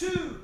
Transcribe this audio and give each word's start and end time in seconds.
two, 0.00 0.40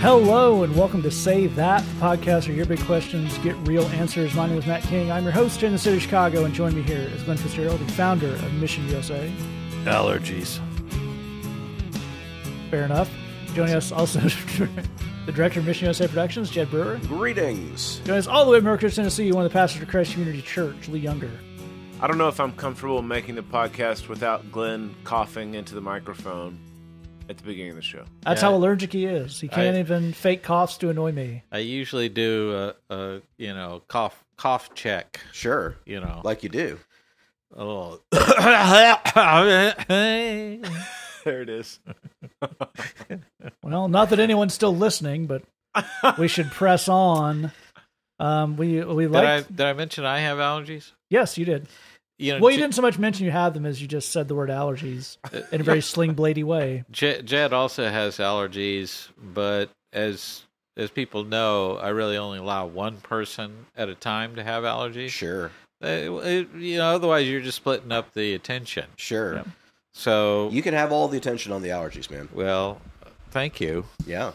Hello 0.00 0.62
and 0.62 0.76
welcome 0.76 1.02
to 1.02 1.10
Save 1.10 1.56
That 1.56 1.80
the 1.80 2.00
podcast 2.00 2.46
where 2.46 2.56
your 2.56 2.64
big 2.64 2.78
questions 2.82 3.36
get 3.38 3.56
real 3.66 3.82
answers. 3.86 4.34
My 4.34 4.46
name 4.46 4.58
is 4.58 4.66
Matt 4.68 4.84
King. 4.84 5.10
I'm 5.10 5.24
your 5.24 5.32
host 5.32 5.58
here 5.58 5.66
in 5.66 5.72
the 5.72 5.80
city 5.80 5.96
of 5.96 6.02
Chicago, 6.04 6.44
and 6.44 6.54
join 6.54 6.76
me 6.76 6.82
here 6.82 7.00
is 7.00 7.24
Glenn 7.24 7.36
Fitzgerald, 7.36 7.80
the 7.80 7.92
founder 7.94 8.28
of 8.28 8.54
Mission 8.54 8.88
USA. 8.90 9.28
Allergies. 9.82 10.60
Fair 12.70 12.84
enough. 12.84 13.10
Joining 13.54 13.74
us 13.74 13.90
also 13.90 14.20
the 15.26 15.32
director 15.32 15.58
of 15.58 15.66
Mission 15.66 15.86
USA 15.86 16.06
Productions, 16.06 16.50
Jed 16.50 16.70
Brewer. 16.70 17.00
Greetings. 17.08 17.98
Joining 18.04 18.20
us 18.20 18.28
all 18.28 18.44
the 18.44 18.52
way 18.52 18.58
from 18.58 18.66
Mercury, 18.66 18.92
Tennessee, 18.92 19.32
one 19.32 19.44
of 19.44 19.50
the 19.50 19.58
pastors 19.58 19.82
of 19.82 19.88
Christ 19.88 20.12
Community 20.12 20.40
Church, 20.40 20.88
Lee 20.88 21.00
Younger. 21.00 21.32
I 22.00 22.06
don't 22.06 22.18
know 22.18 22.28
if 22.28 22.38
I'm 22.38 22.52
comfortable 22.52 23.02
making 23.02 23.34
the 23.34 23.42
podcast 23.42 24.08
without 24.08 24.52
Glenn 24.52 24.94
coughing 25.04 25.54
into 25.54 25.74
the 25.74 25.80
microphone 25.80 26.58
at 27.28 27.36
the 27.38 27.42
beginning 27.42 27.70
of 27.70 27.76
the 27.76 27.82
show. 27.82 28.04
That's 28.22 28.40
Yeah. 28.40 28.48
how 28.50 28.54
allergic 28.54 28.92
he 28.92 29.04
is. 29.04 29.40
He 29.40 29.48
can't 29.48 29.76
I- 29.76 29.80
even 29.80 30.12
fake 30.12 30.42
coughs 30.44 30.76
to 30.78 30.90
annoy 30.90 31.10
me. 31.12 31.42
I 31.50 31.58
usually 31.58 32.08
do 32.08 32.72
a, 32.90 32.94
a 32.94 33.20
you 33.36 33.52
know 33.52 33.82
cough 33.88 34.24
cough 34.36 34.72
check. 34.74 35.20
Sure. 35.32 35.76
You 35.86 36.00
know, 36.00 36.20
Like 36.24 36.42
you 36.44 36.48
do. 36.48 36.78
Oh. 37.56 38.00
There 41.24 41.42
it 41.42 41.48
is. 41.48 41.80
Well, 43.62 43.88
not 43.88 44.10
that 44.10 44.18
anyone's 44.20 44.54
still 44.54 44.74
listening, 44.74 45.26
but 45.26 45.42
we 46.18 46.26
should 46.28 46.50
press 46.50 46.88
on. 46.88 47.52
Um, 48.18 48.56
we 48.56 48.82
we 48.82 49.04
did 49.06 49.14
I 49.16 49.36
like. 49.36 49.48
did 49.48 49.60
I 49.66 49.72
mention 49.74 50.04
I 50.06 50.20
have 50.20 50.38
allergies? 50.38 50.92
Yes, 51.10 51.38
you 51.38 51.44
did. 51.44 51.66
You 52.18 52.34
know, 52.34 52.40
Well, 52.40 52.50
you 52.50 52.56
J- 52.56 52.62
didn't 52.62 52.74
so 52.74 52.82
much 52.82 52.98
mention 52.98 53.24
you 53.24 53.30
have 53.30 53.54
them 53.54 53.64
as 53.64 53.80
you 53.80 53.86
just 53.86 54.10
said 54.10 54.26
the 54.28 54.34
word 54.34 54.50
allergies 54.50 55.16
in 55.52 55.60
a 55.60 55.64
very 55.64 55.80
sling 55.80 56.14
bladey 56.16 56.42
way. 56.44 56.84
J- 56.90 57.22
Jed 57.22 57.52
also 57.52 57.88
has 57.88 58.18
allergies, 58.18 59.08
but 59.16 59.70
as 59.92 60.42
as 60.76 60.90
people 60.90 61.24
know, 61.24 61.76
I 61.76 61.88
really 61.88 62.16
only 62.16 62.38
allow 62.38 62.66
one 62.66 62.98
person 62.98 63.66
at 63.76 63.88
a 63.88 63.94
time 63.96 64.36
to 64.36 64.44
have 64.44 64.62
allergies. 64.64 65.10
Sure. 65.10 65.50
Uh, 65.82 65.86
it- 66.22 66.52
you 66.56 66.78
know, 66.78 66.94
otherwise 66.94 67.28
you're 67.28 67.40
just 67.40 67.56
splitting 67.56 67.90
up 67.92 68.14
the 68.14 68.34
attention. 68.34 68.86
Sure. 68.96 69.36
Yeah. 69.36 69.44
So, 69.94 70.48
You 70.52 70.62
can 70.62 70.74
have 70.74 70.92
all 70.92 71.08
the 71.08 71.16
attention 71.16 71.50
on 71.52 71.62
the 71.62 71.70
allergies, 71.70 72.08
man. 72.10 72.28
well, 72.32 72.80
thank 73.30 73.60
you. 73.60 73.86
Yeah. 74.06 74.32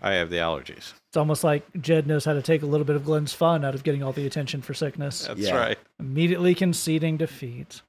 I 0.00 0.12
have 0.14 0.30
the 0.30 0.36
allergies. 0.36 0.94
It's 1.12 1.16
almost 1.18 1.44
like 1.44 1.66
Jed 1.78 2.06
knows 2.06 2.24
how 2.24 2.32
to 2.32 2.40
take 2.40 2.62
a 2.62 2.66
little 2.66 2.86
bit 2.86 2.96
of 2.96 3.04
Glenn's 3.04 3.34
fun 3.34 3.66
out 3.66 3.74
of 3.74 3.82
getting 3.84 4.02
all 4.02 4.14
the 4.14 4.26
attention 4.26 4.62
for 4.62 4.72
sickness, 4.72 5.26
That's 5.26 5.40
Yeah. 5.40 5.54
right. 5.58 5.78
immediately 6.00 6.54
conceding 6.54 7.18
defeat. 7.18 7.82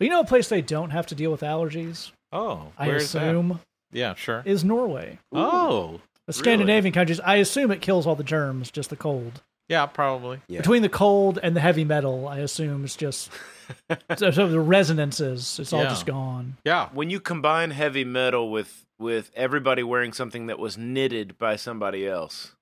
Well, 0.00 0.04
you 0.06 0.10
know, 0.10 0.18
a 0.18 0.24
place 0.24 0.48
they 0.48 0.62
don't 0.62 0.90
have 0.90 1.06
to 1.06 1.14
deal 1.14 1.30
with 1.30 1.42
allergies, 1.42 2.10
Oh, 2.32 2.72
I 2.76 2.88
where's 2.88 3.12
that? 3.12 3.22
assume, 3.22 3.60
Yeah, 3.92 4.14
sure. 4.16 4.42
is 4.44 4.64
Norway. 4.64 5.20
Oh, 5.32 6.00
The 6.26 6.32
Scandinavian 6.32 6.92
countries, 6.92 7.20
I 7.20 7.36
assume 7.36 7.70
it 7.70 7.80
kills 7.80 8.04
all 8.04 8.16
the 8.16 8.24
germs, 8.24 8.72
just 8.72 8.90
the 8.90 8.96
cold. 8.96 9.42
yeah, 9.68 9.86
probably. 9.86 10.40
Yeah. 10.48 10.58
Between 10.58 10.82
the 10.82 10.88
cold 10.88 11.38
and 11.40 11.54
the 11.54 11.60
heavy 11.60 11.84
metal, 11.84 12.26
I 12.26 12.38
assume 12.38 12.82
it's 12.84 12.96
just 12.96 13.30
so, 14.16 14.32
so 14.32 14.48
the 14.48 14.58
resonances. 14.58 15.60
It's 15.60 15.72
all 15.72 15.84
just 15.84 16.04
gone. 16.04 16.56
Yeah, 16.64 16.88
When 16.92 17.10
you 17.10 17.20
combine 17.20 17.70
heavy 17.70 18.02
metal 18.04 18.50
with 18.50 18.82
with 18.98 19.30
everybody 19.36 19.82
wearing 19.84 20.12
something 20.12 20.46
that 20.46 20.58
was 20.58 20.76
knitted 20.78 21.36
by 21.38 21.54
somebody 21.54 22.08
else, 22.08 22.55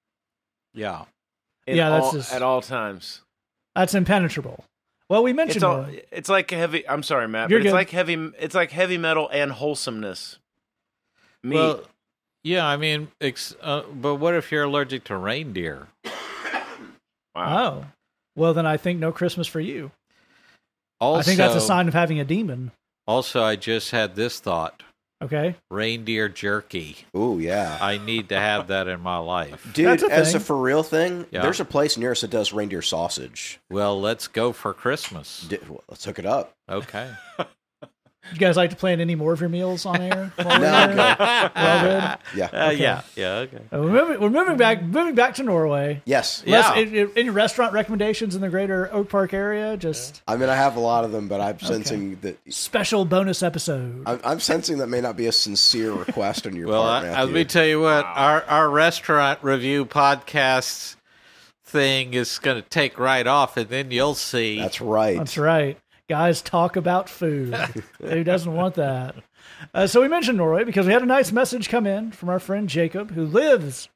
yeah. 0.74 1.04
in 1.66 1.76
Yeah, 1.76 1.90
that's 1.90 2.06
all- 2.06 2.12
just- 2.12 2.32
at 2.32 2.42
all 2.42 2.60
times. 2.60 3.20
That's 3.74 3.94
impenetrable. 3.94 4.64
Well, 5.08 5.22
we 5.22 5.30
It's 5.32 5.36
mentioned 5.36 5.64
all. 5.64 5.86
It's 6.10 6.28
like 6.28 6.50
heavy. 6.50 6.88
I'm 6.88 7.02
sorry, 7.02 7.28
Matt, 7.28 7.50
You're 7.50 7.58
but 7.60 7.66
it's 7.66 7.72
good. 7.72 7.76
like 7.76 7.90
heavy. 7.90 8.14
It's 8.38 8.54
like 8.54 8.70
heavy 8.70 8.98
metal 8.98 9.28
and 9.32 9.52
wholesomeness. 9.52 10.38
Me. 11.42 11.56
Well, 11.56 11.82
yeah. 12.42 12.66
I 12.66 12.76
mean, 12.78 13.08
ex- 13.20 13.54
uh, 13.60 13.82
but 13.92 14.14
what 14.16 14.34
if 14.34 14.50
you're 14.50 14.62
allergic 14.64 15.04
to 15.04 15.16
reindeer? 15.16 15.88
wow. 17.34 17.84
Oh, 17.84 17.86
well, 18.36 18.54
then 18.54 18.66
I 18.66 18.76
think 18.76 18.98
no 18.98 19.12
Christmas 19.12 19.46
for 19.46 19.60
you. 19.60 19.90
Also, 21.00 21.18
I 21.20 21.22
think 21.22 21.38
that's 21.38 21.54
a 21.54 21.60
sign 21.60 21.88
of 21.88 21.94
having 21.94 22.18
a 22.20 22.24
demon. 22.24 22.70
Also, 23.06 23.42
I 23.42 23.56
just 23.56 23.90
had 23.90 24.14
this 24.14 24.40
thought: 24.40 24.82
Okay. 25.22 25.54
reindeer 25.70 26.28
jerky. 26.28 26.98
Ooh, 27.16 27.38
yeah. 27.40 27.78
I 27.80 27.98
need 27.98 28.28
to 28.30 28.36
have 28.36 28.66
that 28.68 28.88
in 28.88 29.00
my 29.00 29.16
life. 29.18 29.66
Dude, 29.72 29.86
That's 29.86 30.02
a 30.02 30.12
as 30.12 30.26
thing. 30.32 30.36
a 30.36 30.40
for 30.44 30.56
real 30.60 30.82
thing, 30.82 31.26
Yeah. 31.30 31.42
there's 31.42 31.60
a 31.60 31.64
place 31.64 31.96
near 31.96 32.10
us 32.12 32.20
that 32.22 32.30
does 32.30 32.52
reindeer 32.52 32.82
sausage. 32.82 33.58
Well, 33.70 33.98
let's 34.00 34.28
go 34.28 34.52
for 34.52 34.74
Christmas. 34.74 35.46
Di- 35.48 35.58
well, 35.68 35.82
let's 35.88 36.04
hook 36.04 36.18
it 36.18 36.26
up. 36.26 36.52
Okay. 36.68 37.10
You 38.32 38.38
guys 38.38 38.56
like 38.56 38.70
to 38.70 38.76
plan 38.76 39.00
any 39.00 39.14
more 39.14 39.32
of 39.34 39.40
your 39.40 39.48
meals 39.50 39.84
on 39.86 40.00
air? 40.00 40.32
No, 40.38 40.44
there? 40.58 40.88
good. 40.88 40.96
Well, 41.54 41.82
good. 41.82 42.38
Yeah. 42.38 42.48
Uh, 42.52 42.70
Okay. 42.70 42.76
Yeah. 42.82 43.02
Yeah. 43.16 43.34
Okay. 43.40 43.56
Uh, 43.72 43.78
We're 43.82 43.90
moving, 43.90 44.20
we're 44.20 44.30
moving 44.30 44.56
back. 44.56 44.82
Moving 44.82 45.14
back 45.14 45.34
to 45.34 45.42
Norway. 45.42 46.00
Yes. 46.06 46.42
Yeah. 46.46 46.70
Les, 46.70 46.78
in- 46.82 46.94
in- 46.94 47.10
any 47.16 47.30
restaurant 47.30 47.72
recommendations 47.74 48.34
in 48.34 48.40
the 48.40 48.48
greater 48.48 48.92
Oak 48.92 49.10
Park 49.10 49.34
area? 49.34 49.76
Just 49.76 50.22
I 50.26 50.36
mean, 50.36 50.48
I 50.48 50.54
have 50.56 50.76
a 50.76 50.80
lot 50.80 51.04
of 51.04 51.12
them, 51.12 51.28
but 51.28 51.40
I'm 51.40 51.60
sensing 51.60 52.16
that 52.22 52.38
special 52.52 53.04
bonus 53.04 53.42
episode. 53.42 54.02
I'm, 54.06 54.20
I'm 54.24 54.40
sensing 54.40 54.78
that 54.78 54.88
may 54.88 55.00
not 55.02 55.16
be 55.16 55.26
a 55.26 55.32
sincere 55.32 55.92
request 55.92 56.46
on 56.46 56.56
your 56.56 56.68
Well, 56.68 56.82
part, 56.82 57.04
I, 57.04 57.08
Matthew. 57.08 57.24
let 57.26 57.32
me 57.34 57.44
tell 57.44 57.66
you 57.66 57.80
what 57.80 58.04
our 58.06 58.42
our 58.44 58.70
restaurant 58.70 59.38
review 59.42 59.84
podcast 59.84 60.96
thing 61.64 62.14
is 62.14 62.38
going 62.38 62.62
to 62.62 62.68
take 62.68 62.98
right 62.98 63.26
off, 63.26 63.56
and 63.56 63.68
then 63.68 63.90
you'll 63.90 64.14
see. 64.14 64.58
That's 64.60 64.80
right. 64.80 65.18
That's 65.18 65.36
right. 65.38 65.78
Guys 66.08 66.42
talk 66.42 66.76
about 66.76 67.08
food. 67.08 67.54
Who 68.00 68.24
doesn't 68.24 68.52
want 68.52 68.74
that? 68.74 69.14
Uh, 69.72 69.86
so 69.86 70.02
we 70.02 70.08
mentioned 70.08 70.36
Norway 70.36 70.64
because 70.64 70.86
we 70.86 70.92
had 70.92 71.02
a 71.02 71.06
nice 71.06 71.32
message 71.32 71.68
come 71.70 71.86
in 71.86 72.12
from 72.12 72.28
our 72.28 72.38
friend 72.38 72.68
Jacob, 72.68 73.10
who 73.12 73.24
lives 73.24 73.88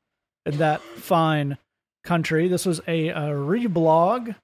in 0.47 0.57
that 0.57 0.81
fine 0.81 1.59
country. 2.05 2.49
This 2.49 2.65
was 2.65 2.81
a, 2.89 3.09
a 3.09 3.21
reblog 3.35 4.35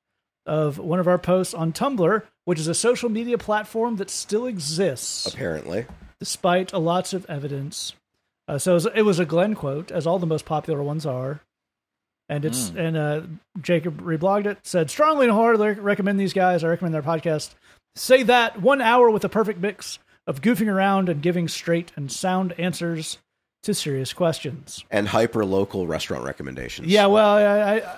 of 0.45 0.79
one 0.79 1.01
of 1.01 1.09
our 1.09 1.17
posts 1.19 1.55
on 1.55 1.73
Tumblr, 1.73 2.23
which 2.45 2.59
is 2.59 2.69
a 2.69 2.75
social 2.75 3.09
media 3.09 3.39
platform 3.39 3.97
that 3.97 4.11
still 4.11 4.45
exists 4.47 5.25
Apparently. 5.25 5.87
despite 6.21 6.75
lots 6.75 7.15
of 7.15 7.25
evidence. 7.31 7.95
Uh, 8.47 8.59
so 8.59 8.73
it 8.73 8.75
was, 8.75 8.87
it 8.97 9.03
was 9.03 9.19
a 9.19 9.25
Glenn 9.25 9.55
quote, 9.55 9.91
as 9.91 10.07
all 10.07 10.19
the 10.19 10.27
most 10.27 10.45
popular 10.45 10.83
ones 10.83 11.07
are. 11.07 11.41
And 12.29 12.45
it's 12.45 12.71
and 12.71 12.97
uh, 12.97 13.23
Jacob 13.61 14.01
reblogged 14.01 14.47
it. 14.47 14.59
Said 14.63 14.91
strongly 14.91 15.27
and 15.27 15.35
wholeheartedly 15.35 15.83
recommend 15.83 16.19
these 16.19 16.33
guys. 16.33 16.65
I 16.65 16.69
recommend 16.69 16.95
their 16.95 17.03
podcast. 17.03 17.55
Say 17.97 18.23
that 18.25 18.61
one 18.61 18.81
hour 18.81 19.11
with 19.11 19.25
a 19.25 19.29
perfect 19.29 19.61
mix 19.61 19.99
of 20.27 20.41
goofing 20.41 20.73
around 20.73 21.09
and 21.09 21.21
giving 21.23 21.49
straight 21.49 21.93
and 21.97 22.11
sound 22.11 22.55
answers 22.59 23.19
to 23.63 23.75
serious 23.75 24.13
questions. 24.13 24.85
And 24.91 25.09
hyper 25.09 25.45
local 25.45 25.87
restaurant 25.87 26.25
recommendations. 26.25 26.89
Yeah, 26.89 27.07
well, 27.07 27.37
I, 27.37 27.77
I, 27.77 27.97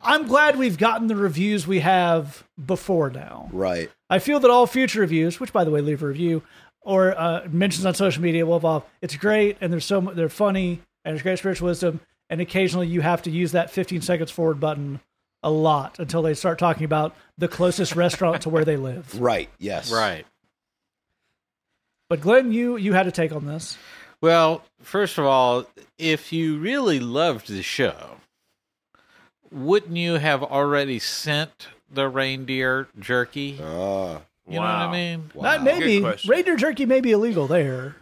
I'm 0.00 0.26
glad 0.26 0.56
we've 0.56 0.78
gotten 0.78 1.06
the 1.06 1.16
reviews 1.16 1.66
we 1.66 1.80
have 1.80 2.44
before 2.62 3.10
now. 3.10 3.48
Right. 3.52 3.90
I 4.08 4.18
feel 4.18 4.40
that 4.40 4.50
all 4.50 4.66
future 4.66 5.00
reviews, 5.00 5.40
which 5.40 5.52
by 5.52 5.64
the 5.64 5.70
way, 5.70 5.80
leave 5.80 6.02
a 6.02 6.06
review 6.06 6.42
or 6.82 7.18
uh, 7.18 7.46
mentions 7.50 7.84
on 7.84 7.94
social 7.94 8.22
media 8.22 8.46
will 8.46 8.56
evolve. 8.56 8.84
It's 9.02 9.16
great, 9.16 9.56
and 9.60 9.72
they're 9.72 9.80
so 9.80 10.00
they're 10.00 10.28
funny, 10.28 10.80
and 11.04 11.12
there's 11.12 11.22
great 11.22 11.38
spiritual 11.38 11.68
wisdom. 11.68 12.00
And 12.30 12.40
occasionally, 12.40 12.86
you 12.86 13.02
have 13.02 13.22
to 13.22 13.30
use 13.30 13.52
that 13.52 13.70
15 13.70 14.00
seconds 14.00 14.30
forward 14.30 14.60
button 14.60 15.00
a 15.42 15.50
lot 15.50 15.98
until 15.98 16.22
they 16.22 16.32
start 16.34 16.58
talking 16.58 16.84
about 16.84 17.14
the 17.36 17.48
closest 17.48 17.96
restaurant 17.96 18.42
to 18.42 18.48
where 18.48 18.64
they 18.64 18.76
live. 18.76 19.14
Right. 19.20 19.50
Yes. 19.58 19.92
right. 19.92 20.24
But 22.08 22.20
Glenn, 22.20 22.52
you 22.52 22.76
you 22.76 22.92
had 22.92 23.06
a 23.06 23.12
take 23.12 23.32
on 23.32 23.46
this. 23.46 23.76
Well, 24.20 24.62
first 24.82 25.16
of 25.18 25.24
all, 25.24 25.66
if 25.98 26.32
you 26.32 26.58
really 26.58 26.98
loved 27.00 27.48
the 27.48 27.62
show, 27.62 28.16
wouldn't 29.50 29.96
you 29.96 30.14
have 30.14 30.42
already 30.42 30.98
sent 30.98 31.68
the 31.90 32.08
reindeer 32.08 32.88
jerky? 32.98 33.58
Ah. 33.62 34.22
You 34.48 34.56
know 34.56 34.62
what 34.62 34.68
I 34.68 34.92
mean? 34.92 35.30
wow. 35.34 35.56
Not 35.56 35.62
maybe 35.62 36.04
reindeer 36.26 36.56
jerky 36.56 36.84
may 36.84 37.00
be 37.00 37.12
illegal 37.12 37.46
there. 37.46 37.94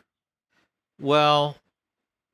Well, 0.99 1.57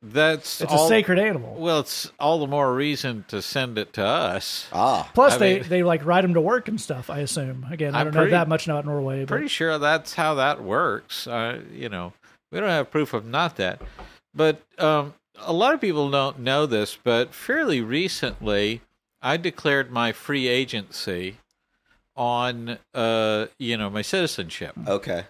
that's 0.05 0.61
It's 0.61 0.73
all, 0.73 0.85
a 0.85 0.89
sacred 0.89 1.19
animal. 1.19 1.57
Well, 1.59 1.81
it's 1.81 2.13
all 2.21 2.39
the 2.39 2.47
more 2.47 2.75
reason 2.75 3.25
to 3.29 3.41
send 3.41 3.79
it 3.79 3.95
to 3.95 4.05
us. 4.05 4.67
Ah. 4.73 5.11
Plus, 5.15 5.35
I 5.35 5.39
they, 5.39 5.55
mean- 5.61 5.69
they 5.69 5.83
like 5.83 6.05
ride 6.05 6.25
them 6.25 6.35
to 6.35 6.41
work 6.41 6.69
and 6.69 6.81
stuff. 6.81 7.09
I 7.09 7.21
assume. 7.21 7.67
Again, 7.71 7.95
I 7.95 8.01
I'm 8.01 8.07
don't 8.11 8.15
know 8.15 8.31
that 8.31 8.49
much 8.49 8.67
about 8.67 8.85
Norway, 8.85 9.21
but 9.21 9.29
Pretty 9.29 9.49
sure 9.49 9.79
that's 9.79 10.15
how 10.15 10.35
that 10.35 10.63
works. 10.63 11.27
Uh, 11.27 11.61
you 11.73 11.89
know, 11.89 12.13
we 12.53 12.61
don't 12.61 12.69
have 12.69 12.91
proof 12.91 13.15
of 13.15 13.25
not 13.25 13.57
that, 13.57 13.81
but 14.35 14.61
um, 14.79 15.15
a 15.41 15.53
lot 15.53 15.75
of 15.75 15.81
people 15.81 16.11
don't 16.11 16.39
know 16.41 16.67
this. 16.67 16.99
But 17.03 17.35
fairly 17.35 17.81
recently, 17.81 18.83
I 19.23 19.37
declared 19.39 19.91
my 19.91 20.13
free 20.13 20.49
agency 20.49 21.39
on, 22.17 22.79
uh, 22.95 23.47
you 23.59 23.77
know, 23.77 23.91
my 23.91 24.03
citizenship. 24.03 24.75
Okay. 24.87 25.25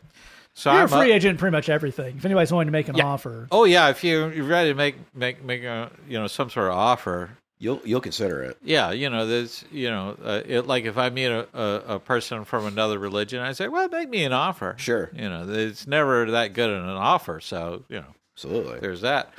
So 0.54 0.70
you're 0.70 0.80
I'm 0.82 0.86
a 0.86 0.88
free 0.88 1.10
up- 1.12 1.16
agent 1.16 1.30
in 1.32 1.36
pretty 1.36 1.52
much 1.56 1.68
everything. 1.68 2.16
If 2.16 2.24
anybody's 2.24 2.50
willing 2.52 2.68
to 2.68 2.72
make 2.72 2.88
an 2.88 2.96
Yeah. 2.96 3.06
offer, 3.06 3.48
Oh 3.50 3.64
yeah, 3.64 3.88
if 3.90 4.04
you 4.04 4.28
you're 4.30 4.44
ready 4.46 4.70
to 4.70 4.74
make 4.74 4.96
make 5.14 5.42
make 5.44 5.64
a 5.64 5.90
you 6.08 6.18
know 6.18 6.26
some 6.26 6.50
sort 6.50 6.68
of 6.68 6.74
offer, 6.74 7.30
You'll 7.58 7.80
you'll 7.84 8.00
consider 8.00 8.42
it. 8.42 8.58
Yeah, 8.62 8.90
you 8.90 9.08
know, 9.08 9.26
there's, 9.26 9.64
you 9.70 9.88
know, 9.88 10.16
uh, 10.22 10.42
it, 10.44 10.66
like 10.66 10.84
if 10.84 10.98
I 10.98 11.08
meet 11.08 11.26
a, 11.28 11.46
a, 11.54 11.94
a 11.94 11.98
person 11.98 12.44
from 12.44 12.66
another 12.66 12.98
religion, 12.98 13.40
I 13.40 13.52
say, 13.52 13.68
well, 13.68 13.88
make 13.88 14.10
me 14.10 14.24
an 14.24 14.32
offer. 14.32 14.74
Sure. 14.76 15.10
You 15.14 15.28
know, 15.30 15.46
it's 15.48 15.86
never 15.86 16.30
that 16.32 16.52
good 16.52 16.68
an 16.68 16.84
offer. 16.88 17.40
So, 17.40 17.84
you 17.88 18.00
know, 18.00 18.14
Absolutely. 18.36 18.80
there's 18.80 19.00
that. 19.02 19.32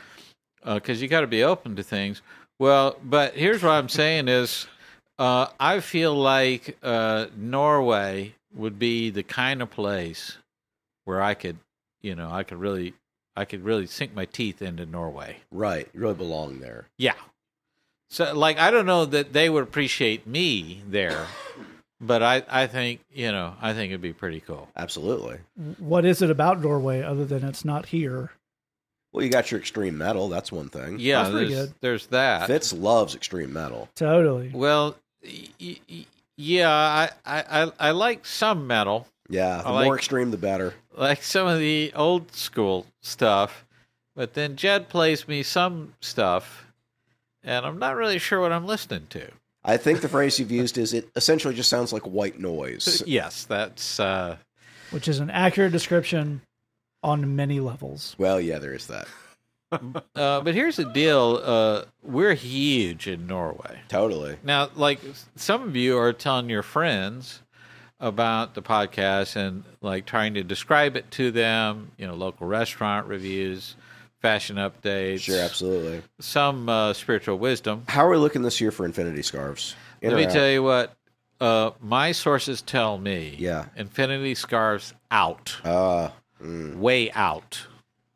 Because 0.63 1.01
you 1.01 1.07
got 1.07 1.21
to 1.21 1.27
be 1.27 1.43
open 1.43 1.75
to 1.75 1.83
things. 1.83 2.21
Well, 2.57 2.95
but 3.03 3.35
here's 3.35 3.61
what 3.61 3.71
I'm 3.71 3.89
saying 3.89 4.27
is 4.29 4.65
uh, 5.19 5.47
I 5.59 5.81
feel 5.81 6.15
like 6.15 6.77
uh, 6.81 7.27
Norway 7.37 8.33
would 8.55 8.79
be 8.79 9.09
the 9.11 9.23
kind 9.23 9.61
of 9.61 9.69
place 9.69 10.37
where 11.05 11.21
I 11.21 11.33
could, 11.33 11.57
you 12.01 12.15
know, 12.15 12.29
I 12.31 12.43
could 12.43 12.59
really, 12.59 12.93
I 13.35 13.45
could 13.45 13.63
really 13.63 13.87
sink 13.87 14.13
my 14.13 14.25
teeth 14.25 14.61
into 14.61 14.85
Norway. 14.85 15.37
Right. 15.51 15.87
You 15.93 15.99
really 16.01 16.13
belong 16.15 16.59
there. 16.59 16.87
Yeah. 16.97 17.13
So, 18.09 18.33
like, 18.33 18.59
I 18.59 18.69
don't 18.71 18.85
know 18.85 19.05
that 19.05 19.33
they 19.33 19.49
would 19.49 19.63
appreciate 19.63 20.27
me 20.27 20.81
there, 20.87 21.25
but 21.99 22.21
I, 22.21 22.43
I 22.49 22.67
think, 22.67 23.01
you 23.11 23.31
know, 23.31 23.55
I 23.61 23.73
think 23.73 23.89
it'd 23.91 24.01
be 24.01 24.13
pretty 24.13 24.39
cool. 24.41 24.69
Absolutely. 24.75 25.39
What 25.79 26.05
is 26.05 26.21
it 26.21 26.29
about 26.29 26.61
Norway 26.61 27.01
other 27.01 27.25
than 27.25 27.43
it's 27.43 27.65
not 27.65 27.87
here? 27.87 28.31
Well, 29.11 29.23
you 29.23 29.31
got 29.31 29.49
your 29.49 29.59
extreme 29.59 29.97
metal. 29.97 30.29
That's 30.29 30.51
one 30.51 30.69
thing. 30.69 30.97
Yeah, 30.99 31.23
That's 31.23 31.31
pretty 31.33 31.53
there's, 31.53 31.65
good. 31.67 31.75
there's 31.81 32.07
that. 32.07 32.47
Fitz 32.47 32.73
loves 32.73 33.15
extreme 33.15 33.51
metal. 33.53 33.89
Totally. 33.95 34.51
Well, 34.53 34.95
y- 35.23 35.47
y- 35.59 35.79
y- 35.89 36.05
yeah, 36.37 36.69
I, 36.69 37.09
I, 37.25 37.63
I, 37.63 37.71
I 37.79 37.91
like 37.91 38.25
some 38.25 38.67
metal, 38.67 39.07
Yeah. 39.29 39.57
The 39.61 39.67
I 39.67 39.71
like- 39.71 39.85
more 39.85 39.95
extreme, 39.95 40.31
the 40.31 40.37
better. 40.37 40.73
Like 40.97 41.23
some 41.23 41.47
of 41.47 41.59
the 41.59 41.91
old 41.95 42.33
school 42.33 42.85
stuff, 43.01 43.65
but 44.15 44.33
then 44.33 44.55
Jed 44.55 44.89
plays 44.89 45.27
me 45.27 45.43
some 45.43 45.93
stuff, 46.01 46.65
and 47.43 47.65
I'm 47.65 47.79
not 47.79 47.95
really 47.95 48.19
sure 48.19 48.39
what 48.41 48.51
I'm 48.51 48.65
listening 48.65 49.07
to. 49.09 49.29
I 49.63 49.77
think 49.77 50.01
the 50.01 50.09
phrase 50.09 50.39
you've 50.39 50.51
used 50.51 50.77
is 50.77 50.93
it 50.93 51.09
essentially 51.15 51.55
just 51.55 51.69
sounds 51.69 51.91
like 51.91 52.03
white 52.03 52.39
noise. 52.39 53.03
Yes, 53.07 53.45
that's. 53.45 53.99
Uh, 53.99 54.37
Which 54.91 55.07
is 55.07 55.19
an 55.19 55.31
accurate 55.31 55.71
description 55.71 56.41
on 57.03 57.35
many 57.35 57.59
levels. 57.59 58.15
Well, 58.17 58.39
yeah, 58.39 58.59
there 58.59 58.73
is 58.73 58.87
that. 58.87 59.07
uh, 60.15 60.41
but 60.41 60.53
here's 60.53 60.75
the 60.75 60.85
deal: 60.85 61.41
uh, 61.43 61.83
we're 62.03 62.35
huge 62.35 63.07
in 63.07 63.25
Norway. 63.25 63.79
Totally. 63.87 64.37
Now, 64.43 64.69
like 64.75 64.99
some 65.35 65.63
of 65.63 65.75
you 65.75 65.97
are 65.97 66.13
telling 66.13 66.49
your 66.49 66.63
friends 66.63 67.41
about 67.99 68.53
the 68.55 68.61
podcast 68.61 69.35
and 69.35 69.63
like 69.81 70.05
trying 70.05 70.33
to 70.35 70.43
describe 70.43 70.95
it 70.95 71.09
to 71.11 71.31
them, 71.31 71.91
you 71.97 72.05
know, 72.05 72.13
local 72.13 72.45
restaurant 72.47 73.07
reviews, 73.07 73.75
fashion 74.21 74.57
updates, 74.57 75.21
Sure, 75.21 75.39
absolutely. 75.39 76.01
some 76.19 76.67
uh, 76.69 76.93
spiritual 76.93 77.37
wisdom. 77.37 77.83
How 77.87 78.05
are 78.05 78.09
we 78.09 78.17
looking 78.17 78.41
this 78.41 78.59
year 78.59 78.71
for 78.71 78.85
Infinity 78.85 79.21
Scarves? 79.21 79.75
In 80.01 80.09
Let 80.11 80.17
me 80.17 80.25
out? 80.25 80.31
tell 80.31 80.49
you 80.49 80.61
what 80.63 80.93
uh, 81.39 81.71
my 81.81 82.11
sources 82.11 82.61
tell 82.61 82.97
me. 82.97 83.35
Yeah. 83.37 83.65
Infinity 83.75 84.35
Scarves 84.35 84.93
out, 85.11 85.55
Uh, 85.63 86.09
mm. 86.43 86.75
way 86.77 87.11
out. 87.11 87.65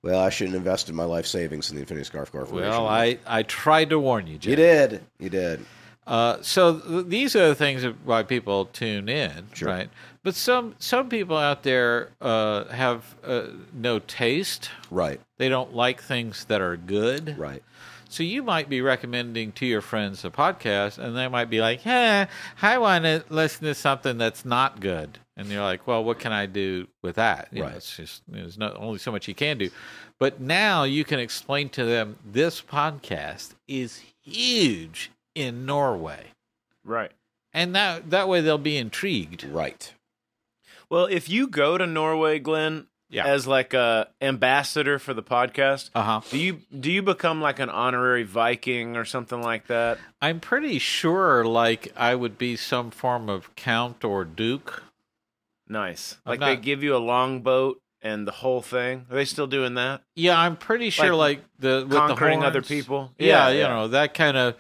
well, 0.04 0.20
I 0.20 0.30
shouldn't 0.30 0.56
invest 0.58 0.90
in 0.90 0.96
my 0.96 1.04
life 1.06 1.26
savings 1.26 1.70
in 1.70 1.76
the 1.76 1.82
Infinity 1.82 2.06
Scarf 2.06 2.32
Corporation. 2.32 2.70
Well, 2.70 2.88
I, 2.88 3.18
I 3.28 3.44
tried 3.44 3.90
to 3.92 4.00
warn 4.00 4.28
you, 4.28 4.38
Jim. 4.38 4.52
You 4.52 4.56
did. 4.56 5.04
You 5.20 5.30
did. 5.30 5.66
Uh, 6.10 6.38
so 6.42 6.80
th- 6.80 7.06
these 7.06 7.36
are 7.36 7.48
the 7.50 7.56
things 7.56 7.84
that- 7.84 7.96
why 8.04 8.24
people 8.24 8.66
tune 8.66 9.08
in, 9.08 9.48
Sure. 9.54 9.70
right? 9.70 9.90
But 10.24 10.34
some 10.36 10.76
some 10.80 11.08
people 11.08 11.38
out 11.38 11.64
there 11.64 12.10
uh, 12.20 12.66
have 12.66 13.16
uh, 13.24 13.44
no 13.74 14.00
taste. 14.00 14.70
Right. 14.92 15.22
They 15.38 15.48
don't 15.50 15.74
like 15.76 16.02
things 16.02 16.46
that 16.46 16.60
are 16.62 16.76
good. 16.76 17.38
Right. 17.38 17.64
So 18.10 18.24
you 18.24 18.42
might 18.42 18.70
be 18.70 18.82
recommending 18.82 19.52
to 19.54 19.68
your 19.68 19.82
friends 19.82 20.26
a 20.26 20.32
podcast, 20.32 20.98
and 20.98 21.16
they 21.16 21.28
might 21.28 21.50
be 21.50 21.62
like, 21.62 21.82
"Hey, 21.82 22.28
I 22.62 22.78
want 22.80 23.04
to 23.06 23.24
listen 23.30 23.66
to 23.68 23.76
something 23.76 24.18
that's 24.18 24.44
not 24.44 24.80
good." 24.82 25.20
And 25.38 25.48
you're 25.48 25.62
like, 25.64 25.86
"Well, 25.88 26.04
what 26.04 26.18
can 26.20 26.32
I 26.34 26.48
do 26.48 26.88
with 27.04 27.16
that?" 27.18 27.48
You 27.52 27.60
know, 27.60 27.68
Right. 27.68 27.76
it's 27.78 27.96
just 27.96 28.24
there's 28.28 28.58
not 28.58 28.76
only 28.78 28.98
so 28.98 29.12
much 29.12 29.28
you 29.28 29.36
can 29.36 29.60
do. 29.60 29.70
But 30.20 30.42
now 30.42 30.84
you 30.84 31.06
can 31.06 31.20
explain 31.20 31.70
to 31.70 31.86
them 31.86 32.18
this 32.26 32.62
podcast 32.62 33.54
is 33.68 34.02
huge 34.22 35.12
in 35.40 35.66
Norway, 35.66 36.28
Right. 36.84 37.12
and 37.54 37.76
that 37.76 38.10
that 38.10 38.28
way 38.28 38.42
they'll 38.42 38.58
be 38.58 38.78
intrigued. 38.78 39.44
Right. 39.44 39.94
Well, 40.90 41.06
if 41.06 41.30
you 41.30 41.48
go 41.48 41.78
to 41.78 41.86
Norway, 41.88 42.40
Glenn, 42.40 42.88
Yeah. 43.12 43.26
as 43.26 43.46
like 43.48 43.74
a 43.74 44.08
ambassador 44.22 45.00
for 45.00 45.14
the 45.14 45.24
podcast, 45.24 45.90
Uh 45.96 46.04
huh. 46.04 46.22
do 46.30 46.38
you 46.38 46.62
do 46.80 46.92
you 46.92 47.02
become 47.02 47.42
like 47.42 47.60
an 47.60 47.70
honorary 47.70 48.24
Viking 48.24 48.96
or 48.98 49.06
something 49.06 49.42
like 49.42 49.68
that? 49.68 49.98
I'm 50.22 50.40
pretty 50.40 50.80
sure, 50.80 51.46
like 51.46 51.92
I 51.96 52.16
would 52.16 52.38
be 52.38 52.56
some 52.56 52.92
form 52.92 53.30
of 53.30 53.56
count 53.56 54.04
or 54.04 54.26
duke. 54.26 54.84
Nice. 55.68 56.18
I'm 56.26 56.32
Like 56.32 56.40
they 56.40 56.56
give 56.58 56.84
you 56.84 56.96
a 56.96 56.98
longboat 56.98 57.80
and 58.02 58.26
the 58.28 58.32
whole 58.32 58.62
thing. 58.62 59.06
Are 59.10 59.16
they 59.16 59.26
still 59.26 59.46
doing 59.48 59.76
that? 59.76 60.02
Yeah, 60.16 60.40
I'm 60.40 60.56
pretty 60.56 60.90
sure, 60.90 61.14
like, 61.14 61.44
the 61.60 61.86
with 61.88 61.98
Conquering 61.98 62.40
the 62.40 62.48
other 62.48 62.62
people? 62.62 63.12
Yeah, 63.20 63.50
Yeah, 63.50 63.58
you 63.58 63.64
know 63.64 63.88
that 63.90 64.14
kind 64.14 64.38
of. 64.38 64.56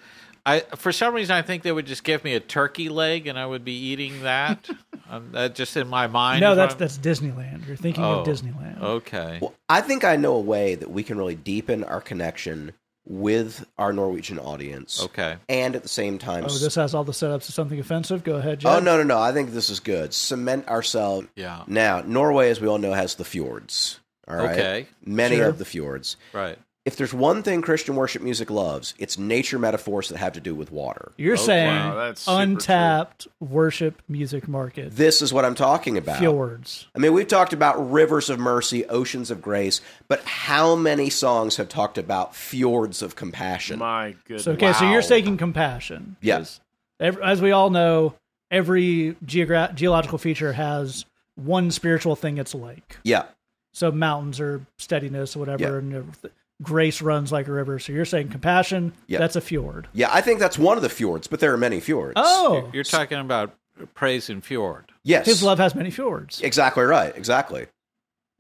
I 0.52 0.60
for 0.76 0.92
some 0.92 1.14
reason 1.14 1.36
I 1.36 1.42
think 1.42 1.64
they 1.64 1.72
would 1.72 1.86
just 1.86 2.04
give 2.04 2.24
me 2.24 2.34
a 2.36 2.40
turkey 2.40 2.90
leg 2.90 3.28
and 3.28 3.38
I 3.38 3.46
would 3.46 3.64
be 3.66 3.74
eating 3.74 4.24
that. 4.24 4.70
um, 5.10 5.30
that 5.34 5.56
just 5.56 5.76
in 5.78 5.88
my 5.88 6.08
mind. 6.08 6.42
No, 6.42 6.56
that's 6.56 6.74
I'm- 6.74 6.80
that's 6.80 6.98
Disneyland. 6.98 7.68
You're 7.68 7.76
thinking 7.78 8.04
Oh. 8.04 8.20
of 8.22 8.28
Disneyland. 8.28 8.82
okay. 8.82 9.40
Well, 9.42 9.54
I 9.68 9.82
think 9.82 10.04
I 10.04 10.16
know 10.16 10.36
a 10.36 10.40
way 10.42 10.76
that 10.76 10.90
we 10.92 11.04
can 11.04 11.18
really 11.18 11.36
deepen 11.36 11.84
our 11.84 12.02
connection 12.02 12.74
with 13.08 13.66
our 13.80 13.92
Norwegian 13.92 14.38
audience, 14.38 15.02
Okay. 15.04 15.38
and 15.48 15.76
at 15.76 15.82
the 15.82 15.90
same 15.90 16.20
time, 16.20 16.44
Oh, 16.48 16.58
this 16.60 16.76
has 16.76 16.94
all 16.94 17.04
the 17.04 17.12
setups 17.12 17.48
of 17.50 17.56
something 17.56 17.80
offensive. 17.80 18.24
Go 18.24 18.36
ahead, 18.36 18.60
Jed. 18.60 18.72
oh 18.72 18.80
no, 18.80 18.98
no, 18.98 19.04
no! 19.04 19.18
I 19.20 19.32
think 19.32 19.50
this 19.52 19.72
is 19.72 19.80
good. 19.80 20.14
Cement 20.14 20.68
ourselves. 20.68 21.28
Yeah. 21.36 21.64
Now, 21.66 22.04
Norway, 22.06 22.52
as 22.52 22.62
we 22.62 22.68
all 22.68 22.78
know, 22.78 22.94
has 22.94 23.16
the 23.16 23.26
fjords. 23.26 24.00
All 24.28 24.36
right, 24.36 24.52
Okay. 24.52 24.88
many 25.04 25.38
Sure. 25.38 25.48
of 25.48 25.58
the 25.58 25.66
fjords. 25.66 26.18
Right. 26.34 26.60
If 26.90 26.96
there's 26.96 27.14
one 27.14 27.44
thing 27.44 27.62
Christian 27.62 27.96
worship 27.96 28.24
music 28.24 28.50
loves, 28.50 28.96
it's 28.98 29.16
nature 29.16 29.60
metaphors 29.60 30.10
that 30.10 30.18
have 30.18 30.34
to 30.34 30.42
do 30.42 30.56
with 30.56 30.72
water. 30.72 31.12
You're 31.18 31.34
Oh, 31.34 31.36
saying 31.38 31.68
wow, 31.68 31.94
that's 31.94 32.22
super 32.24 32.42
untapped 32.42 33.28
worship 33.40 34.02
music 34.10 34.48
market. 34.48 34.96
This 34.96 35.22
is 35.22 35.32
what 35.32 35.46
I'm 35.46 35.54
talking 35.54 36.00
about. 36.00 36.18
Fjords. 36.18 36.88
I 36.96 36.98
mean, 36.98 37.14
we've 37.14 37.28
talked 37.28 37.54
about 37.54 37.92
rivers 37.92 38.28
of 38.32 38.40
mercy, 38.40 38.86
oceans 38.88 39.30
of 39.30 39.40
grace, 39.40 39.82
but 40.08 40.24
how 40.24 40.76
many 40.76 41.12
songs 41.12 41.58
have 41.58 41.70
talked 41.70 42.00
about 42.00 42.36
fjords 42.36 43.04
of 43.04 43.16
compassion? 43.16 43.78
My 43.78 44.16
goodness. 44.24 44.46
So 44.46 44.54
okay, 44.54 44.74
so 44.74 44.90
you're 44.90 45.04
taking 45.04 45.38
compassion. 45.38 46.16
Yes. 46.22 46.60
Every, 47.00 47.22
as 47.22 47.40
we 47.40 47.52
all 47.52 47.70
know, 47.70 48.16
every 48.50 49.16
geogra- 49.24 49.76
geological 49.76 50.18
feature 50.18 50.54
has 50.54 51.06
one 51.36 51.70
spiritual 51.70 52.16
thing 52.16 52.40
it's 52.40 52.56
like. 52.56 52.98
Yeah, 53.04 53.26
So 53.74 53.92
mountains 53.92 54.40
are 54.40 54.66
steadiness 54.80 55.36
or 55.36 55.40
whatever, 55.40 55.64
Yeah. 55.64 55.78
and 55.78 55.94
everyth- 55.94 56.32
grace 56.62 57.02
runs 57.02 57.32
like 57.32 57.48
a 57.48 57.52
river. 57.52 57.80
So 57.80 57.94
you're 57.94 58.06
saying 58.06 58.30
compassion, 58.30 58.94
Yeah. 59.08 59.20
that's 59.20 59.36
a 59.36 59.42
fjord. 59.42 59.88
yeah. 59.94 60.10
I 60.12 60.22
think 60.22 60.40
that's 60.40 60.58
one 60.58 60.78
of 60.78 60.84
the 60.84 60.90
fjords, 60.90 61.28
but 61.28 61.40
there 61.40 61.54
are 61.54 61.58
many 61.58 61.80
fjords. 61.80 62.14
Oh, 62.18 62.70
You're 62.74 62.84
talking 62.84 63.20
about 63.20 63.54
praise 63.94 64.30
and 64.30 64.44
fjord, 64.44 64.92
yes, 65.04 65.26
his 65.26 65.42
love 65.42 65.58
has 65.60 65.74
many 65.74 65.90
fjords. 65.90 66.42
Exactly 66.42 66.84
right. 66.84 67.16
Exactly. 67.16 67.68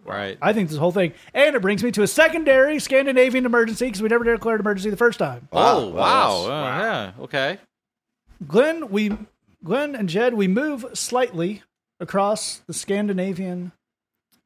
right? 0.06 0.38
I 0.42 0.54
think 0.54 0.70
this 0.70 0.78
whole 0.78 0.92
thing, 0.92 1.14
and 1.34 1.56
it 1.56 1.62
brings 1.62 1.84
me 1.84 1.92
to 1.92 2.04
a 2.04 2.08
secondary 2.08 2.80
Scandinavian 2.80 3.46
emergency 3.46 3.86
because 3.86 4.02
we 4.02 4.10
never 4.10 4.24
declared 4.24 4.60
emergency 4.60 4.90
the 4.90 4.98
first 4.98 5.20
time. 5.20 5.48
oh 5.54 5.90
Wow, 5.90 5.94
wow. 5.94 6.48
that's- 6.48 6.50
Uh, 6.50 6.82
yeah. 7.18 7.24
Okay. 7.24 7.58
Glenn, 8.48 8.90
we, 8.90 9.18
Glenn 9.64 9.96
and 9.96 10.08
Jed, 10.10 10.34
we 10.34 10.48
move 10.48 10.86
slightly 10.94 11.64
across 12.00 12.60
the 12.68 12.74
Scandinavian 12.74 13.72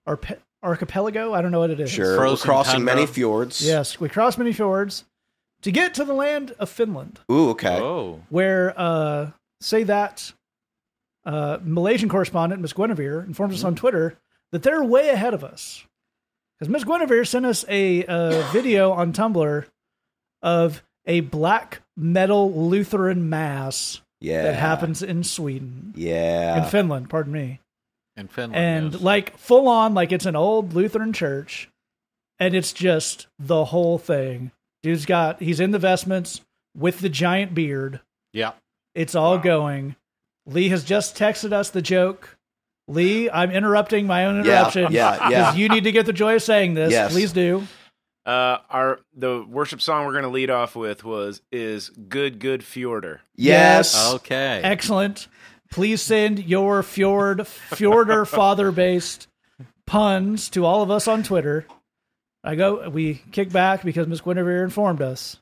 arpe- 0.07 0.39
archipelago. 0.63 1.33
I 1.33 1.41
don't 1.41 1.51
know 1.51 1.59
what 1.59 1.69
it 1.69 1.79
is. 1.79 1.91
Sure, 1.91 2.17
we're 2.19 2.37
crossing 2.37 2.73
tundra. 2.79 2.95
many 2.95 3.05
fjords. 3.07 3.61
Yes, 3.65 3.99
we 3.99 4.09
cross 4.09 4.37
many 4.37 4.53
fjords 4.53 5.03
to 5.61 5.71
get 5.71 5.93
to 5.95 6.05
the 6.05 6.13
land 6.13 6.51
of 6.59 6.69
Finland, 6.69 7.19
Ooh, 7.31 7.49
okay. 7.51 7.79
Oh. 7.79 8.21
where 8.29 8.73
uh, 8.77 9.31
say 9.61 9.83
that 9.83 10.33
uh, 11.25 11.57
Malaysian 11.63 12.09
correspondent 12.09 12.61
Miss 12.61 12.73
Guinevere 12.73 13.21
informs 13.25 13.55
us 13.55 13.63
on 13.63 13.75
Twitter 13.75 14.17
that 14.51 14.63
they're 14.63 14.83
way 14.83 15.09
ahead 15.09 15.33
of 15.33 15.43
us. 15.43 15.83
Because 16.59 16.69
Miss 16.71 16.83
Guinevere 16.83 17.25
sent 17.25 17.45
us 17.45 17.63
a 17.69 18.05
uh, 18.05 18.41
video 18.51 18.91
on 18.91 19.13
Tumblr 19.13 19.65
of 20.41 20.83
a 21.05 21.19
black 21.21 21.81
metal 21.97 22.51
Lutheran 22.53 23.29
mass 23.29 24.01
Yeah. 24.19 24.43
that 24.43 24.55
happens 24.55 25.01
in 25.01 25.23
Sweden, 25.23 25.93
Yeah. 25.95 26.63
in 26.63 26.69
Finland, 26.69 27.09
pardon 27.09 27.33
me. 27.33 27.59
In 28.15 28.27
Finland. 28.27 28.55
and 28.55 28.93
yes. 28.93 29.01
like 29.01 29.37
full 29.37 29.67
on 29.67 29.93
like 29.93 30.11
it's 30.11 30.25
an 30.25 30.35
old 30.35 30.73
lutheran 30.73 31.13
church 31.13 31.69
and 32.39 32.53
it's 32.55 32.71
just 32.73 33.27
the 33.39 33.65
whole 33.65 33.97
thing 33.97 34.51
dude's 34.83 35.05
got 35.05 35.41
he's 35.41 35.59
in 35.59 35.71
the 35.71 35.79
vestments 35.79 36.41
with 36.77 36.99
the 36.99 37.09
giant 37.09 37.53
beard 37.55 38.01
yeah. 38.31 38.51
it's 38.93 39.15
all 39.15 39.37
going 39.39 39.95
lee 40.45 40.69
has 40.69 40.83
just 40.83 41.17
texted 41.17 41.51
us 41.53 41.69
the 41.71 41.81
joke 41.81 42.37
lee 42.87 43.29
i'm 43.31 43.49
interrupting 43.49 44.05
my 44.05 44.25
own 44.25 44.39
interruption 44.41 44.91
yeah, 44.91 45.15
yeah. 45.29 45.29
because 45.29 45.57
you 45.57 45.69
need 45.69 45.85
to 45.85 45.91
get 45.91 46.05
the 46.05 46.13
joy 46.13 46.35
of 46.35 46.41
saying 46.43 46.73
this 46.75 46.91
Yes. 46.91 47.11
please 47.11 47.31
do 47.31 47.65
Uh, 48.25 48.57
our 48.69 48.99
the 49.15 49.43
worship 49.49 49.81
song 49.81 50.05
we're 50.05 50.11
going 50.13 50.23
to 50.23 50.29
lead 50.29 50.49
off 50.49 50.75
with 50.77 51.03
was 51.03 51.41
is 51.51 51.89
"Good 51.89 52.39
Good 52.39 52.61
Fjorder." 52.61 53.19
Yes. 53.35 54.13
Okay. 54.13 54.61
Excellent. 54.63 55.27
Please 55.73 56.03
send 56.03 56.37
your 56.43 56.83
fjord 56.83 57.39
fjorder 57.39 58.27
father 58.27 58.71
based 58.71 59.27
puns 59.87 60.47
to 60.49 60.65
all 60.65 60.83
of 60.83 60.91
us 60.91 61.07
on 61.07 61.23
Twitter. 61.23 61.65
I 62.43 62.53
go. 62.53 62.87
We 62.89 63.23
kick 63.31 63.51
back 63.51 63.81
because 63.81 64.05
Miss 64.05 64.21
Guinevere 64.21 64.63
informed 64.63 65.01
us. 65.01 65.37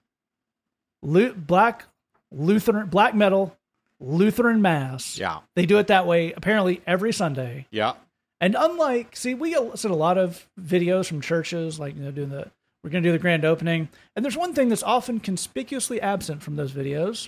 Lu- 1.01 1.33
black 1.33 1.83
Lutheran 2.31 2.87
black 2.87 3.13
metal 3.13 3.57
Lutheran 3.99 4.61
mass. 4.61 5.17
yeah. 5.17 5.39
They 5.57 5.65
do 5.65 5.79
it 5.79 5.87
that 5.87 6.07
way 6.07 6.31
apparently 6.31 6.81
every 6.87 7.11
Sunday. 7.11 7.67
Yeah. 7.69 7.95
And 8.39 8.55
unlike, 8.57 9.17
see, 9.17 9.33
we 9.33 9.49
get 9.49 9.83
a 9.83 9.93
lot 9.93 10.17
of 10.17 10.47
videos 10.57 11.07
from 11.07 11.19
churches, 11.19 11.77
like 11.77 11.97
you 11.97 12.03
know, 12.03 12.11
doing 12.11 12.29
the 12.29 12.49
we're 12.85 12.89
going 12.89 13.03
to 13.03 13.09
do 13.09 13.11
the 13.11 13.19
grand 13.19 13.43
opening, 13.43 13.89
and 14.15 14.23
there's 14.23 14.37
one 14.37 14.53
thing 14.53 14.69
that's 14.69 14.81
often 14.81 15.19
conspicuously 15.19 15.99
absent 15.99 16.41
from 16.41 16.55
those 16.55 16.71
videos, 16.71 17.27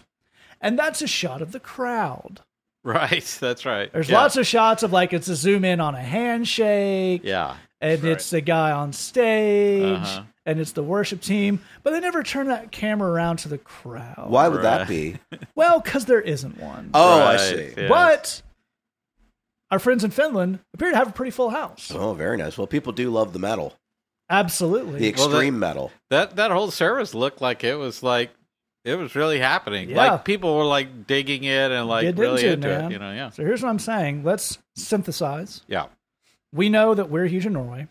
and 0.62 0.80
that's 0.80 1.02
a 1.02 1.08
shot 1.08 1.42
of 1.42 1.52
the 1.52 1.60
crowd. 1.60 2.40
Right. 2.94 3.38
That's 3.40 3.66
right. 3.66 3.92
There's 3.94 4.10
yeah. 4.10 4.18
lots 4.22 4.36
of 4.38 4.46
shots 4.46 4.84
of 4.84 4.92
like 4.92 5.14
it's 5.14 5.30
a 5.30 5.36
zoom 5.36 5.64
in 5.64 5.80
on 5.80 5.96
a 5.96 6.02
handshake, 6.02 7.22
Yeah. 7.24 7.56
and 7.80 8.04
it's 8.04 8.30
the 8.30 8.42
guy 8.42 8.72
on 8.72 8.92
stage, 8.92 10.00
Uh-huh. 10.02 10.24
and 10.46 10.60
it's 10.60 10.74
the 10.74 10.84
worship 10.84 11.22
team, 11.22 11.62
but 11.84 11.92
they 11.92 12.02
never 12.02 12.24
turn 12.24 12.48
that 12.50 12.72
camera 12.72 13.10
around 13.10 13.38
to 13.38 13.48
the 13.50 13.58
crowd. 13.58 14.26
Why 14.30 14.50
would 14.50 14.64
that 14.64 14.88
be? 14.88 15.18
Well, 15.56 15.80
because 15.80 16.06
there 16.06 16.20
isn't 16.22 16.60
one. 16.60 16.90
Oh, 16.94 17.22
I 17.24 17.38
see. 17.38 17.74
yeah. 17.78 17.88
But 17.88 18.42
our 19.72 19.80
friends 19.80 20.04
in 20.04 20.12
Finland 20.12 20.60
appear 20.74 20.90
to 20.92 20.98
have 20.98 21.08
a 21.10 21.14
pretty 21.14 21.32
full 21.32 21.52
house. 21.52 21.90
Oh, 21.96 22.14
very 22.14 22.36
nice. 22.38 22.58
Well, 22.58 22.68
people 22.68 22.92
do 22.92 23.10
love 23.12 23.32
the 23.34 23.40
metal, 23.40 23.76
Absolutely. 24.30 25.00
the 25.00 25.14
Well, 25.16 25.28
extreme 25.28 25.58
metal. 25.60 25.92
That 26.10 26.36
that 26.36 26.52
whole 26.52 26.70
service 26.72 27.14
looked 27.16 27.40
like 27.42 27.64
it 27.64 27.76
was 27.76 28.04
like 28.04 28.32
it 28.84 28.96
was 28.96 29.16
really 29.16 29.40
happening. 29.40 29.90
Yeah. 29.90 29.98
Like 30.12 30.26
people 30.26 30.58
were 30.58 30.66
like 30.66 31.08
digging 31.08 31.44
it 31.44 31.72
and 31.72 31.88
like 31.88 32.04
Get 32.04 32.18
really 32.18 32.42
into 32.46 32.48
it, 32.50 32.54
into 32.54 32.68
man. 32.68 32.86
it. 32.86 32.92
You 32.94 33.00
know, 33.00 33.12
yeah. 33.14 33.30
So 33.30 33.44
here's 33.44 33.62
what 33.64 33.70
I'm 33.70 33.80
saying. 33.80 34.24
Let's 34.24 34.58
synthesize. 34.76 35.62
Yeah. 35.68 35.86
We 36.54 36.70
know 36.70 36.94
that 36.94 37.10
we're 37.10 37.26
huge 37.26 37.46
in 37.46 37.54
Norway 37.54 37.88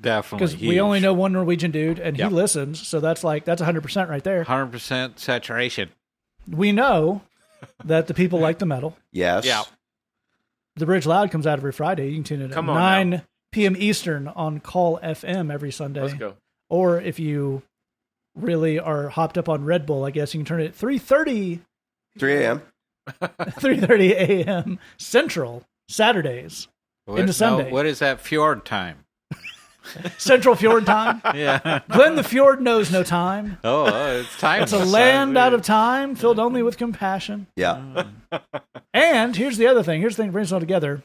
Definitely. 0.00 0.46
because 0.46 0.60
we 0.60 0.80
only 0.80 1.00
know 1.00 1.12
one 1.14 1.32
Norwegian 1.32 1.70
dude 1.70 1.98
and 1.98 2.16
Yeah. 2.16 2.28
he 2.28 2.34
listens. 2.34 2.86
So 2.86 3.00
that's 3.00 3.24
like, 3.24 3.44
that's 3.44 3.60
100% 3.62 4.08
right 4.08 4.22
there. 4.22 4.44
hundred 4.44 4.70
percent 4.72 5.18
saturation. 5.18 5.90
We 6.48 6.72
know 6.72 7.22
that 7.84 8.06
the 8.06 8.14
people 8.14 8.38
like 8.38 8.58
the 8.58 8.66
metal. 8.66 8.96
Yes. 9.12 9.44
Yeah. 9.46 9.62
The 10.76 10.86
Bridge 10.86 11.06
Loud 11.06 11.30
comes 11.30 11.46
out 11.46 11.58
every 11.58 11.72
Friday. 11.72 12.08
You 12.08 12.14
can 12.16 12.24
tune 12.24 12.42
in 12.42 12.50
Come 12.50 12.68
at 12.68 12.72
on 12.72 12.78
9 12.80 13.10
now. 13.10 13.22
p.m. 13.52 13.76
Eastern 13.78 14.28
on 14.28 14.60
Call 14.60 14.98
FM 15.02 15.52
every 15.52 15.70
Sunday. 15.72 16.02
Let's 16.02 16.14
go. 16.14 16.34
Or 16.68 17.00
if 17.00 17.18
you 17.20 17.62
really 18.34 18.78
are 18.78 19.08
hopped 19.08 19.38
up 19.38 19.48
on 19.48 19.64
Red 19.64 19.86
Bull, 19.86 20.04
I 20.04 20.10
guess 20.10 20.34
you 20.34 20.40
can 20.40 20.46
turn 20.46 20.60
it 20.60 20.66
at 20.66 20.78
3.30, 20.78 21.60
3 22.18 22.32
a.m. 22.36 22.62
3.30 23.08 24.10
a.m. 24.46 24.78
Central 24.96 25.64
Saturdays. 25.88 26.68
What, 27.06 27.20
Into 27.20 27.32
Sunday. 27.32 27.68
no, 27.68 27.70
what 27.74 27.86
is 27.86 27.98
that 27.98 28.20
fjord 28.20 28.64
time? 28.64 29.04
Central 30.18 30.54
Fjord 30.54 30.86
time. 30.86 31.20
Yeah. 31.34 31.80
Glenn 31.90 32.16
the 32.16 32.22
Fjord 32.24 32.62
knows 32.62 32.90
no 32.90 33.02
time. 33.02 33.58
oh, 33.62 33.84
uh, 33.84 34.22
it's 34.24 34.38
time. 34.38 34.62
It's 34.62 34.72
a 34.72 34.78
land 34.84 35.36
out 35.36 35.52
of 35.52 35.60
time, 35.60 36.14
filled 36.14 36.38
only 36.38 36.62
with 36.62 36.78
compassion. 36.78 37.46
Yeah. 37.56 38.04
And 38.94 39.36
here's 39.36 39.58
the 39.58 39.66
other 39.66 39.82
thing. 39.82 40.00
Here's 40.00 40.16
the 40.16 40.22
thing 40.22 40.30
that 40.30 40.32
brings 40.32 40.52
it 40.52 40.54
all 40.54 40.60
together. 40.60 41.02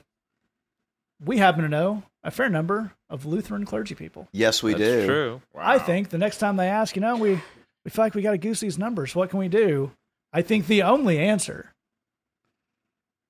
We 1.22 1.38
happen 1.40 1.64
to 1.64 1.68
know 1.70 2.04
a 2.24 2.32
fair 2.32 2.48
number 2.48 2.94
of 3.10 3.26
Lutheran 3.26 3.66
clergy 3.66 3.96
people. 3.96 4.28
Yes, 4.32 4.62
we 4.62 4.72
That's 4.74 4.84
do. 4.84 5.06
true. 5.06 5.42
I 5.58 5.80
think 5.80 6.10
the 6.10 6.18
next 6.18 6.38
time 6.38 6.56
they 6.58 6.68
ask, 6.68 6.96
you 6.96 7.02
know, 7.02 7.16
we, 7.18 7.32
we 7.84 7.92
feel 7.92 8.06
like 8.06 8.14
we 8.16 8.22
got 8.22 8.32
to 8.32 8.38
goose 8.38 8.60
these 8.60 8.78
numbers. 8.78 9.16
What 9.16 9.30
can 9.30 9.40
we 9.40 9.48
do? 9.48 9.92
I 10.32 10.42
think 10.44 10.68
the 10.68 10.84
only 10.84 11.18
answer 11.20 11.72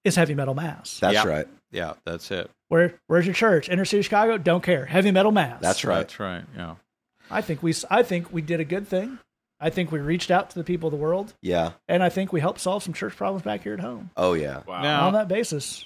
is 0.04 0.16
heavy 0.16 0.34
metal 0.36 0.54
mass. 0.54 1.00
That's 1.00 1.14
Yeah. 1.14 1.28
right. 1.28 1.48
Yeah, 1.72 1.94
that's 2.06 2.32
it. 2.32 2.50
Where 2.70 2.96
where's 3.08 3.26
your 3.26 3.36
church? 3.36 3.70
Inner 3.70 3.86
city 3.86 4.02
Chicago? 4.02 4.38
Don't 4.38 4.64
care. 4.64 4.86
Heavy 4.86 5.12
metal 5.12 5.32
mass. 5.32 5.62
That's 5.62 5.84
right. 5.86 6.00
That's 6.00 6.20
right. 6.20 6.44
Yeah. 6.56 6.76
I 7.30 7.42
think 7.42 7.62
we 7.62 7.74
I 7.90 8.02
think 8.04 8.34
we 8.34 8.42
did 8.42 8.60
a 8.60 8.66
good 8.66 8.88
thing. 8.88 9.20
I 9.60 9.70
think 9.70 9.92
we 9.92 10.00
reached 10.00 10.32
out 10.32 10.50
to 10.52 10.56
the 10.58 10.64
people 10.64 10.88
of 10.88 10.92
the 10.92 10.98
world, 10.98 11.34
Yeah. 11.42 11.72
and 11.88 12.02
I 12.02 12.08
think 12.10 12.32
we 12.32 12.40
helped 12.40 12.62
solve 12.62 12.82
some 12.82 12.94
church 12.94 13.16
problems 13.18 13.44
back 13.44 13.62
here 13.64 13.74
at 13.74 13.82
home. 13.82 14.10
Oh, 14.16 14.32
yeah. 14.32 14.62
Wow. 14.66 14.82
Now- 14.82 15.08
on 15.08 15.14
that 15.14 15.28
basis. 15.28 15.84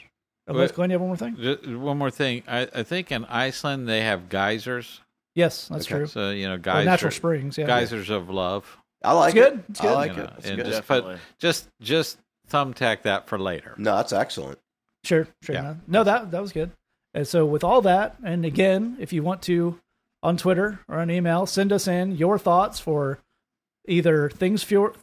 Unless 0.47 0.69
Wait. 0.71 0.75
Glenn, 0.75 0.89
you 0.89 0.93
have 0.95 1.01
one 1.01 1.09
more 1.09 1.17
thing? 1.17 1.35
Ju- 1.37 1.79
One 1.79 1.97
more 1.97 2.11
thing. 2.11 2.43
I, 2.47 2.67
I 2.75 2.83
think 2.83 3.11
in 3.11 3.23
Iceland 3.25 3.87
they 3.87 4.01
have 4.01 4.27
geysers. 4.29 4.99
Yes, 5.35 5.67
that's 5.69 5.85
Okay. 5.87 5.95
true. 5.99 6.07
So 6.07 6.31
you 6.31 6.47
know, 6.47 6.55
Or 6.55 6.83
natural 6.83 7.11
springs, 7.11 7.57
yeah. 7.57 7.65
geysers 7.65 8.09
of 8.09 8.29
love. 8.29 8.77
I 9.03 9.13
like 9.13 9.35
It's 9.35 9.45
it. 9.45 9.49
good. 9.51 9.63
It's 9.69 9.79
I 9.79 9.83
good. 9.83 9.93
like 9.93 10.11
you 10.11 10.17
know, 10.17 10.23
it. 10.23 10.29
That's 10.35 10.45
and 10.47 10.55
good. 10.57 10.65
just 10.65 10.77
Definitely. 10.87 11.13
put 11.15 11.21
just 11.39 11.67
just 11.81 12.17
thumbtack 12.49 13.03
that 13.03 13.27
for 13.27 13.39
later. 13.39 13.73
No, 13.77 13.95
that's 13.95 14.13
excellent. 14.13 14.59
Sure, 15.05 15.27
sure. 15.41 15.55
Yeah. 15.55 15.61
No, 15.61 15.77
no, 15.87 16.03
that 16.03 16.31
that 16.31 16.41
was 16.41 16.51
good. 16.51 16.71
And 17.13 17.27
so 17.27 17.45
with 17.45 17.63
all 17.63 17.81
that, 17.81 18.15
and 18.23 18.43
again, 18.45 18.97
if 18.99 19.13
you 19.13 19.23
want 19.23 19.41
to 19.43 19.79
on 20.21 20.35
Twitter 20.37 20.79
or 20.87 20.99
on 20.99 21.09
email, 21.11 21.45
send 21.45 21.71
us 21.71 21.87
in 21.87 22.15
your 22.15 22.37
thoughts 22.39 22.79
for 22.79 23.19
either 23.87 24.29
things 24.29 24.63
fjord, 24.63 24.95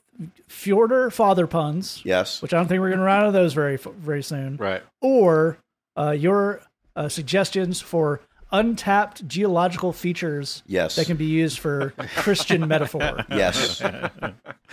fjorder 0.49 1.13
father 1.13 1.47
puns, 1.47 2.03
Yes. 2.05 2.43
which 2.43 2.53
I 2.55 2.59
don't 2.59 2.69
think 2.69 2.81
we're 2.81 2.89
going 2.91 2.99
to 2.99 3.05
run 3.05 3.21
out 3.21 3.27
of 3.27 3.33
those 3.33 3.53
very 3.55 3.77
very 3.77 4.23
soon, 4.23 4.57
Right. 4.57 4.83
or 5.01 5.59
uh, 5.97 6.11
your 6.11 6.61
uh, 6.97 7.09
suggestions 7.09 7.81
for 7.81 8.21
untapped 8.53 9.27
geological 9.29 9.93
features 9.93 10.63
Yes. 10.67 10.97
that 10.97 11.07
can 11.07 11.17
be 11.17 11.27
used 11.27 11.59
for 11.61 11.91
Christian 12.17 12.67
metaphor. 12.67 13.25
yes. 13.31 13.81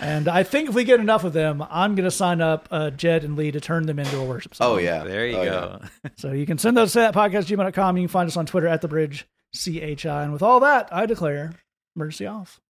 And 0.00 0.26
I 0.28 0.42
think 0.42 0.68
if 0.68 0.74
we 0.74 0.82
get 0.84 0.98
enough 1.00 1.22
of 1.24 1.32
them, 1.32 1.64
I'm 1.70 1.94
going 1.94 2.04
to 2.04 2.10
sign 2.10 2.40
up 2.40 2.68
uh, 2.72 2.90
Jed 2.90 3.22
and 3.24 3.36
Lee 3.36 3.52
to 3.52 3.60
turn 3.60 3.86
them 3.86 3.98
into 4.00 4.18
a 4.18 4.24
worship 4.24 4.54
song. 4.56 4.74
Oh, 4.74 4.78
yeah. 4.78 5.04
There 5.04 5.26
you 5.26 5.36
Oh, 5.38 5.44
go. 5.44 5.80
So 6.16 6.32
you 6.32 6.44
can 6.46 6.58
send 6.58 6.76
those 6.76 6.92
to 6.94 7.00
that 7.00 7.14
podcast 7.14 7.44
gmail.com. 7.46 7.96
You 7.96 8.02
can 8.02 8.08
find 8.08 8.26
us 8.28 8.36
on 8.36 8.46
Twitter 8.46 8.66
at 8.68 8.80
the 8.80 8.88
bridge 8.88 9.26
CHI. 9.54 10.22
And 10.24 10.32
with 10.32 10.42
all 10.42 10.58
that, 10.60 10.88
I 10.92 11.06
declare 11.06 11.52
mercy 11.94 12.26
off. 12.26 12.60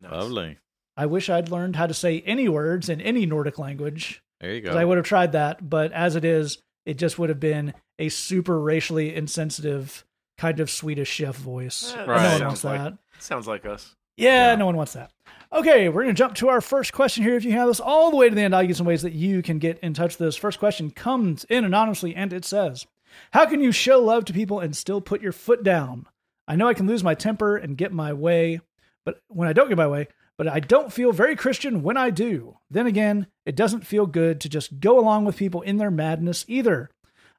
Nice. 0.00 0.12
Lovely. 0.12 0.58
I 1.00 1.06
wish 1.06 1.30
I'd 1.30 1.50
learned 1.50 1.76
how 1.76 1.86
to 1.86 1.94
say 1.94 2.22
any 2.26 2.46
words 2.46 2.90
in 2.90 3.00
any 3.00 3.24
Nordic 3.24 3.58
language 3.58 4.22
There 4.38 4.52
you 4.54 4.60
because 4.60 4.76
I 4.76 4.84
would 4.84 4.98
have 4.98 5.06
tried 5.06 5.32
that. 5.32 5.68
But 5.70 5.92
as 5.92 6.14
it 6.14 6.26
is, 6.26 6.58
it 6.84 6.98
just 6.98 7.18
would 7.18 7.30
have 7.30 7.40
been 7.40 7.72
a 7.98 8.10
super 8.10 8.60
racially 8.60 9.14
insensitive 9.14 10.04
kind 10.36 10.60
of 10.60 10.70
Swedish 10.70 11.08
chef 11.08 11.36
voice. 11.36 11.94
Eh, 11.96 12.00
And 12.00 12.08
Right. 12.08 12.16
No 12.16 12.22
one 12.22 12.30
sounds 12.38 12.42
wants 12.42 12.64
like- 12.64 12.80
that. 12.80 12.98
Sounds 13.18 13.48
like 13.48 13.64
us. 13.64 13.96
Yeah, 14.18 14.50
Yeah. 14.50 14.56
no 14.56 14.66
one 14.66 14.76
wants 14.76 14.92
that. 14.92 15.10
Okay, 15.52 15.88
we're 15.88 16.02
going 16.02 16.14
to 16.14 16.18
jump 16.18 16.34
to 16.36 16.48
our 16.48 16.60
first 16.60 16.92
question 16.92 17.24
here. 17.24 17.34
If 17.34 17.44
you 17.46 17.52
have 17.52 17.68
us 17.70 17.80
all 17.80 18.10
the 18.10 18.16
way 18.18 18.28
to 18.28 18.34
the 18.34 18.42
end, 18.42 18.54
I'll 18.54 18.60
give 18.62 18.68
you 18.70 18.74
some 18.74 18.86
ways 18.86 19.00
that 19.02 19.14
you 19.14 19.40
can 19.42 19.58
get 19.58 19.78
in 19.78 19.94
touch 19.94 20.18
with 20.18 20.28
us. 20.28 20.36
First 20.36 20.58
question 20.58 20.90
comes 20.90 21.44
in 21.44 21.64
anonymously, 21.64 22.14
and 22.14 22.30
it 22.34 22.44
says, 22.44 22.86
How 23.32 23.46
can 23.46 23.60
you 23.62 23.72
show 23.72 24.00
love 24.00 24.26
to 24.26 24.32
people 24.34 24.60
and 24.60 24.76
still 24.76 25.00
put 25.00 25.22
your 25.22 25.32
foot 25.32 25.62
down? 25.64 26.06
I 26.46 26.56
know 26.56 26.68
I 26.68 26.74
can 26.74 26.86
lose 26.86 27.02
my 27.02 27.14
temper 27.14 27.56
and 27.56 27.76
get 27.76 27.90
my 27.90 28.12
way, 28.12 28.60
but 29.06 29.20
when 29.28 29.48
I 29.48 29.52
don't 29.54 29.68
get 29.68 29.78
my 29.78 29.86
way, 29.88 30.08
but 30.40 30.48
I 30.48 30.58
don't 30.58 30.90
feel 30.90 31.12
very 31.12 31.36
Christian 31.36 31.82
when 31.82 31.98
I 31.98 32.08
do. 32.08 32.56
Then 32.70 32.86
again, 32.86 33.26
it 33.44 33.54
doesn't 33.54 33.86
feel 33.86 34.06
good 34.06 34.40
to 34.40 34.48
just 34.48 34.80
go 34.80 34.98
along 34.98 35.26
with 35.26 35.36
people 35.36 35.60
in 35.60 35.76
their 35.76 35.90
madness 35.90 36.46
either. 36.48 36.88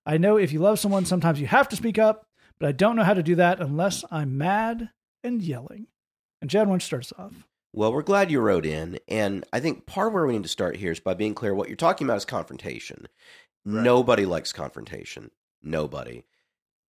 I 0.05 0.20
know 0.20 0.38
if 0.38 0.51
you 0.51 0.60
love 0.60 0.77
someone, 0.77 1.05
sometimes 1.05 1.41
you 1.41 1.48
have 1.48 1.67
to 1.70 1.75
speak 1.75 1.98
up, 1.98 2.27
but 2.60 2.70
I 2.70 2.74
don't 2.74 2.96
know 2.96 3.03
how 3.03 3.15
to 3.15 3.24
do 3.24 3.34
that 3.38 3.60
unless 3.60 4.05
I'm 4.12 4.38
mad 4.38 4.91
and 5.24 5.41
yelling. 5.41 5.88
And 6.41 6.50
Jed, 6.51 6.67
why 6.67 6.74
don't 6.74 6.84
you 6.84 6.86
start 6.86 7.05
us 7.05 7.13
off? 7.17 7.48
Well, 7.74 7.91
we're 7.91 8.03
glad 8.03 8.29
you 8.29 8.39
wrote 8.39 8.67
in. 8.67 9.00
And 9.08 9.46
I 9.51 9.62
think 9.62 9.88
part 9.88 10.10
of 10.10 10.13
where 10.13 10.27
we 10.27 10.34
need 10.34 10.43
to 10.43 10.48
start 10.50 10.75
here 10.75 10.91
is 10.91 11.00
by 11.00 11.15
being 11.15 11.34
clear 11.34 11.55
what 11.55 11.70
you're 11.70 11.77
talking 11.77 12.05
about 12.05 12.17
is 12.17 12.25
confrontation. 12.25 13.08
Right. 13.65 13.84
Nobody 13.84 14.27
likes 14.27 14.53
confrontation. 14.53 15.31
Nobody. 15.63 16.24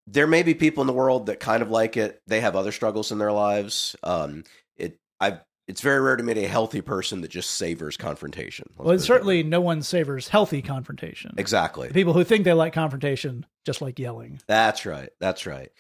There 0.07 0.27
may 0.27 0.43
be 0.43 0.53
people 0.53 0.83
in 0.83 0.89
the 0.89 0.93
world 0.93 1.25
that 1.25 1.41
kind 1.41 1.63
of 1.63 1.71
like 1.71 1.97
it. 1.97 2.21
They 2.27 2.43
have 2.43 2.55
other 2.55 2.71
struggles 2.71 3.13
in 3.13 3.17
their 3.17 3.33
lives. 3.33 3.97
Um, 4.03 4.45
it, 4.77 4.99
I, 5.19 5.41
it's 5.69 5.81
very 5.81 6.01
rare 6.01 6.17
to 6.17 6.23
meet 6.23 6.37
a 6.39 6.47
healthy 6.47 6.81
person 6.81 7.21
that 7.21 7.31
just 7.31 7.51
savors 7.53 7.97
confrontation. 7.97 8.67
Let's 8.79 8.87
Well, 8.87 8.99
certainly 8.99 9.43
no 9.43 9.61
one 9.61 9.83
savors 9.83 10.29
healthy 10.29 10.63
confrontation. 10.63 11.35
exactly. 11.39 11.89
The 11.89 11.95
people 11.95 12.13
who 12.13 12.25
think 12.25 12.45
they 12.45 12.53
like 12.53 12.73
confrontation 12.73 13.47
just 13.65 13.81
like 13.81 13.99
yelling. 13.99 14.41
That's 14.47 14.85
right. 14.87 15.11
That's 15.21 15.47
right. 15.47 15.71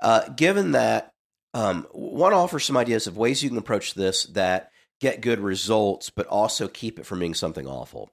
Uh, 0.00 0.28
given 0.30 0.72
that, 0.72 1.12
um, 1.54 1.86
want 1.92 2.32
to 2.32 2.36
offer 2.36 2.58
some 2.58 2.76
ideas 2.76 3.06
of 3.06 3.16
ways 3.16 3.42
you 3.42 3.48
can 3.48 3.58
approach 3.58 3.94
this 3.94 4.24
that 4.26 4.70
get 5.00 5.20
good 5.20 5.40
results, 5.40 6.10
but 6.10 6.26
also 6.26 6.68
keep 6.68 6.98
it 6.98 7.06
from 7.06 7.18
being 7.18 7.34
something 7.34 7.66
awful. 7.66 8.10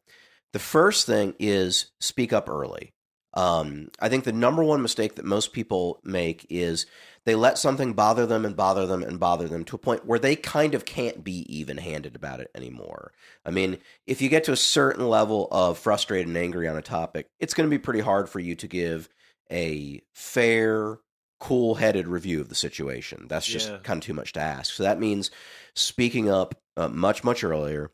The 0.54 0.60
first 0.60 1.06
thing 1.06 1.34
is 1.40 1.92
speak 2.00 2.32
up 2.32 2.48
early. 2.50 2.93
Um, 3.34 3.90
I 4.00 4.10
think 4.10 4.24
the 4.26 4.32
number 4.32 4.64
one 4.64 4.82
mistake 4.82 5.16
that 5.16 5.26
most 5.26 5.54
people 5.54 6.00
make 6.04 6.46
is 6.50 6.86
they 7.26 7.36
let 7.36 7.58
something 7.58 7.94
bother 7.94 8.26
them 8.26 8.46
and 8.46 8.56
bother 8.56 8.86
them 8.86 9.02
and 9.02 9.20
bother 9.20 9.48
them 9.48 9.64
to 9.66 9.76
a 9.76 9.80
point 9.80 10.06
where 10.06 10.20
they 10.20 10.36
kind 10.36 10.76
of 10.76 10.86
can't 10.86 11.24
be 11.24 11.46
even 11.54 11.78
handed 11.78 12.16
about 12.16 12.42
it 12.42 12.52
anymore. 12.54 13.12
I 13.46 13.52
mean, 13.52 13.78
if 14.06 14.22
you 14.22 14.30
get 14.30 14.44
to 14.46 14.52
a 14.52 14.58
certain 14.58 15.08
level 15.08 15.48
of 15.52 15.78
frustrated 15.80 16.28
and 16.28 16.38
angry 16.38 16.68
on 16.68 16.78
a 16.78 16.82
topic, 16.82 17.28
it's 17.40 17.54
going 17.54 17.68
to 17.68 17.76
be 17.76 17.82
pretty 17.82 18.02
hard 18.02 18.30
for 18.30 18.40
you 18.40 18.56
to 18.56 18.68
give 18.68 19.10
a 19.52 20.02
fair, 20.14 21.00
cool 21.40 21.76
headed 21.76 22.08
review 22.08 22.40
of 22.40 22.50
the 22.50 22.56
situation. 22.56 23.26
That's 23.30 23.48
just 23.48 23.70
Yeah. 23.70 23.78
kind 23.84 23.98
of 23.98 24.06
too 24.06 24.14
much 24.14 24.34
to 24.34 24.40
ask. 24.42 24.74
So 24.74 24.84
that 24.84 25.00
means 25.00 25.32
speaking 25.76 26.30
up 26.30 26.56
uh, 26.78 26.90
much, 26.90 27.24
much 27.24 27.44
earlier. 27.44 27.92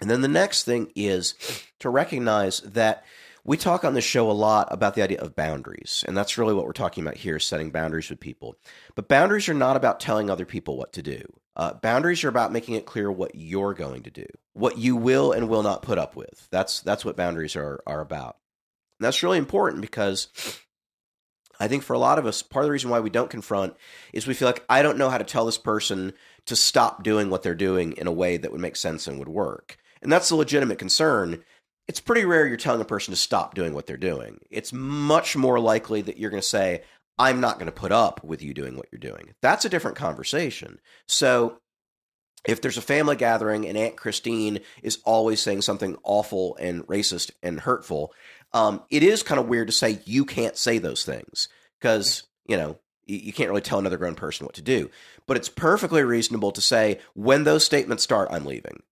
And 0.00 0.10
then 0.10 0.22
the 0.22 0.28
next 0.28 0.64
thing 0.64 0.90
is 0.96 1.34
to 1.80 1.88
recognize 1.88 2.60
that 2.60 3.04
we 3.44 3.56
talk 3.56 3.84
on 3.84 3.94
this 3.94 4.04
show 4.04 4.30
a 4.30 4.32
lot 4.32 4.68
about 4.70 4.94
the 4.94 5.02
idea 5.02 5.20
of 5.20 5.36
boundaries. 5.36 6.02
And 6.08 6.16
that's 6.16 6.38
really 6.38 6.54
what 6.54 6.64
we're 6.64 6.72
talking 6.72 7.04
about 7.04 7.18
here 7.18 7.38
setting 7.38 7.70
boundaries 7.70 8.08
with 8.08 8.20
people. 8.20 8.56
But 8.94 9.08
boundaries 9.08 9.48
are 9.48 9.54
not 9.54 9.76
about 9.76 10.00
telling 10.00 10.30
other 10.30 10.46
people 10.46 10.78
what 10.78 10.94
to 10.94 11.02
do. 11.02 11.22
Uh, 11.56 11.74
boundaries 11.74 12.24
are 12.24 12.28
about 12.28 12.52
making 12.52 12.74
it 12.74 12.86
clear 12.86 13.12
what 13.12 13.34
you're 13.34 13.74
going 13.74 14.02
to 14.04 14.10
do, 14.10 14.26
what 14.54 14.78
you 14.78 14.96
will 14.96 15.32
and 15.32 15.48
will 15.48 15.62
not 15.62 15.82
put 15.82 15.98
up 15.98 16.16
with. 16.16 16.48
That's 16.50 16.80
that's 16.80 17.04
what 17.04 17.16
boundaries 17.16 17.54
are 17.54 17.80
are 17.86 18.00
about. 18.00 18.38
And 18.98 19.06
that's 19.06 19.22
really 19.22 19.38
important 19.38 19.82
because 19.82 20.28
I 21.60 21.68
think 21.68 21.82
for 21.82 21.92
a 21.92 21.98
lot 21.98 22.18
of 22.18 22.26
us, 22.26 22.42
part 22.42 22.64
of 22.64 22.68
the 22.68 22.72
reason 22.72 22.90
why 22.90 23.00
we 23.00 23.10
don't 23.10 23.30
confront 23.30 23.76
is 24.12 24.26
we 24.26 24.34
feel 24.34 24.48
like 24.48 24.64
I 24.68 24.82
don't 24.82 24.98
know 24.98 25.10
how 25.10 25.18
to 25.18 25.24
tell 25.24 25.46
this 25.46 25.58
person 25.58 26.12
to 26.46 26.56
stop 26.56 27.02
doing 27.02 27.30
what 27.30 27.42
they're 27.42 27.54
doing 27.54 27.92
in 27.92 28.06
a 28.06 28.12
way 28.12 28.36
that 28.36 28.50
would 28.50 28.60
make 28.60 28.76
sense 28.76 29.06
and 29.06 29.18
would 29.18 29.28
work. 29.28 29.76
And 30.02 30.12
that's 30.12 30.30
a 30.30 30.36
legitimate 30.36 30.78
concern. 30.78 31.44
It's 31.86 32.00
pretty 32.00 32.24
rare 32.24 32.46
you're 32.46 32.56
telling 32.56 32.80
a 32.80 32.86
person 32.86 33.12
to 33.12 33.20
stop 33.20 33.54
doing 33.54 33.74
what 33.74 33.86
they're 33.86 33.96
doing. 33.96 34.38
It's 34.50 34.72
much 34.72 35.36
more 35.36 35.60
likely 35.60 36.00
that 36.02 36.16
you're 36.16 36.30
going 36.30 36.42
to 36.42 36.48
say, 36.48 36.82
I'm 37.18 37.40
not 37.40 37.58
going 37.58 37.66
to 37.66 37.72
put 37.72 37.92
up 37.92 38.24
with 38.24 38.42
you 38.42 38.54
doing 38.54 38.76
what 38.76 38.86
you're 38.90 38.98
doing. 38.98 39.34
That's 39.42 39.64
a 39.64 39.68
different 39.68 39.96
conversation. 39.96 40.80
So 41.06 41.58
if 42.44 42.60
there's 42.60 42.76
a 42.76 42.82
family 42.82 43.16
gathering 43.16 43.66
and 43.66 43.76
Aunt 43.78 43.96
Christine 43.96 44.60
is 44.82 44.98
always 45.04 45.40
saying 45.40 45.62
something 45.62 45.96
awful 46.02 46.56
and 46.56 46.86
racist 46.86 47.30
and 47.42 47.60
hurtful, 47.60 48.12
um, 48.52 48.82
it 48.90 49.02
is 49.02 49.22
kind 49.22 49.40
of 49.40 49.48
weird 49.48 49.68
to 49.68 49.72
say 49.72 50.00
you 50.04 50.24
can't 50.24 50.56
say 50.56 50.78
those 50.78 51.04
things 51.04 51.48
because, 51.80 52.24
you 52.46 52.56
know, 52.56 52.78
you 53.06 53.18
you 53.18 53.32
can't 53.32 53.50
really 53.50 53.60
tell 53.60 53.78
another 53.78 53.96
grown 53.96 54.14
person 54.14 54.46
what 54.46 54.54
to 54.56 54.62
do. 54.62 54.90
But 55.26 55.36
it's 55.36 55.48
perfectly 55.48 56.02
reasonable 56.02 56.52
to 56.52 56.60
say 56.60 57.00
when 57.14 57.44
those 57.44 57.64
statements 57.64 58.02
start, 58.02 58.28
I'm 58.30 58.44
leaving. 58.44 58.82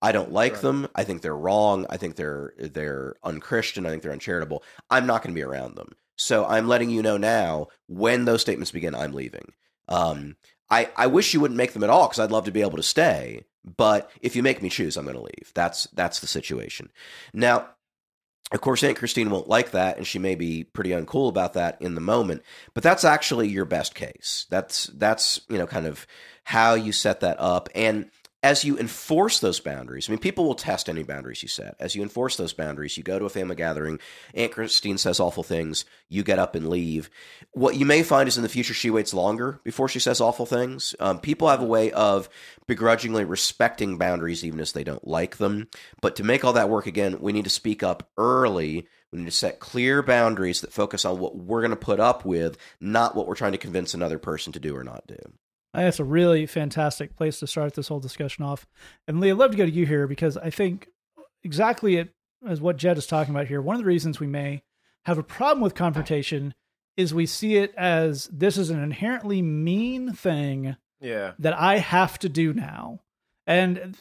I 0.00 0.12
don't 0.12 0.32
like 0.32 0.54
Right. 0.54 0.62
them. 0.62 0.88
I 0.94 1.04
think 1.04 1.22
they're 1.22 1.36
wrong. 1.36 1.86
I 1.90 1.96
think 1.96 2.16
they're 2.16 2.52
they're 2.58 3.16
unchristian. 3.24 3.86
I 3.86 3.90
think 3.90 4.02
they're 4.02 4.12
uncharitable. 4.12 4.62
I'm 4.90 5.06
not 5.06 5.22
going 5.22 5.34
to 5.34 5.38
be 5.38 5.44
around 5.44 5.74
them. 5.76 5.92
So 6.16 6.44
I'm 6.46 6.68
letting 6.68 6.90
you 6.90 7.02
know 7.02 7.16
now 7.16 7.68
when 7.86 8.24
those 8.24 8.40
statements 8.40 8.70
begin. 8.70 8.94
I'm 8.94 9.12
leaving. 9.12 9.52
Um, 9.88 10.36
I 10.70 10.90
I 10.96 11.06
wish 11.08 11.34
you 11.34 11.40
wouldn't 11.40 11.56
make 11.58 11.72
them 11.72 11.84
at 11.84 11.90
all 11.90 12.06
because 12.06 12.18
I'd 12.20 12.30
love 12.30 12.44
to 12.44 12.50
be 12.52 12.60
able 12.62 12.76
to 12.76 12.82
stay. 12.82 13.44
But 13.64 14.10
if 14.20 14.34
you 14.36 14.42
make 14.42 14.62
me 14.62 14.68
choose, 14.68 14.96
I'm 14.96 15.04
going 15.04 15.16
to 15.16 15.22
leave. 15.22 15.52
That's 15.54 15.84
that's 15.94 16.20
the 16.20 16.26
situation. 16.26 16.90
Now, 17.32 17.68
of 18.50 18.60
course, 18.62 18.82
Aunt 18.82 18.96
Christine 18.96 19.28
won't 19.30 19.48
like 19.48 19.72
that, 19.72 19.98
and 19.98 20.06
she 20.06 20.18
may 20.18 20.34
be 20.34 20.64
pretty 20.64 20.90
uncool 20.90 21.28
about 21.28 21.52
that 21.54 21.76
in 21.82 21.94
the 21.94 22.00
moment. 22.00 22.42
But 22.72 22.82
that's 22.82 23.04
actually 23.04 23.48
your 23.48 23.66
best 23.66 23.94
case. 23.94 24.46
That's 24.48 24.84
that's 24.86 25.40
you 25.48 25.58
know 25.58 25.66
kind 25.66 25.86
of 25.86 26.06
how 26.44 26.74
you 26.74 26.92
set 26.92 27.20
that 27.20 27.38
up, 27.40 27.68
and 27.74 28.10
as 28.42 28.64
you 28.64 28.78
enforce 28.78 29.40
those 29.40 29.58
boundaries, 29.58 30.08
I 30.08 30.12
mean, 30.12 30.20
people 30.20 30.44
will 30.44 30.54
test 30.54 30.88
any 30.88 31.02
boundaries 31.02 31.42
you 31.42 31.48
set. 31.48 31.74
As 31.80 31.96
you 31.96 32.02
enforce 32.02 32.36
those 32.36 32.52
boundaries, 32.52 32.96
you 32.96 33.02
go 33.02 33.18
to 33.18 33.24
a 33.24 33.30
family 33.30 33.56
gathering, 33.56 33.98
Aunt 34.32 34.52
Christine 34.52 34.96
says 34.96 35.18
awful 35.18 35.42
things, 35.42 35.84
you 36.08 36.22
get 36.22 36.38
up 36.38 36.54
and 36.54 36.68
leave. 36.68 37.10
What 37.50 37.74
you 37.74 37.84
may 37.84 38.04
find 38.04 38.28
is 38.28 38.36
in 38.36 38.44
the 38.44 38.48
future 38.48 38.74
she 38.74 38.90
waits 38.90 39.12
longer 39.12 39.60
before 39.64 39.88
she 39.88 39.98
says 39.98 40.20
awful 40.20 40.46
things. 40.46 40.94
Um, 41.00 41.18
people 41.18 41.48
have 41.48 41.62
a 41.62 41.66
way 41.66 41.90
of 41.90 42.28
begrudgingly 42.68 43.24
respecting 43.24 43.98
boundaries 43.98 44.44
even 44.44 44.60
as 44.60 44.70
they 44.70 44.84
don't 44.84 45.06
like 45.06 45.38
them. 45.38 45.68
But 46.00 46.14
to 46.16 46.24
make 46.24 46.44
all 46.44 46.52
that 46.52 46.70
work 46.70 46.86
again, 46.86 47.20
we 47.20 47.32
need 47.32 47.44
to 47.44 47.50
speak 47.50 47.82
up 47.82 48.08
early. 48.16 48.86
We 49.10 49.18
need 49.18 49.24
to 49.24 49.30
set 49.32 49.58
clear 49.58 50.00
boundaries 50.00 50.60
that 50.60 50.72
focus 50.72 51.04
on 51.04 51.18
what 51.18 51.36
we're 51.36 51.62
going 51.62 51.70
to 51.70 51.76
put 51.76 51.98
up 51.98 52.24
with, 52.24 52.56
not 52.80 53.16
what 53.16 53.26
we're 53.26 53.34
trying 53.34 53.52
to 53.52 53.58
convince 53.58 53.94
another 53.94 54.18
person 54.18 54.52
to 54.52 54.60
do 54.60 54.76
or 54.76 54.84
not 54.84 55.08
do. 55.08 55.18
Think 55.74 55.86
that's 55.86 56.00
a 56.00 56.04
really 56.04 56.46
fantastic 56.46 57.14
place 57.16 57.38
to 57.40 57.46
start 57.46 57.74
this 57.74 57.88
whole 57.88 58.00
discussion 58.00 58.44
off. 58.44 58.66
And 59.06 59.20
Lee, 59.20 59.30
I'd 59.30 59.36
love 59.36 59.50
to 59.52 59.56
go 59.56 59.66
to 59.66 59.70
you 59.70 59.86
here 59.86 60.06
because 60.06 60.36
I 60.36 60.50
think 60.50 60.88
exactly 61.42 61.96
it, 61.96 62.14
as 62.46 62.60
what 62.60 62.76
Jed 62.76 62.98
is 62.98 63.06
talking 63.06 63.34
about 63.34 63.48
here. 63.48 63.60
One 63.60 63.76
of 63.76 63.80
the 63.82 63.86
reasons 63.88 64.18
we 64.20 64.26
may 64.26 64.62
have 65.04 65.18
a 65.18 65.22
problem 65.22 65.62
with 65.62 65.74
confrontation 65.74 66.54
is 66.96 67.12
we 67.14 67.26
see 67.26 67.56
it 67.56 67.72
as 67.76 68.28
this 68.32 68.56
is 68.58 68.70
an 68.70 68.82
inherently 68.82 69.42
mean 69.42 70.12
thing 70.12 70.76
Yeah. 71.00 71.32
that 71.38 71.58
I 71.58 71.78
have 71.78 72.18
to 72.20 72.28
do 72.28 72.52
now. 72.52 73.00
And 73.46 73.96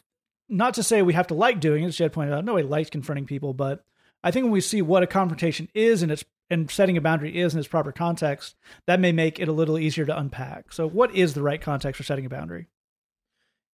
not 0.50 0.74
to 0.76 0.84
say 0.84 1.02
we 1.02 1.14
have 1.14 1.28
to 1.28 1.34
like 1.34 1.60
doing 1.60 1.84
it, 1.84 1.88
as 1.88 1.98
Jed 1.98 2.14
pointed 2.14 2.34
out, 2.34 2.46
nobody 2.46 2.68
likes 2.68 2.90
confronting 2.90 3.26
people, 3.26 3.54
but 3.54 3.84
I 4.24 4.32
think 4.32 4.46
when 4.46 4.52
we 4.52 4.62
see 4.62 4.82
what 4.82 5.04
a 5.04 5.08
confrontation 5.08 5.70
is 5.74 6.02
and 6.02 6.12
its 6.12 6.24
and 6.50 6.70
setting 6.72 6.98
a 6.98 7.02
boundary 7.02 7.38
is 7.38 7.54
in 7.54 7.60
its 7.60 7.68
proper 7.68 7.92
context, 7.92 8.56
that 8.86 9.00
may 9.00 9.12
make 9.12 9.40
it 9.40 9.48
a 9.48 9.54
little 9.54 9.78
easier 9.78 10.06
to 10.06 10.18
unpack. 10.18 10.72
So 10.72 10.88
what 10.88 11.14
is 11.14 11.34
the 11.34 11.42
right 11.42 11.62
context 11.62 11.98
for 11.98 12.04
setting 12.04 12.26
a 12.26 12.30
boundary? 12.30 12.68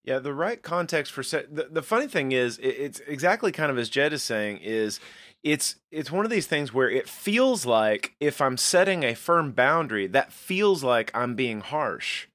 Yeah, 0.04 0.20
the 0.20 0.34
right 0.34 0.62
context 0.62 1.14
for 1.14 1.24
set. 1.24 1.56
The, 1.56 1.70
the 1.72 1.82
funny 1.82 2.08
thing 2.08 2.34
is, 2.34 2.58
it, 2.58 2.68
it's 2.68 3.00
exactly 3.08 3.52
kind 3.52 3.72
of 3.72 3.78
as 3.78 3.90
Jed 3.90 4.12
is 4.12 4.22
saying. 4.22 4.58
Is 4.58 5.00
it's 5.44 5.78
it's 5.92 6.12
one 6.12 6.26
of 6.26 6.32
these 6.32 6.48
things 6.48 6.74
where 6.74 6.90
it 6.90 7.08
feels 7.08 7.66
like 7.66 8.16
if 8.20 8.42
I'm 8.42 8.58
setting 8.58 9.04
a 9.04 9.16
firm 9.16 9.52
boundary, 9.52 10.08
that 10.08 10.34
feels 10.34 10.84
like 10.84 11.10
I'm 11.14 11.36
being 11.36 11.62
harsh, 11.62 12.28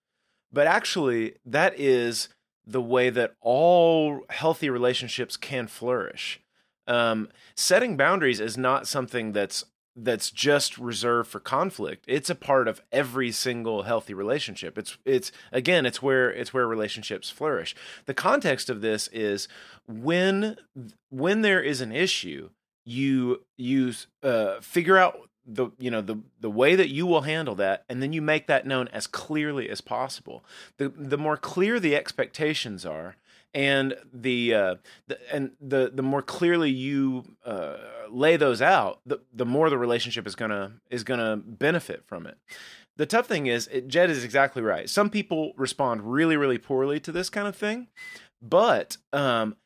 but 0.50 0.66
actually 0.66 1.34
that 1.44 1.78
is 1.78 2.28
the 2.66 2.82
way 2.82 3.10
that 3.10 3.34
all 3.40 4.22
healthy 4.30 4.70
relationships 4.70 5.36
can 5.36 5.66
flourish. 5.66 6.40
Um, 6.86 7.28
setting 7.54 7.98
boundaries 7.98 8.40
is 8.40 8.56
not 8.56 8.86
something 8.86 9.32
that's 9.32 9.64
that's 10.04 10.30
just 10.30 10.78
reserved 10.78 11.28
for 11.28 11.40
conflict. 11.40 12.04
It's 12.06 12.30
a 12.30 12.34
part 12.34 12.68
of 12.68 12.80
every 12.92 13.32
single 13.32 13.82
healthy 13.82 14.14
relationship. 14.14 14.78
It's 14.78 14.96
it's 15.04 15.32
again, 15.52 15.86
it's 15.86 16.02
where 16.02 16.30
it's 16.30 16.54
where 16.54 16.66
relationships 16.66 17.30
flourish. 17.30 17.74
The 18.06 18.14
context 18.14 18.70
of 18.70 18.80
this 18.80 19.08
is 19.08 19.48
when 19.86 20.56
when 21.10 21.42
there 21.42 21.60
is 21.60 21.80
an 21.80 21.92
issue, 21.92 22.50
you 22.84 23.42
you 23.56 23.92
uh, 24.22 24.60
figure 24.60 24.96
out 24.96 25.28
the 25.44 25.70
you 25.78 25.90
know 25.90 26.02
the 26.02 26.18
the 26.40 26.50
way 26.50 26.76
that 26.76 26.90
you 26.90 27.06
will 27.06 27.22
handle 27.22 27.54
that 27.54 27.84
and 27.88 28.02
then 28.02 28.12
you 28.12 28.20
make 28.20 28.46
that 28.46 28.66
known 28.66 28.86
as 28.88 29.06
clearly 29.06 29.70
as 29.70 29.80
possible 29.80 30.44
the 30.76 30.90
the 30.90 31.16
more 31.16 31.38
clear 31.38 31.80
the 31.80 31.96
expectations 31.96 32.84
are 32.84 33.16
and 33.54 33.94
the, 34.12 34.54
uh, 34.54 34.74
the 35.06 35.18
and 35.32 35.52
the 35.60 35.90
the 35.92 36.02
more 36.02 36.22
clearly 36.22 36.70
you 36.70 37.24
uh, 37.44 37.76
lay 38.10 38.36
those 38.36 38.60
out, 38.60 39.00
the 39.06 39.20
the 39.32 39.46
more 39.46 39.70
the 39.70 39.78
relationship 39.78 40.26
is 40.26 40.34
gonna 40.34 40.72
is 40.90 41.04
gonna 41.04 41.36
benefit 41.36 42.04
from 42.06 42.26
it. 42.26 42.38
The 42.96 43.06
tough 43.06 43.26
thing 43.26 43.46
is, 43.46 43.68
it, 43.68 43.88
Jed 43.88 44.10
is 44.10 44.24
exactly 44.24 44.62
right. 44.62 44.90
Some 44.90 45.10
people 45.10 45.52
respond 45.56 46.12
really 46.12 46.36
really 46.36 46.58
poorly 46.58 47.00
to 47.00 47.12
this 47.12 47.30
kind 47.30 47.48
of 47.48 47.56
thing, 47.56 47.88
but 48.42 48.96
um, 49.12 49.56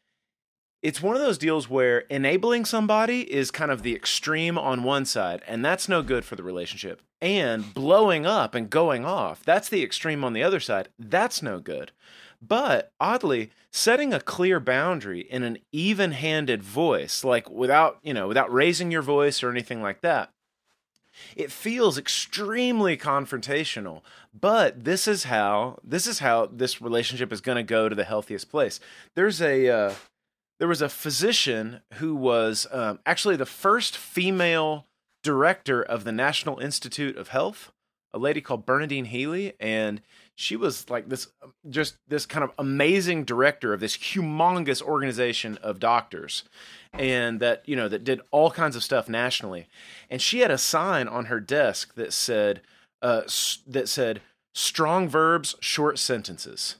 it's 0.82 1.00
one 1.00 1.14
of 1.14 1.22
those 1.22 1.38
deals 1.38 1.70
where 1.70 2.00
enabling 2.10 2.64
somebody 2.64 3.32
is 3.32 3.52
kind 3.52 3.70
of 3.70 3.82
the 3.82 3.94
extreme 3.94 4.58
on 4.58 4.82
one 4.82 5.04
side, 5.04 5.42
and 5.46 5.64
that's 5.64 5.88
no 5.88 6.02
good 6.02 6.24
for 6.24 6.34
the 6.34 6.42
relationship. 6.42 7.02
And 7.20 7.72
blowing 7.72 8.26
up 8.26 8.54
and 8.56 8.68
going 8.68 9.04
off, 9.04 9.44
that's 9.44 9.68
the 9.68 9.84
extreme 9.84 10.24
on 10.24 10.32
the 10.32 10.42
other 10.42 10.58
side. 10.58 10.88
That's 10.98 11.40
no 11.40 11.60
good. 11.60 11.92
But 12.46 12.92
oddly, 12.98 13.50
setting 13.70 14.12
a 14.12 14.20
clear 14.20 14.58
boundary 14.58 15.20
in 15.20 15.44
an 15.44 15.58
even-handed 15.70 16.62
voice, 16.62 17.22
like 17.22 17.48
without, 17.48 17.98
you 18.02 18.12
know, 18.12 18.26
without 18.26 18.52
raising 18.52 18.90
your 18.90 19.02
voice 19.02 19.42
or 19.42 19.50
anything 19.50 19.80
like 19.80 20.00
that, 20.00 20.30
it 21.36 21.52
feels 21.52 21.98
extremely 21.98 22.96
confrontational. 22.96 24.02
But 24.38 24.84
this 24.84 25.06
is 25.06 25.24
how 25.24 25.78
this 25.84 26.06
is 26.06 26.18
how 26.18 26.46
this 26.52 26.82
relationship 26.82 27.32
is 27.32 27.40
going 27.40 27.56
to 27.56 27.62
go 27.62 27.88
to 27.88 27.94
the 27.94 28.04
healthiest 28.04 28.50
place. 28.50 28.80
There's 29.14 29.40
a 29.40 29.68
uh, 29.68 29.94
there 30.58 30.68
was 30.68 30.82
a 30.82 30.88
physician 30.88 31.80
who 31.94 32.16
was 32.16 32.66
um, 32.72 32.98
actually 33.06 33.36
the 33.36 33.46
first 33.46 33.96
female 33.96 34.86
director 35.22 35.82
of 35.82 36.04
the 36.04 36.12
National 36.12 36.58
Institute 36.58 37.16
of 37.16 37.28
Health, 37.28 37.70
a 38.12 38.18
lady 38.18 38.40
called 38.40 38.66
Bernadine 38.66 39.06
Healy, 39.06 39.54
and 39.60 40.00
she 40.34 40.56
was 40.56 40.88
like 40.88 41.08
this 41.08 41.28
just 41.68 41.96
this 42.08 42.26
kind 42.26 42.42
of 42.42 42.52
amazing 42.58 43.24
director 43.24 43.72
of 43.72 43.80
this 43.80 43.96
humongous 43.96 44.80
organization 44.82 45.58
of 45.62 45.78
doctors 45.78 46.44
and 46.92 47.40
that 47.40 47.62
you 47.66 47.76
know 47.76 47.88
that 47.88 48.04
did 48.04 48.20
all 48.30 48.50
kinds 48.50 48.76
of 48.76 48.82
stuff 48.82 49.08
nationally. 49.08 49.66
And 50.10 50.20
she 50.20 50.40
had 50.40 50.50
a 50.50 50.58
sign 50.58 51.08
on 51.08 51.26
her 51.26 51.40
desk 51.40 51.94
that 51.94 52.12
said 52.12 52.62
uh, 53.02 53.22
that 53.66 53.88
said 53.88 54.22
strong 54.54 55.08
verbs 55.08 55.54
short 55.60 55.98
sentences. 55.98 56.76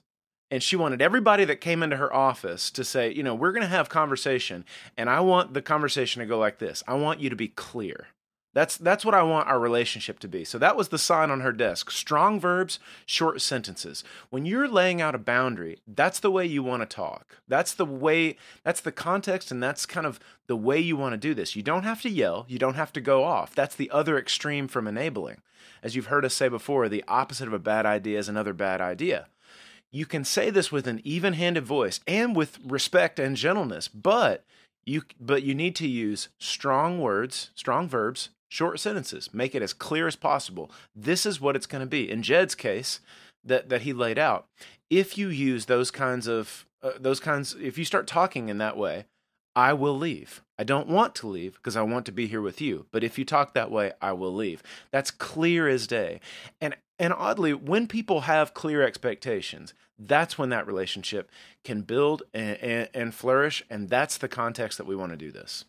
And 0.50 0.62
she 0.62 0.76
wanted 0.76 1.00
everybody 1.00 1.46
that 1.46 1.62
came 1.62 1.82
into 1.82 1.96
her 1.96 2.12
office 2.12 2.70
to 2.72 2.84
say 2.84 3.12
you 3.12 3.22
know 3.22 3.34
we're 3.34 3.52
going 3.52 3.62
to 3.62 3.68
have 3.68 3.88
conversation 3.88 4.64
and 4.96 5.08
i 5.08 5.20
want 5.20 5.54
the 5.54 5.62
conversation 5.62 6.20
to 6.20 6.26
go 6.26 6.38
like 6.38 6.58
this. 6.58 6.82
I 6.88 6.94
want 6.94 7.20
you 7.20 7.30
to 7.30 7.36
be 7.36 7.48
clear 7.48 8.08
That's 8.54 8.76
that's 8.76 9.04
what 9.04 9.14
I 9.14 9.22
want 9.22 9.48
our 9.48 9.58
relationship 9.58 10.18
to 10.20 10.28
be. 10.28 10.44
So 10.44 10.58
that 10.58 10.76
was 10.76 10.88
the 10.88 10.98
sign 10.98 11.30
on 11.30 11.40
her 11.40 11.52
desk. 11.52 11.90
Strong 11.90 12.40
verbs, 12.40 12.78
short 13.06 13.40
sentences. 13.40 14.04
When 14.28 14.44
you're 14.44 14.68
laying 14.68 15.00
out 15.00 15.14
a 15.14 15.18
boundary, 15.18 15.78
that's 15.86 16.20
the 16.20 16.30
way 16.30 16.44
you 16.44 16.62
want 16.62 16.82
to 16.82 16.96
talk. 16.96 17.38
That's 17.48 17.72
the 17.72 17.86
way 17.86 18.36
that's 18.62 18.82
the 18.82 18.92
context 18.92 19.50
and 19.50 19.62
that's 19.62 19.86
kind 19.86 20.06
of 20.06 20.20
the 20.48 20.56
way 20.56 20.78
you 20.78 20.96
want 20.98 21.14
to 21.14 21.18
do 21.18 21.32
this. 21.32 21.56
You 21.56 21.62
don't 21.62 21.84
have 21.84 22.02
to 22.02 22.10
yell, 22.10 22.44
you 22.46 22.58
don't 22.58 22.74
have 22.74 22.92
to 22.92 23.00
go 23.00 23.24
off. 23.24 23.54
That's 23.54 23.76
the 23.76 23.90
other 23.90 24.18
extreme 24.18 24.68
from 24.68 24.86
enabling. 24.86 25.40
As 25.82 25.96
you've 25.96 26.06
heard 26.06 26.24
us 26.24 26.34
say 26.34 26.48
before, 26.48 26.88
the 26.88 27.04
opposite 27.08 27.48
of 27.48 27.54
a 27.54 27.58
bad 27.58 27.86
idea 27.86 28.18
is 28.18 28.28
another 28.28 28.52
bad 28.52 28.80
idea. 28.80 29.28
You 29.90 30.06
can 30.06 30.24
say 30.24 30.50
this 30.50 30.70
with 30.70 30.86
an 30.86 31.00
even-handed 31.04 31.64
voice 31.64 32.00
and 32.06 32.36
with 32.36 32.58
respect 32.64 33.18
and 33.18 33.36
gentleness, 33.36 33.88
but 33.88 34.44
you 34.84 35.02
but 35.20 35.42
you 35.42 35.54
need 35.54 35.76
to 35.76 35.88
use 35.88 36.28
strong 36.38 37.00
words, 37.00 37.50
strong 37.54 37.88
verbs, 37.88 38.30
short 38.52 38.78
sentences. 38.78 39.32
Make 39.32 39.54
it 39.54 39.62
as 39.62 39.72
clear 39.72 40.06
as 40.06 40.14
possible. 40.14 40.70
This 40.94 41.24
is 41.24 41.40
what 41.40 41.56
it's 41.56 41.66
going 41.66 41.80
to 41.80 41.86
be. 41.86 42.10
In 42.10 42.22
Jed's 42.22 42.54
case, 42.54 43.00
that 43.42 43.70
that 43.70 43.82
he 43.82 43.92
laid 43.92 44.18
out, 44.18 44.46
if 44.90 45.16
you 45.16 45.28
use 45.28 45.66
those 45.66 45.90
kinds 45.90 46.26
of 46.26 46.66
uh, 46.82 46.92
those 47.00 47.18
kinds, 47.18 47.56
if 47.60 47.78
you 47.78 47.84
start 47.84 48.06
talking 48.06 48.48
in 48.48 48.58
that 48.58 48.76
way, 48.76 49.06
I 49.56 49.72
will 49.72 49.96
leave. 49.96 50.42
I 50.58 50.64
don't 50.64 50.88
want 50.88 51.14
to 51.16 51.26
leave 51.26 51.54
because 51.54 51.76
I 51.76 51.82
want 51.82 52.06
to 52.06 52.12
be 52.12 52.26
here 52.26 52.42
with 52.42 52.60
you. 52.60 52.86
But 52.92 53.02
if 53.02 53.18
you 53.18 53.24
talk 53.24 53.54
that 53.54 53.70
way, 53.70 53.92
I 54.00 54.12
will 54.12 54.34
leave. 54.34 54.62
That's 54.90 55.10
clear 55.10 55.66
as 55.66 55.86
day. 55.86 56.20
And 56.60 56.76
and 56.98 57.14
oddly, 57.14 57.54
when 57.54 57.88
people 57.88 58.22
have 58.22 58.54
clear 58.54 58.82
expectations, 58.82 59.72
that's 59.98 60.36
when 60.36 60.50
that 60.50 60.66
relationship 60.66 61.30
can 61.64 61.82
build 61.82 62.22
and, 62.34 62.58
and, 62.58 62.88
and 62.92 63.14
flourish. 63.14 63.64
And 63.70 63.88
that's 63.88 64.18
the 64.18 64.28
context 64.28 64.78
that 64.78 64.86
we 64.86 64.94
want 64.94 65.10
to 65.12 65.16
do 65.16 65.32
this. 65.32 65.64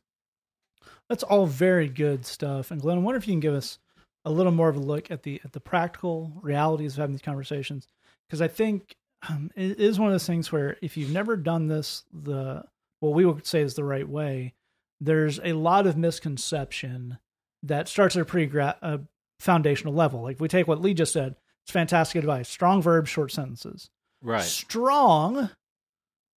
That's 1.09 1.23
all 1.23 1.45
very 1.45 1.89
good 1.89 2.25
stuff. 2.25 2.71
And 2.71 2.81
Glenn, 2.81 2.97
I 2.97 3.01
wonder 3.01 3.17
if 3.17 3.27
you 3.27 3.33
can 3.33 3.39
give 3.39 3.53
us 3.53 3.79
a 4.25 4.31
little 4.31 4.51
more 4.51 4.69
of 4.69 4.77
a 4.77 4.79
look 4.79 5.11
at 5.11 5.23
the 5.23 5.41
at 5.43 5.51
the 5.51 5.59
practical 5.59 6.31
realities 6.41 6.93
of 6.93 6.99
having 6.99 7.13
these 7.13 7.21
conversations, 7.21 7.87
because 8.27 8.41
I 8.41 8.47
think 8.47 8.95
um, 9.29 9.51
it 9.55 9.79
is 9.79 9.99
one 9.99 10.07
of 10.07 10.13
those 10.13 10.27
things 10.27 10.51
where 10.51 10.77
if 10.81 10.97
you've 10.97 11.11
never 11.11 11.35
done 11.35 11.67
this 11.67 12.03
the 12.13 12.63
what 12.99 13.13
we 13.13 13.25
would 13.25 13.45
say 13.45 13.61
is 13.61 13.75
the 13.75 13.83
right 13.83 14.07
way, 14.07 14.53
there's 15.01 15.39
a 15.43 15.53
lot 15.53 15.87
of 15.87 15.97
misconception 15.97 17.17
that 17.63 17.87
starts 17.89 18.15
at 18.15 18.21
a 18.21 18.25
pretty 18.25 18.47
gra- 18.47 18.77
a 18.81 19.01
foundational 19.39 19.93
level. 19.93 20.21
Like 20.23 20.35
if 20.35 20.41
we 20.41 20.47
take 20.47 20.67
what 20.67 20.81
Lee 20.81 20.93
just 20.93 21.13
said, 21.13 21.35
it's 21.63 21.71
fantastic 21.71 22.17
advice. 22.19 22.47
Strong 22.47 22.81
verbs, 22.81 23.09
short 23.09 23.31
sentences. 23.31 23.89
Right. 24.21 24.41
Strong 24.41 25.49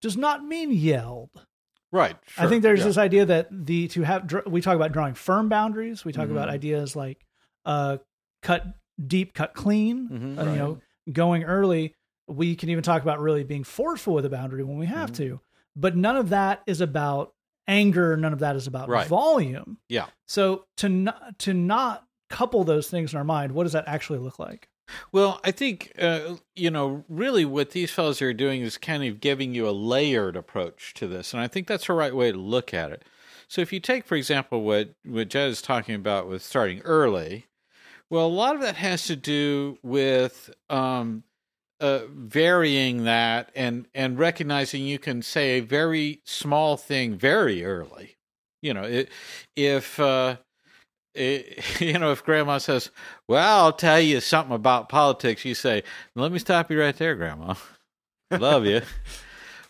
does 0.02 0.16
not 0.16 0.44
mean 0.44 0.72
yelled. 0.72 1.30
Right. 1.92 2.16
I 2.36 2.46
think 2.48 2.62
there's 2.62 2.80
yeah. 2.80 2.86
this 2.86 2.98
idea 2.98 3.24
that 3.26 3.48
the 3.50 3.88
to 3.88 4.02
have 4.02 4.26
dr- 4.26 4.46
we 4.46 4.60
talk 4.60 4.76
about 4.76 4.92
drawing 4.92 5.14
firm 5.14 5.48
boundaries. 5.48 6.04
We 6.04 6.12
talk 6.12 6.28
Mhm. 6.28 6.32
about 6.32 6.48
ideas 6.48 6.94
like 6.96 7.24
uh, 7.64 7.98
cut 8.42 8.64
deep, 9.06 9.34
cut 9.34 9.54
clean. 9.54 10.08
Mhm, 10.08 10.38
uh, 10.38 10.50
You 10.50 10.56
know, 10.56 10.78
going 11.12 11.44
early. 11.44 11.94
We 12.28 12.54
can 12.56 12.68
even 12.70 12.82
talk 12.82 13.02
about 13.02 13.20
really 13.20 13.44
being 13.44 13.64
forceful 13.64 14.14
with 14.14 14.24
a 14.24 14.30
boundary 14.30 14.62
when 14.64 14.78
we 14.78 14.86
have 14.86 15.10
Mhm. 15.12 15.16
to. 15.16 15.40
But 15.76 15.96
none 15.96 16.16
of 16.16 16.28
that 16.30 16.62
is 16.66 16.80
about 16.80 17.32
anger. 17.68 18.16
None 18.16 18.32
of 18.32 18.38
that 18.40 18.56
is 18.56 18.66
about 18.66 18.88
Right. 18.88 19.06
volume. 19.06 19.78
Yeah. 19.88 20.06
So 20.26 20.66
to 20.78 20.88
not 20.88 21.38
to 21.40 21.54
not 21.54 22.04
couple 22.30 22.64
those 22.64 22.88
things 22.90 23.12
in 23.12 23.18
our 23.18 23.24
mind, 23.24 23.52
what 23.52 23.62
does 23.64 23.72
that 23.72 23.86
actually 23.86 24.18
look 24.18 24.38
like? 24.38 24.68
Well, 25.12 25.40
I 25.44 25.50
think 25.50 25.92
uh, 25.98 26.36
you 26.54 26.70
know, 26.70 27.04
really, 27.08 27.44
what 27.44 27.70
these 27.70 27.90
fellows 27.90 28.22
are 28.22 28.32
doing 28.32 28.62
is 28.62 28.78
kind 28.78 29.04
of 29.04 29.20
giving 29.20 29.54
you 29.54 29.68
a 29.68 29.70
layered 29.70 30.36
approach 30.36 30.94
to 30.94 31.06
this, 31.06 31.32
and 31.32 31.40
I 31.42 31.48
think 31.48 31.66
that's 31.66 31.86
the 31.86 31.92
right 31.92 32.14
way 32.14 32.32
to 32.32 32.38
look 32.38 32.72
at 32.72 32.92
it. 32.92 33.04
So, 33.48 33.60
if 33.60 33.72
you 33.72 33.80
take, 33.80 34.04
for 34.06 34.16
example, 34.16 34.62
what 34.62 34.90
what 35.04 35.28
Jed 35.28 35.50
is 35.50 35.62
talking 35.62 35.94
about 35.94 36.28
with 36.28 36.42
starting 36.42 36.80
early, 36.82 37.46
well, 38.10 38.26
a 38.26 38.28
lot 38.28 38.54
of 38.54 38.62
that 38.62 38.76
has 38.76 39.04
to 39.06 39.16
do 39.16 39.78
with 39.82 40.50
um, 40.70 41.24
uh, 41.80 42.00
varying 42.10 43.04
that 43.04 43.50
and 43.54 43.86
and 43.94 44.18
recognizing 44.18 44.84
you 44.84 44.98
can 44.98 45.22
say 45.22 45.58
a 45.58 45.60
very 45.60 46.20
small 46.24 46.76
thing 46.76 47.16
very 47.16 47.64
early. 47.64 48.16
You 48.62 48.74
know, 48.74 48.82
it, 48.84 49.10
if 49.54 50.00
uh, 50.00 50.36
it, 51.16 51.80
you 51.80 51.98
know, 51.98 52.12
if 52.12 52.24
grandma 52.24 52.58
says, 52.58 52.90
Well, 53.28 53.64
I'll 53.64 53.72
tell 53.72 54.00
you 54.00 54.20
something 54.20 54.54
about 54.54 54.88
politics, 54.88 55.44
you 55.44 55.54
say, 55.54 55.82
Let 56.14 56.32
me 56.32 56.38
stop 56.38 56.70
you 56.70 56.80
right 56.80 56.96
there, 56.96 57.14
grandma. 57.14 57.54
Love 58.30 58.66
you. 58.66 58.82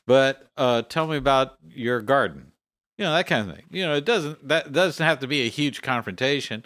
But 0.06 0.48
uh, 0.56 0.82
tell 0.82 1.08
me 1.08 1.16
about 1.16 1.56
your 1.68 2.00
garden. 2.00 2.52
You 2.96 3.04
know, 3.04 3.12
that 3.12 3.26
kind 3.26 3.50
of 3.50 3.56
thing. 3.56 3.64
You 3.70 3.86
know, 3.86 3.94
it 3.94 4.04
doesn't 4.04 4.46
that 4.48 4.72
doesn't 4.72 5.04
have 5.04 5.18
to 5.20 5.26
be 5.26 5.42
a 5.42 5.50
huge 5.50 5.82
confrontation. 5.82 6.64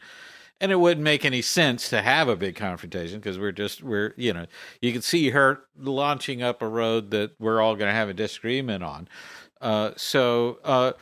And 0.61 0.71
it 0.71 0.77
wouldn't 0.77 1.03
make 1.03 1.25
any 1.25 1.41
sense 1.41 1.89
to 1.89 2.03
have 2.03 2.29
a 2.29 2.37
big 2.37 2.55
confrontation 2.55 3.19
because 3.19 3.39
we're 3.39 3.51
just 3.51 3.83
we're 3.83 4.13
you 4.17 4.35
know 4.35 4.47
you 4.83 4.93
can 4.93 5.01
see 5.01 5.31
her 5.31 5.61
launching 5.77 6.43
up 6.43 6.61
a 6.61 6.69
road 6.69 7.11
that 7.13 7.33
we're 7.39 7.63
all 7.63 7.77
going 7.77 7.89
to 7.89 7.95
have 7.95 8.11
a 8.11 8.15
disagreement 8.15 8.85
on. 8.85 9.09
Uh, 9.61 9.93
so 9.97 10.59
uh, 10.63 10.93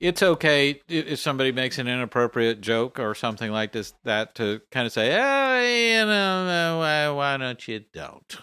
it's 0.00 0.22
okay 0.22 0.80
if 0.88 1.18
somebody 1.18 1.52
makes 1.52 1.78
an 1.78 1.88
inappropriate 1.88 2.60
joke 2.60 2.98
or 2.98 3.14
something 3.14 3.50
like 3.50 3.72
this 3.72 3.94
that 4.04 4.34
to 4.36 4.60
kind 4.70 4.86
of 4.86 4.92
say, 4.92 5.14
oh, 5.14 5.60
you 5.60 6.06
know, 6.06 6.78
why, 6.78 7.08
why 7.10 7.36
don't 7.36 7.66
you 7.66 7.84
don't 7.92 8.38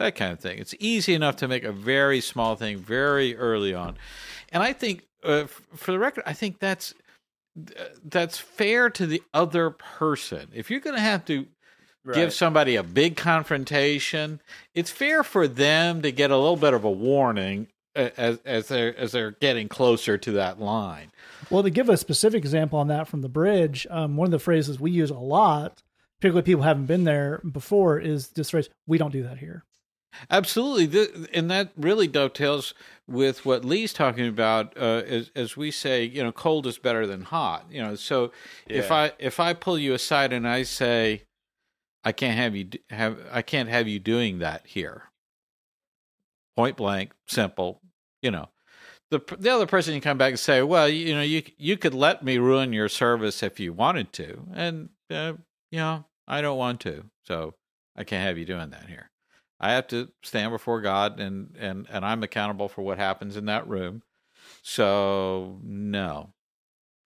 that 0.00 0.16
kind 0.16 0.32
of 0.32 0.40
thing. 0.40 0.58
It's 0.58 0.74
easy 0.80 1.14
enough 1.14 1.36
to 1.36 1.48
make 1.48 1.62
a 1.62 1.72
very 1.72 2.20
small 2.20 2.56
thing 2.56 2.78
very 2.78 3.36
early 3.36 3.74
on, 3.74 3.96
and 4.50 4.62
I 4.62 4.72
think 4.72 5.06
uh, 5.22 5.44
for 5.44 5.92
the 5.92 5.98
record, 5.98 6.24
I 6.26 6.32
think 6.32 6.58
that's 6.58 6.94
uh, 7.58 7.84
that's 8.04 8.38
fair 8.38 8.90
to 8.90 9.06
the 9.06 9.22
other 9.32 9.70
person. 9.70 10.48
If 10.54 10.70
you're 10.70 10.80
going 10.80 10.96
to 10.96 11.02
have 11.02 11.24
to 11.26 11.46
give 12.14 12.32
somebody 12.32 12.76
a 12.76 12.82
big 12.82 13.16
confrontation, 13.16 14.40
it's 14.74 14.90
fair 14.90 15.22
for 15.22 15.46
them 15.46 16.02
to 16.02 16.10
get 16.10 16.30
a 16.30 16.36
little 16.36 16.56
bit 16.56 16.72
of 16.72 16.84
a 16.84 16.90
warning 16.90 17.66
uh, 17.66 17.79
as 17.94 18.38
as 18.44 18.68
they're 18.68 18.96
as 18.96 19.12
they're 19.12 19.32
getting 19.32 19.68
closer 19.68 20.16
to 20.18 20.32
that 20.32 20.60
line. 20.60 21.10
Well, 21.50 21.62
to 21.62 21.70
give 21.70 21.88
a 21.88 21.96
specific 21.96 22.38
example 22.38 22.78
on 22.78 22.88
that 22.88 23.08
from 23.08 23.22
the 23.22 23.28
bridge, 23.28 23.86
um, 23.90 24.16
one 24.16 24.26
of 24.26 24.32
the 24.32 24.38
phrases 24.38 24.78
we 24.78 24.90
use 24.90 25.10
a 25.10 25.18
lot, 25.18 25.82
particularly 26.20 26.44
people 26.44 26.62
who 26.62 26.68
haven't 26.68 26.86
been 26.86 27.04
there 27.04 27.40
before, 27.50 27.98
is 27.98 28.28
this 28.28 28.50
phrase, 28.50 28.68
we 28.86 28.98
don't 28.98 29.12
do 29.12 29.22
that 29.24 29.38
here. 29.38 29.64
Absolutely, 30.28 30.88
Th- 30.88 31.28
and 31.32 31.50
that 31.50 31.70
really 31.76 32.08
dovetails 32.08 32.74
with 33.06 33.46
what 33.46 33.64
Lee's 33.64 33.92
talking 33.92 34.26
about. 34.26 34.76
Uh, 34.76 35.02
as, 35.06 35.30
as 35.36 35.56
we 35.56 35.70
say, 35.70 36.04
you 36.04 36.22
know, 36.22 36.32
cold 36.32 36.66
is 36.66 36.78
better 36.78 37.06
than 37.06 37.22
hot. 37.22 37.66
You 37.70 37.82
know, 37.82 37.94
so 37.94 38.32
if 38.66 38.90
I 38.90 39.12
if 39.18 39.38
I 39.40 39.54
pull 39.54 39.78
you 39.78 39.94
aside 39.94 40.32
and 40.32 40.46
I 40.46 40.64
say, 40.64 41.22
I 42.04 42.12
can't 42.12 42.36
have 42.36 42.56
you 42.56 42.68
have 42.90 43.18
I 43.30 43.42
can't 43.42 43.68
have 43.68 43.86
you 43.86 43.98
doing 43.98 44.38
that 44.40 44.66
here. 44.66 45.09
Point 46.60 46.76
blank, 46.76 47.12
simple. 47.26 47.80
You 48.20 48.32
know, 48.32 48.50
the 49.10 49.22
the 49.38 49.48
other 49.48 49.64
person 49.64 49.94
can 49.94 50.02
come 50.02 50.18
back 50.18 50.32
and 50.32 50.38
say, 50.38 50.60
well, 50.60 50.90
you 50.90 51.14
know, 51.14 51.22
you 51.22 51.42
you 51.56 51.78
could 51.78 51.94
let 51.94 52.22
me 52.22 52.36
ruin 52.36 52.74
your 52.74 52.90
service 52.90 53.42
if 53.42 53.58
you 53.58 53.72
wanted 53.72 54.12
to, 54.12 54.42
and 54.52 54.90
uh, 55.10 55.32
you 55.70 55.78
know, 55.78 56.04
I 56.28 56.42
don't 56.42 56.58
want 56.58 56.80
to, 56.80 57.04
so 57.24 57.54
I 57.96 58.04
can't 58.04 58.26
have 58.26 58.36
you 58.36 58.44
doing 58.44 58.68
that 58.68 58.90
here. 58.90 59.10
I 59.58 59.72
have 59.72 59.86
to 59.88 60.10
stand 60.22 60.52
before 60.52 60.82
God 60.82 61.18
and 61.18 61.56
and 61.58 61.86
and 61.90 62.04
I'm 62.04 62.22
accountable 62.22 62.68
for 62.68 62.82
what 62.82 62.98
happens 62.98 63.38
in 63.38 63.46
that 63.46 63.66
room. 63.66 64.02
So 64.60 65.60
no. 65.62 66.34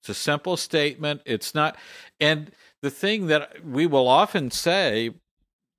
It's 0.01 0.09
a 0.09 0.15
simple 0.15 0.57
statement. 0.57 1.23
It's 1.27 1.55
not 1.55 1.77
and 2.19 2.51
the 2.83 2.91
thing 2.91 3.29
that 3.29 3.65
we 3.65 3.87
will 3.87 4.09
often 4.09 4.51
say 4.51 5.13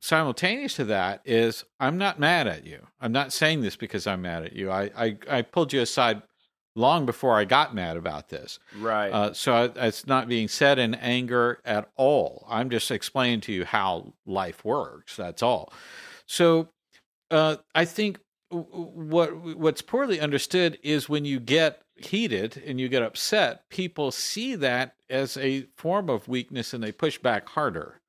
simultaneous 0.05 0.75
to 0.75 0.85
that 0.85 1.21
is 1.25 1.65
I'm 1.79 1.97
not 1.97 2.19
mad 2.19 2.47
at 2.47 2.65
you. 2.65 2.87
I'm 3.01 3.11
not 3.11 3.33
saying 3.33 3.61
this 3.61 3.75
because 3.75 4.05
I'm 4.05 4.21
mad 4.21 4.43
at 4.43 4.53
you. 4.53 4.71
I 4.71 4.91
I, 4.95 5.17
I 5.29 5.41
pulled 5.41 5.73
you 5.73 5.81
aside 5.81 6.21
long 6.75 7.05
before 7.05 7.37
I 7.37 7.45
got 7.45 7.73
mad 7.73 7.97
about 7.97 8.29
this. 8.29 8.59
Right. 8.77 9.09
Uh, 9.09 9.33
so 9.33 9.53
I, 9.53 9.87
it's 9.87 10.05
not 10.05 10.27
being 10.27 10.47
said 10.47 10.77
in 10.77 10.93
anger 10.95 11.59
at 11.65 11.89
all. 11.95 12.45
I'm 12.49 12.69
just 12.69 12.91
explaining 12.91 13.41
to 13.41 13.53
you 13.53 13.65
how 13.65 14.13
life 14.25 14.63
works. 14.63 15.15
That's 15.15 15.41
all. 15.41 15.73
So 16.25 16.69
uh, 17.31 17.57
I 17.73 17.85
think 17.85 18.19
what 18.51 19.35
what's 19.57 19.81
poorly 19.81 20.19
understood 20.19 20.77
is 20.83 21.09
when 21.09 21.25
you 21.25 21.39
get 21.39 21.81
heated 21.95 22.61
and 22.65 22.79
you 22.79 22.89
get 22.89 23.01
upset, 23.01 23.69
people 23.69 24.11
see 24.11 24.55
that 24.55 24.95
as 25.09 25.37
a 25.37 25.67
form 25.75 26.09
of 26.09 26.27
weakness 26.27 26.73
and 26.73 26.83
they 26.83 26.91
push 26.91 27.17
back 27.17 27.49
harder. 27.49 28.01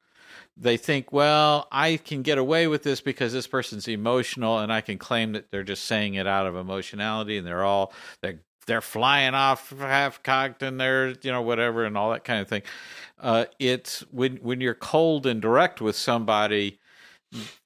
They 0.58 0.78
think, 0.78 1.12
well, 1.12 1.68
I 1.70 1.98
can 1.98 2.22
get 2.22 2.38
away 2.38 2.66
with 2.66 2.82
this 2.82 3.02
because 3.02 3.32
this 3.32 3.46
person's 3.46 3.88
emotional, 3.88 4.58
and 4.58 4.72
I 4.72 4.80
can 4.80 4.96
claim 4.96 5.32
that 5.32 5.50
they're 5.50 5.62
just 5.62 5.84
saying 5.84 6.14
it 6.14 6.26
out 6.26 6.46
of 6.46 6.56
emotionality, 6.56 7.36
and 7.36 7.46
they're 7.46 7.64
all 7.64 7.92
they're 8.22 8.40
they're 8.66 8.80
flying 8.80 9.34
off 9.34 9.70
half 9.78 10.22
cocked 10.22 10.62
and 10.62 10.80
they're 10.80 11.10
you 11.22 11.30
know 11.30 11.42
whatever 11.42 11.84
and 11.84 11.96
all 11.96 12.10
that 12.10 12.24
kind 12.24 12.40
of 12.40 12.48
thing. 12.48 12.62
Uh, 13.18 13.46
it's 13.58 14.00
when 14.10 14.36
when 14.36 14.60
you're 14.60 14.74
cold 14.74 15.26
and 15.26 15.40
direct 15.40 15.80
with 15.80 15.96
somebody, 15.96 16.80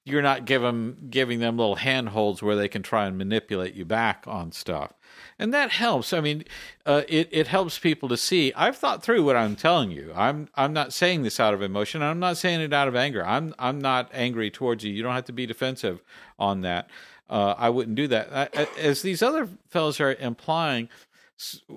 you're 0.05 0.21
not 0.21 0.45
giving 0.45 0.95
giving 1.09 1.39
them 1.39 1.57
little 1.57 1.75
handholds 1.75 2.41
where 2.41 2.55
they 2.55 2.67
can 2.67 2.83
try 2.83 3.05
and 3.05 3.17
manipulate 3.17 3.73
you 3.73 3.85
back 3.85 4.23
on 4.27 4.51
stuff. 4.51 4.93
And 5.37 5.53
that 5.53 5.71
helps. 5.71 6.13
I 6.13 6.21
mean 6.21 6.43
uh, 6.85 7.03
it, 7.07 7.29
it 7.31 7.47
helps 7.47 7.77
people 7.79 8.09
to 8.09 8.17
see. 8.17 8.51
I've 8.53 8.77
thought 8.77 9.03
through 9.03 9.23
what 9.23 9.35
i'm 9.35 9.55
telling 9.55 9.91
you. 9.91 10.11
I'm 10.15 10.49
i'm 10.55 10.73
not 10.73 10.93
saying 10.93 11.23
this 11.23 11.39
out 11.39 11.53
of 11.53 11.61
emotion. 11.61 12.01
I'm 12.01 12.19
not 12.19 12.37
saying 12.37 12.61
it 12.61 12.73
out 12.73 12.87
of 12.87 12.95
anger. 12.95 13.25
I'm 13.25 13.53
i'm 13.59 13.79
not 13.79 14.09
angry 14.13 14.49
towards 14.49 14.83
you. 14.83 14.91
You 14.91 15.03
don't 15.03 15.15
have 15.15 15.25
to 15.25 15.33
be 15.33 15.45
defensive 15.45 16.01
on 16.39 16.61
that. 16.61 16.89
Uh, 17.29 17.55
i 17.57 17.69
wouldn't 17.69 17.95
do 17.95 18.07
that. 18.07 18.51
I, 18.53 18.67
as 18.79 19.03
these 19.03 19.21
other 19.21 19.47
fellows 19.69 19.99
are 19.99 20.13
implying 20.13 20.89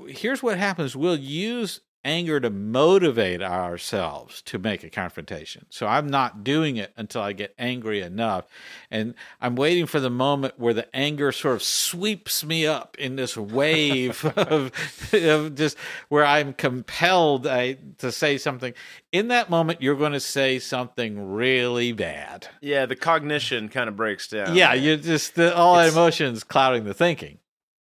here's 0.08 0.42
what 0.42 0.58
happens. 0.58 0.94
We'll 0.96 1.16
use 1.16 1.80
anger 2.04 2.38
to 2.40 2.50
motivate 2.50 3.42
ourselves 3.42 4.42
to 4.42 4.58
make 4.58 4.84
a 4.84 4.90
confrontation. 4.90 5.66
So 5.70 5.86
I'm 5.86 6.06
not 6.06 6.44
doing 6.44 6.76
it 6.76 6.92
until 6.96 7.22
I 7.22 7.32
get 7.32 7.54
angry 7.58 8.00
enough. 8.00 8.46
And 8.90 9.14
I'm 9.40 9.56
waiting 9.56 9.86
for 9.86 10.00
the 10.00 10.10
moment 10.10 10.54
where 10.58 10.74
the 10.74 10.94
anger 10.94 11.32
sort 11.32 11.56
of 11.56 11.62
sweeps 11.62 12.44
me 12.44 12.66
up 12.66 12.96
in 12.98 13.16
this 13.16 13.36
wave 13.36 14.24
of, 14.36 14.72
of, 15.12 15.54
just 15.54 15.76
where 16.08 16.24
I'm 16.24 16.52
compelled 16.52 17.46
I, 17.46 17.78
to 17.98 18.12
say 18.12 18.38
something. 18.38 18.74
In 19.12 19.28
that 19.28 19.48
moment, 19.48 19.80
you're 19.80 19.96
going 19.96 20.12
to 20.12 20.20
say 20.20 20.58
something 20.58 21.32
really 21.32 21.92
bad. 21.92 22.48
Yeah, 22.60 22.86
the 22.86 22.96
cognition 22.96 23.68
kind 23.68 23.88
of 23.88 23.96
breaks 23.96 24.28
down. 24.28 24.54
Yeah, 24.54 24.74
you're 24.74 24.96
just 24.96 25.36
the, 25.36 25.54
all 25.54 25.78
emotions 25.78 26.44
clouding 26.44 26.84
the 26.84 26.94
thinking. 26.94 27.38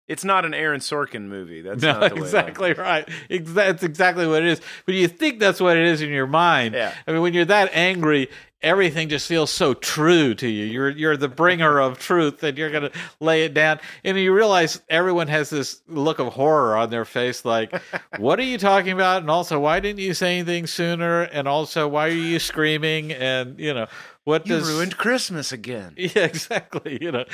It's 0.10 0.26
not 0.26 0.43
an 0.43 0.56
Aaron 0.56 0.80
Sorkin 0.82 1.28
movie. 1.28 1.62
That's 1.62 1.84
no, 1.84 2.02
exactly 2.02 2.74
right. 2.74 3.08
That's 3.30 3.84
exactly 3.84 4.28
what 4.28 4.41
it 4.41 4.50
is. 4.50 4.62
But 4.86 4.95
you 4.95 5.08
think 5.08 5.39
that's 5.39 5.62
what 5.62 5.78
it 5.78 5.86
is 5.86 6.02
in 6.02 6.10
your 6.10 6.28
mind. 6.28 6.74
Yeah. 6.74 6.93
I 7.08 7.12
mean, 7.12 7.22
when 7.22 7.34
you're 7.36 7.45
that 7.45 7.69
angry, 7.74 8.28
everything 8.62 9.08
just 9.08 9.28
feels 9.28 9.50
so 9.52 9.74
true 9.74 10.34
to 10.36 10.48
you. 10.48 10.65
You're 10.65 10.89
you're 10.89 11.17
the 11.17 11.28
bringer 11.28 11.80
of 11.80 12.00
truth, 12.00 12.43
and 12.43 12.58
you're 12.58 12.72
going 12.72 12.89
to 12.89 12.91
lay 13.19 13.43
it 13.43 13.54
down. 13.54 13.80
And 14.04 14.17
you 14.17 14.34
realize 14.34 14.82
everyone 14.89 15.28
has 15.28 15.50
this 15.50 15.82
look 15.88 16.19
of 16.19 16.34
horror 16.34 16.76
on 16.76 16.89
their 16.89 17.06
face, 17.06 17.45
like, 17.45 17.80
"What 18.17 18.39
are 18.39 18.43
you 18.43 18.58
talking 18.58 18.91
about?" 18.91 19.22
And 19.22 19.30
also, 19.30 19.60
why 19.60 19.80
didn't 19.80 20.00
you 20.00 20.13
say 20.13 20.39
anything 20.39 20.67
sooner? 20.67 21.22
And 21.24 21.48
also, 21.48 21.88
why 21.88 22.08
are 22.08 22.12
you 22.12 22.39
screaming? 22.39 23.12
And 23.12 23.60
you 23.60 23.74
know, 23.74 23.88
what 24.25 24.47
you 24.47 24.55
does 24.55 24.69
ruined 24.69 24.97
Christmas 24.97 25.51
again? 25.51 25.95
Yeah, 25.97 26.25
exactly. 26.25 26.97
You 27.01 27.12
know, 27.12 27.25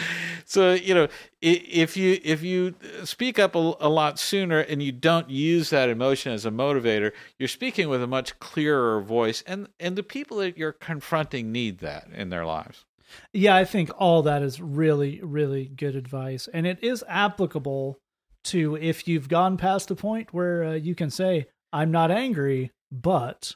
so 0.46 0.74
you 0.74 0.94
know 0.94 1.08
if 1.42 1.96
you 1.96 2.20
if 2.24 2.44
you 2.44 2.76
speak 3.04 3.40
up 3.40 3.56
a, 3.56 3.74
a, 3.80 3.90
lot 3.90 4.20
sooner 4.20 4.60
and 4.60 4.82
you 4.82 4.92
don't 4.92 5.30
use 5.30 5.70
that 5.70 5.90
emotion 5.90 6.34
as 6.34 6.46
a 6.46 6.52
motivator, 6.52 7.12
you're 7.38 7.48
speaking 7.48 7.90
with 7.90 8.02
a 8.02 8.08
much 8.08 8.38
clearer 8.40 9.02
voice, 9.02 9.44
and 9.48 9.68
and 9.80 9.96
the 9.96 10.04
people 10.04 10.38
that 10.38 10.58
you're 10.58 10.74
confronting 10.74 11.52
need 11.52 11.80
that 11.80 12.08
in 12.14 12.30
their 12.30 12.46
lives. 12.46 12.86
Yeah, 13.34 13.56
I 13.56 13.66
think 13.66 13.92
all 13.98 14.22
that 14.24 14.42
is 14.42 14.62
really 14.62 15.22
really 15.22 15.66
good 15.66 15.96
advice, 15.96 16.48
and 16.54 16.66
it 16.66 16.84
is 16.84 17.04
applicable 17.08 17.98
to 18.46 18.76
if 18.76 19.08
you've 19.08 19.30
gone 19.30 19.58
past 19.58 19.88
the 19.88 19.96
point 19.96 20.34
where 20.34 20.64
uh, 20.64 20.74
you 20.74 20.96
can 20.96 21.10
say, 21.10 21.48
"I'm 21.72 21.92
not 21.92 22.12
angry," 22.12 22.72
but 22.92 23.56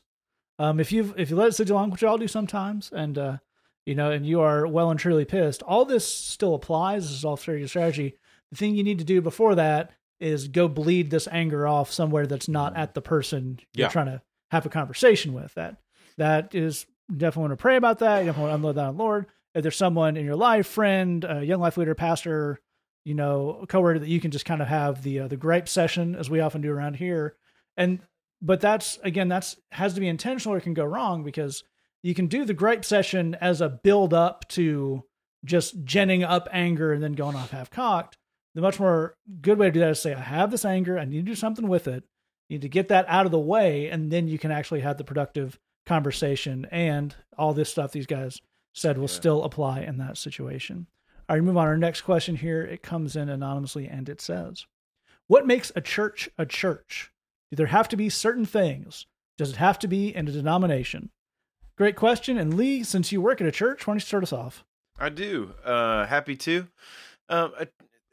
um, 0.60 0.80
if 0.80 0.92
you 0.92 1.14
if 1.18 1.30
you 1.30 1.38
let 1.38 1.48
it 1.48 1.56
sit 1.56 1.70
long, 1.70 1.90
which 1.90 2.04
I'll 2.04 2.18
do 2.18 2.28
sometimes, 2.28 2.92
and 2.94 3.18
uh, 3.18 3.38
you 3.86 3.96
know, 3.96 4.12
and 4.12 4.26
you 4.26 4.42
are 4.42 4.68
well 4.68 4.92
and 4.92 5.00
truly 5.00 5.26
pissed, 5.26 5.64
all 5.64 5.86
this 5.86 6.06
still 6.06 6.54
applies. 6.54 7.08
This 7.08 7.18
is 7.18 7.26
all 7.26 7.40
your 7.48 7.68
strategy. 7.68 8.16
The 8.52 8.58
thing 8.58 8.76
you 8.76 8.84
need 8.84 9.00
to 9.00 9.06
do 9.06 9.22
before 9.22 9.56
that 9.56 9.92
is 10.20 10.50
go 10.50 10.68
bleed 10.68 11.10
this 11.10 11.28
anger 11.32 11.66
off 11.66 11.92
somewhere 11.92 12.28
that's 12.28 12.50
not 12.50 12.76
at 12.76 12.94
the 12.94 13.02
person 13.02 13.60
you're 13.74 13.90
trying 13.90 14.08
to 14.08 14.22
have 14.52 14.66
a 14.66 14.70
conversation 14.70 15.34
with. 15.34 15.54
That 15.54 15.78
that 16.18 16.54
is 16.54 16.86
definitely 17.10 17.50
want 17.50 17.52
to 17.54 17.62
pray 17.62 17.78
about 17.78 18.00
that. 18.00 18.20
You 18.20 18.26
definitely 18.26 18.50
want 18.50 18.52
to 18.52 18.56
unload 18.56 18.76
that 18.76 18.90
on 18.90 18.98
Lord. 18.98 19.26
If 19.56 19.64
there's 19.64 19.78
someone 19.78 20.18
in 20.18 20.26
your 20.26 20.36
life, 20.36 20.68
friend, 20.68 21.26
uh, 21.26 21.40
young 21.40 21.62
life 21.62 21.78
leader, 21.78 21.96
pastor, 21.96 22.60
you 23.06 23.16
know, 23.16 23.66
coworker 23.68 24.00
that 24.00 24.10
you 24.10 24.20
can 24.20 24.32
just 24.32 24.46
kind 24.46 24.62
of 24.62 24.68
have 24.68 25.04
the 25.04 25.22
uh, 25.22 25.28
the 25.30 25.38
gripe 25.38 25.70
session, 25.70 26.16
as 26.16 26.30
we 26.30 26.42
often 26.42 26.62
do 26.62 26.72
around 26.72 26.98
here, 26.98 27.36
and 27.78 28.00
but 28.42 28.62
that's 28.62 28.98
again 29.04 29.28
that's 29.28 29.58
has 29.72 29.94
to 29.94 30.00
be 30.00 30.08
intentional 30.08 30.56
or 30.56 30.58
it 30.58 30.64
can 30.64 30.74
go 30.74 30.86
wrong 30.86 31.24
because 31.24 31.64
you 32.02 32.14
can 32.14 32.28
do 32.28 32.46
the 32.46 32.54
gripe 32.54 32.86
session 32.86 33.36
as 33.42 33.62
a 33.62 33.70
build 33.70 34.14
up 34.14 34.48
to 34.50 35.04
just 35.46 35.84
genning 35.86 36.28
up 36.28 36.48
anger 36.52 36.94
and 36.94 37.04
then 37.04 37.14
going 37.14 37.36
off 37.36 37.52
half 37.52 37.70
cocked 37.70 38.18
the 38.56 38.62
much 38.62 38.80
more 38.80 39.16
good 39.42 39.58
way 39.58 39.68
to 39.68 39.72
do 39.72 39.80
that 39.80 39.92
is 39.92 40.02
say 40.02 40.14
i 40.14 40.20
have 40.20 40.52
this 40.52 40.66
anger. 40.66 40.98
I 40.98 41.06
need 41.06 41.26
to 41.26 41.32
do 41.32 41.36
something 41.36 41.68
with 41.68 41.88
it. 41.88 42.04
You 42.48 42.56
need 42.56 42.64
to 42.64 42.70
get 42.70 42.88
that 42.88 43.06
out 43.08 43.26
of 43.26 43.32
the 43.32 43.40
way 43.40 43.90
and 43.90 44.12
then 44.12 44.28
you 44.28 44.40
can 44.40 44.52
actually 44.52 44.82
have 44.82 44.98
the 44.98 45.04
productive 45.04 45.60
conversation 45.86 46.68
and 46.72 47.16
all 47.38 47.54
this 47.54 47.70
stuff 47.70 47.92
these 47.92 48.06
guys 48.06 48.42
said 48.74 48.98
will 48.98 49.04
yeah. 49.04 49.16
still 49.16 49.44
apply 49.44 49.82
in 49.82 49.98
that 49.98 50.18
situation. 50.18 50.88
All 51.28 51.36
right 51.36 51.44
move 51.44 51.58
on. 51.58 51.68
Our 51.68 51.78
next 51.78 52.02
question 52.02 52.36
here 52.36 52.64
it 52.64 52.82
comes 52.82 53.16
in 53.16 53.30
anonymously 53.30 53.88
and 53.88 54.10
it 54.10 54.20
says 54.20 54.66
what 55.28 55.46
makes 55.46 55.72
a 55.76 55.82
church 55.82 56.30
a 56.38 56.46
church 56.46 57.12
do 57.52 57.56
there 57.56 57.68
have 57.68 57.90
to 57.90 57.98
be 57.98 58.10
certain 58.10 58.46
things? 58.46 59.06
Does 59.38 59.52
it 59.52 59.56
have 59.56 59.80
to 59.80 59.88
be 59.88 60.14
in 60.14 60.28
a 60.28 60.32
denomination? 60.32 61.10
Great 61.78 61.96
question. 61.96 62.38
And 62.38 62.56
Lee, 62.56 62.84
since 62.84 63.12
you 63.12 63.22
work 63.22 63.40
at 63.40 63.48
a 63.48 63.52
church, 63.52 63.88
why 63.88 63.92
don't 63.92 63.98
you 63.98 64.02
start 64.02 64.24
us 64.24 64.34
off? 64.34 64.66
I 65.00 65.10
do. 65.10 65.54
Uh, 65.64 66.06
happy 66.06 66.36
to. 66.36 66.68
Um, 67.30 67.54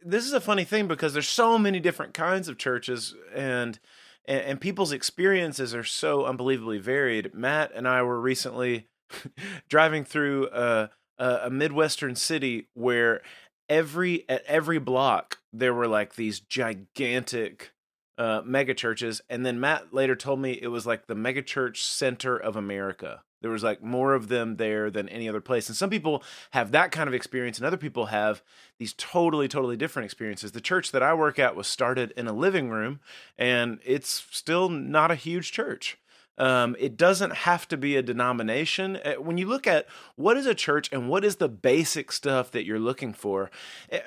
this 0.04 0.24
is 0.24 0.32
a 0.32 0.40
funny 0.40 0.64
thing 0.64 0.86
because 0.86 1.12
there's 1.12 1.28
so 1.28 1.58
many 1.58 1.80
different 1.80 2.14
kinds 2.14 2.48
of 2.48 2.58
churches 2.58 3.14
and, 3.34 3.80
and, 4.24 4.40
and 4.42 4.60
people's 4.60 4.92
experiences 4.92 5.74
are 5.74 5.84
so 5.84 6.24
unbelievably 6.26 6.78
varied. 6.78 7.34
Matt 7.34 7.72
and 7.74 7.88
I 7.88 8.02
were 8.02 8.20
recently 8.20 8.86
driving 9.68 10.04
through 10.04 10.48
a, 10.52 10.90
a 11.18 11.50
midwestern 11.50 12.14
city 12.14 12.68
where 12.74 13.20
every 13.68 14.28
at 14.28 14.44
every 14.46 14.78
block 14.78 15.38
there 15.52 15.74
were 15.74 15.88
like 15.88 16.14
these 16.14 16.38
gigantic 16.38 17.72
uh, 18.18 18.42
mega 18.44 18.74
churches. 18.74 19.20
And 19.28 19.44
then 19.44 19.60
Matt 19.60 19.92
later 19.92 20.16
told 20.16 20.40
me 20.40 20.58
it 20.60 20.68
was 20.68 20.86
like 20.86 21.06
the 21.06 21.14
mega 21.14 21.42
church 21.42 21.84
center 21.84 22.36
of 22.36 22.56
America. 22.56 23.22
There 23.42 23.50
was 23.50 23.62
like 23.62 23.82
more 23.82 24.14
of 24.14 24.28
them 24.28 24.56
there 24.56 24.90
than 24.90 25.08
any 25.08 25.28
other 25.28 25.40
place. 25.40 25.68
And 25.68 25.76
some 25.76 25.90
people 25.90 26.22
have 26.52 26.72
that 26.72 26.90
kind 26.90 27.06
of 27.06 27.14
experience, 27.14 27.58
and 27.58 27.66
other 27.66 27.76
people 27.76 28.06
have 28.06 28.42
these 28.78 28.94
totally, 28.94 29.46
totally 29.46 29.76
different 29.76 30.04
experiences. 30.06 30.52
The 30.52 30.60
church 30.60 30.90
that 30.92 31.02
I 31.02 31.14
work 31.14 31.38
at 31.38 31.54
was 31.54 31.66
started 31.66 32.12
in 32.16 32.26
a 32.26 32.32
living 32.32 32.70
room, 32.70 33.00
and 33.38 33.78
it's 33.84 34.26
still 34.30 34.68
not 34.68 35.10
a 35.10 35.16
huge 35.16 35.52
church. 35.52 35.98
Um, 36.38 36.76
it 36.78 36.96
doesn't 36.96 37.32
have 37.32 37.66
to 37.68 37.76
be 37.76 37.96
a 37.96 38.02
denomination. 38.02 38.96
Uh, 38.96 39.14
when 39.14 39.38
you 39.38 39.46
look 39.46 39.66
at 39.66 39.86
what 40.16 40.36
is 40.36 40.46
a 40.46 40.54
church 40.54 40.90
and 40.92 41.08
what 41.08 41.24
is 41.24 41.36
the 41.36 41.48
basic 41.48 42.12
stuff 42.12 42.50
that 42.50 42.66
you're 42.66 42.78
looking 42.78 43.12
for, 43.12 43.50
eh, 43.90 44.00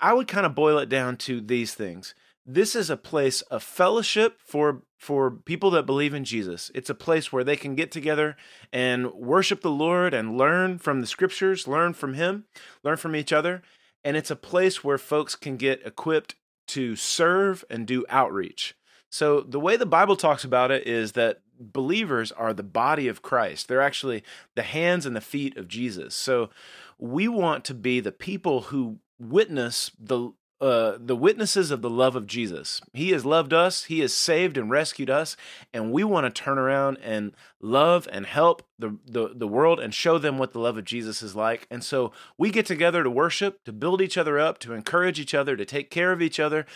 I 0.00 0.12
would 0.12 0.26
kind 0.26 0.46
of 0.46 0.56
boil 0.56 0.78
it 0.78 0.88
down 0.88 1.16
to 1.18 1.40
these 1.40 1.74
things 1.74 2.14
this 2.50 2.74
is 2.74 2.88
a 2.88 2.96
place 2.96 3.42
of 3.42 3.62
fellowship 3.62 4.38
for 4.42 4.82
for 4.96 5.30
people 5.30 5.70
that 5.70 5.86
believe 5.86 6.14
in 6.14 6.24
Jesus. 6.24 6.72
It's 6.74 6.90
a 6.90 6.94
place 6.94 7.30
where 7.30 7.44
they 7.44 7.54
can 7.54 7.76
get 7.76 7.92
together 7.92 8.36
and 8.72 9.12
worship 9.12 9.60
the 9.60 9.70
Lord 9.70 10.12
and 10.12 10.36
learn 10.36 10.78
from 10.78 11.00
the 11.00 11.06
scriptures, 11.06 11.68
learn 11.68 11.92
from 11.92 12.14
him, 12.14 12.46
learn 12.82 12.96
from 12.96 13.14
each 13.14 13.32
other, 13.32 13.62
and 14.02 14.16
it's 14.16 14.30
a 14.30 14.36
place 14.36 14.82
where 14.82 14.98
folks 14.98 15.36
can 15.36 15.56
get 15.56 15.86
equipped 15.86 16.34
to 16.68 16.96
serve 16.96 17.64
and 17.70 17.86
do 17.86 18.04
outreach. 18.08 18.74
So 19.10 19.42
the 19.42 19.60
way 19.60 19.76
the 19.76 19.86
Bible 19.86 20.16
talks 20.16 20.42
about 20.42 20.70
it 20.70 20.86
is 20.86 21.12
that 21.12 21.42
believers 21.60 22.32
are 22.32 22.52
the 22.52 22.62
body 22.62 23.08
of 23.08 23.22
Christ. 23.22 23.68
They're 23.68 23.80
actually 23.82 24.24
the 24.54 24.62
hands 24.62 25.06
and 25.06 25.14
the 25.14 25.20
feet 25.20 25.56
of 25.56 25.68
Jesus. 25.68 26.14
So 26.14 26.50
we 26.98 27.28
want 27.28 27.64
to 27.66 27.74
be 27.74 28.00
the 28.00 28.12
people 28.12 28.62
who 28.62 28.98
witness 29.18 29.90
the 29.98 30.32
uh, 30.60 30.96
the 30.98 31.14
witnesses 31.16 31.70
of 31.70 31.82
the 31.82 31.90
love 31.90 32.16
of 32.16 32.26
Jesus. 32.26 32.80
He 32.92 33.10
has 33.10 33.24
loved 33.24 33.52
us, 33.52 33.84
He 33.84 34.00
has 34.00 34.12
saved 34.12 34.56
and 34.56 34.70
rescued 34.70 35.08
us, 35.08 35.36
and 35.72 35.92
we 35.92 36.02
want 36.02 36.24
to 36.26 36.42
turn 36.42 36.58
around 36.58 36.98
and 37.02 37.32
love 37.60 38.08
and 38.10 38.26
help 38.26 38.62
the, 38.78 38.96
the, 39.06 39.30
the 39.34 39.46
world 39.46 39.78
and 39.78 39.94
show 39.94 40.18
them 40.18 40.36
what 40.36 40.52
the 40.52 40.58
love 40.58 40.76
of 40.76 40.84
Jesus 40.84 41.22
is 41.22 41.36
like. 41.36 41.66
And 41.70 41.84
so 41.84 42.12
we 42.36 42.50
get 42.50 42.66
together 42.66 43.04
to 43.04 43.10
worship, 43.10 43.62
to 43.64 43.72
build 43.72 44.02
each 44.02 44.18
other 44.18 44.38
up, 44.38 44.58
to 44.60 44.72
encourage 44.72 45.20
each 45.20 45.34
other, 45.34 45.56
to 45.56 45.64
take 45.64 45.90
care 45.90 46.10
of 46.10 46.20
each 46.20 46.40
other, 46.40 46.66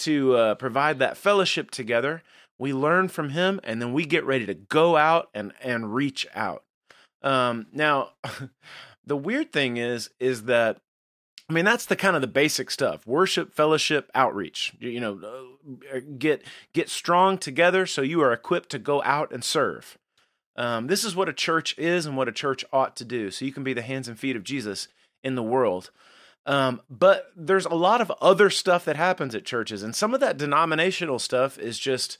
to 0.00 0.34
uh, 0.36 0.54
provide 0.56 0.98
that 0.98 1.16
fellowship 1.16 1.70
together. 1.70 2.22
We 2.58 2.74
learn 2.74 3.08
from 3.08 3.30
Him, 3.30 3.58
and 3.64 3.80
then 3.80 3.94
we 3.94 4.04
get 4.04 4.24
ready 4.24 4.44
to 4.46 4.54
go 4.54 4.96
out 4.96 5.30
and, 5.32 5.52
and 5.62 5.94
reach 5.94 6.26
out. 6.34 6.62
Um, 7.22 7.68
now, 7.72 8.10
the 9.06 9.16
weird 9.16 9.50
thing 9.50 9.78
is, 9.78 10.10
is 10.20 10.44
that 10.44 10.78
I 11.50 11.52
mean, 11.52 11.64
that's 11.64 11.86
the 11.86 11.96
kind 11.96 12.14
of 12.14 12.22
the 12.22 12.28
basic 12.28 12.70
stuff: 12.70 13.04
worship, 13.04 13.52
fellowship, 13.52 14.08
outreach. 14.14 14.72
You 14.78 15.00
know, 15.00 15.20
uh, 15.92 15.98
get 16.16 16.44
get 16.72 16.88
strong 16.88 17.38
together 17.38 17.86
so 17.86 18.02
you 18.02 18.20
are 18.20 18.32
equipped 18.32 18.68
to 18.70 18.78
go 18.78 19.02
out 19.02 19.32
and 19.32 19.42
serve. 19.42 19.98
Um, 20.54 20.86
this 20.86 21.02
is 21.02 21.16
what 21.16 21.28
a 21.28 21.32
church 21.32 21.76
is 21.76 22.06
and 22.06 22.16
what 22.16 22.28
a 22.28 22.32
church 22.32 22.64
ought 22.72 22.94
to 22.96 23.04
do. 23.04 23.32
So 23.32 23.44
you 23.44 23.52
can 23.52 23.64
be 23.64 23.72
the 23.72 23.82
hands 23.82 24.06
and 24.06 24.16
feet 24.16 24.36
of 24.36 24.44
Jesus 24.44 24.86
in 25.24 25.34
the 25.34 25.42
world. 25.42 25.90
Um, 26.46 26.82
but 26.88 27.32
there's 27.36 27.66
a 27.66 27.74
lot 27.74 28.00
of 28.00 28.12
other 28.20 28.48
stuff 28.48 28.84
that 28.84 28.96
happens 28.96 29.34
at 29.34 29.44
churches, 29.44 29.82
and 29.82 29.94
some 29.94 30.14
of 30.14 30.20
that 30.20 30.38
denominational 30.38 31.18
stuff 31.18 31.58
is 31.58 31.80
just 31.80 32.18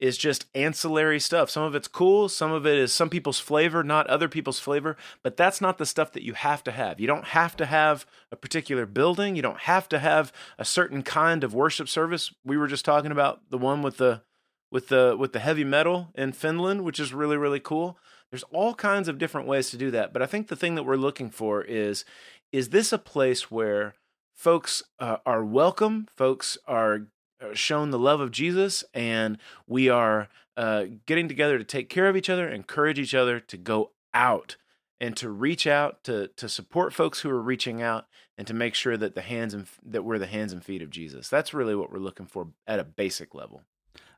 is 0.00 0.16
just 0.16 0.46
ancillary 0.54 1.20
stuff. 1.20 1.50
Some 1.50 1.62
of 1.62 1.74
it's 1.74 1.86
cool, 1.86 2.28
some 2.28 2.52
of 2.52 2.66
it 2.66 2.78
is 2.78 2.92
some 2.92 3.10
people's 3.10 3.38
flavor, 3.38 3.84
not 3.84 4.06
other 4.06 4.28
people's 4.28 4.58
flavor, 4.58 4.96
but 5.22 5.36
that's 5.36 5.60
not 5.60 5.76
the 5.76 5.86
stuff 5.86 6.12
that 6.12 6.24
you 6.24 6.32
have 6.32 6.64
to 6.64 6.72
have. 6.72 6.98
You 6.98 7.06
don't 7.06 7.26
have 7.26 7.54
to 7.58 7.66
have 7.66 8.06
a 8.32 8.36
particular 8.36 8.86
building, 8.86 9.36
you 9.36 9.42
don't 9.42 9.60
have 9.60 9.88
to 9.90 9.98
have 9.98 10.32
a 10.58 10.64
certain 10.64 11.02
kind 11.02 11.44
of 11.44 11.54
worship 11.54 11.88
service. 11.88 12.32
We 12.44 12.56
were 12.56 12.66
just 12.66 12.84
talking 12.84 13.12
about 13.12 13.50
the 13.50 13.58
one 13.58 13.82
with 13.82 13.98
the 13.98 14.22
with 14.70 14.88
the 14.88 15.16
with 15.18 15.32
the 15.32 15.40
heavy 15.40 15.64
metal 15.64 16.08
in 16.14 16.32
Finland, 16.32 16.82
which 16.82 16.98
is 16.98 17.12
really 17.12 17.36
really 17.36 17.60
cool. 17.60 17.98
There's 18.30 18.44
all 18.44 18.74
kinds 18.74 19.08
of 19.08 19.18
different 19.18 19.48
ways 19.48 19.70
to 19.70 19.76
do 19.76 19.90
that, 19.90 20.12
but 20.12 20.22
I 20.22 20.26
think 20.26 20.48
the 20.48 20.56
thing 20.56 20.76
that 20.76 20.84
we're 20.84 20.96
looking 20.96 21.30
for 21.30 21.62
is 21.62 22.04
is 22.52 22.70
this 22.70 22.92
a 22.92 22.98
place 22.98 23.50
where 23.50 23.94
folks 24.34 24.82
uh, 24.98 25.18
are 25.26 25.44
welcome, 25.44 26.08
folks 26.16 26.56
are 26.66 27.08
shown 27.52 27.90
the 27.90 27.98
love 27.98 28.20
of 28.20 28.30
Jesus, 28.30 28.84
and 28.94 29.38
we 29.66 29.88
are 29.88 30.28
uh, 30.56 30.84
getting 31.06 31.28
together 31.28 31.58
to 31.58 31.64
take 31.64 31.88
care 31.88 32.08
of 32.08 32.16
each 32.16 32.30
other, 32.30 32.48
encourage 32.48 32.98
each 32.98 33.14
other 33.14 33.40
to 33.40 33.56
go 33.56 33.92
out 34.12 34.56
and 35.00 35.16
to 35.16 35.30
reach 35.30 35.66
out 35.66 36.04
to 36.04 36.28
to 36.36 36.48
support 36.48 36.92
folks 36.92 37.20
who 37.20 37.30
are 37.30 37.40
reaching 37.40 37.80
out, 37.80 38.06
and 38.36 38.46
to 38.46 38.54
make 38.54 38.74
sure 38.74 38.96
that 38.96 39.14
the 39.14 39.22
hands 39.22 39.54
and 39.54 39.66
that 39.84 40.04
we're 40.04 40.18
the 40.18 40.26
hands 40.26 40.52
and 40.52 40.64
feet 40.64 40.82
of 40.82 40.90
Jesus. 40.90 41.28
That's 41.28 41.54
really 41.54 41.74
what 41.74 41.92
we're 41.92 41.98
looking 41.98 42.26
for 42.26 42.48
at 42.66 42.78
a 42.78 42.84
basic 42.84 43.34
level. 43.34 43.62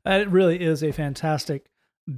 It 0.04 0.28
really 0.28 0.61
is 0.61 0.82
a 0.82 0.92
fantastic 0.92 1.66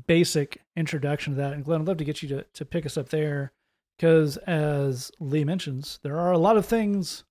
basic 0.07 0.63
introduction 0.77 1.35
to 1.35 1.37
that. 1.37 1.53
And 1.53 1.65
Glenn, 1.65 1.83
I'd 1.83 1.89
love 1.89 1.99
to 1.99 2.05
get 2.05 2.23
you 2.23 2.29
to, 2.31 2.43
to 2.55 2.65
pick 2.65 2.87
us 2.87 2.97
up 2.97 3.11
there 3.11 3.53
because, 3.97 4.37
as 4.39 5.13
Lee 5.21 5.45
mentions, 5.45 6.01
there 6.03 6.19
are 6.19 6.33
a 6.33 6.39
lot 6.39 6.57
of 6.57 6.67
things 6.67 7.25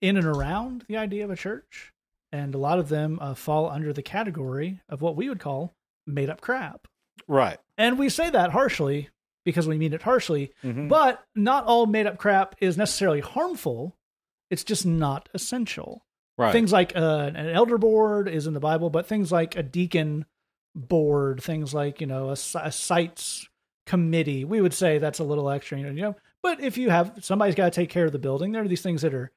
in 0.00 0.16
and 0.16 0.26
around 0.26 0.84
the 0.88 0.96
idea 0.96 1.24
of 1.24 1.30
a 1.30 1.36
church, 1.36 1.92
and 2.32 2.54
a 2.54 2.58
lot 2.58 2.78
of 2.78 2.88
them 2.88 3.18
uh, 3.20 3.34
fall 3.34 3.68
under 3.70 3.92
the 3.92 4.02
category 4.02 4.80
of 4.88 5.00
what 5.02 5.16
we 5.16 5.28
would 5.28 5.40
call 5.40 5.74
made 6.06 6.30
up 6.30 6.40
crap. 6.40 6.86
Right. 7.26 7.58
And 7.76 7.98
we 7.98 8.08
say 8.08 8.30
that 8.30 8.50
harshly 8.50 9.08
because 9.44 9.66
we 9.66 9.78
mean 9.78 9.92
it 9.94 10.02
harshly, 10.02 10.52
Mhm. 10.64 10.88
but 10.88 11.22
not 11.34 11.64
all 11.64 11.86
made 11.86 12.06
up 12.06 12.18
crap 12.18 12.54
is 12.60 12.76
necessarily 12.76 13.20
harmful. 13.20 13.96
It's 14.50 14.64
just 14.64 14.84
not 14.86 15.28
essential. 15.34 16.04
Right. 16.36 16.52
Things 16.52 16.72
like 16.72 16.94
uh, 16.96 17.30
an 17.34 17.48
elder 17.48 17.78
board 17.78 18.28
is 18.28 18.46
in 18.46 18.54
the 18.54 18.60
Bible, 18.60 18.90
but 18.90 19.06
things 19.06 19.32
like 19.32 19.56
a 19.56 19.62
deacon 19.62 20.24
board, 20.74 21.42
things 21.42 21.74
like 21.74 22.00
you 22.00 22.06
know 22.06 22.28
a, 22.28 22.32
a 22.62 22.70
sites 22.72 23.48
committee, 23.86 24.44
we 24.44 24.60
would 24.60 24.74
say 24.74 24.98
that's 24.98 25.18
a 25.18 25.24
little 25.24 25.50
extra, 25.50 25.78
you 25.78 25.84
know. 25.84 25.90
You 25.92 26.02
know, 26.02 26.16
but 26.42 26.60
if 26.60 26.76
you 26.78 26.90
have 26.90 27.12
somebody's 27.22 27.54
got 27.54 27.72
to 27.72 27.80
take 27.80 27.90
care 27.90 28.04
of 28.04 28.12
the 28.12 28.18
building, 28.18 28.52
there 28.52 28.62
are 28.62 28.68
these 28.68 28.82
things 28.82 29.02
that 29.02 29.14
are 29.14 29.30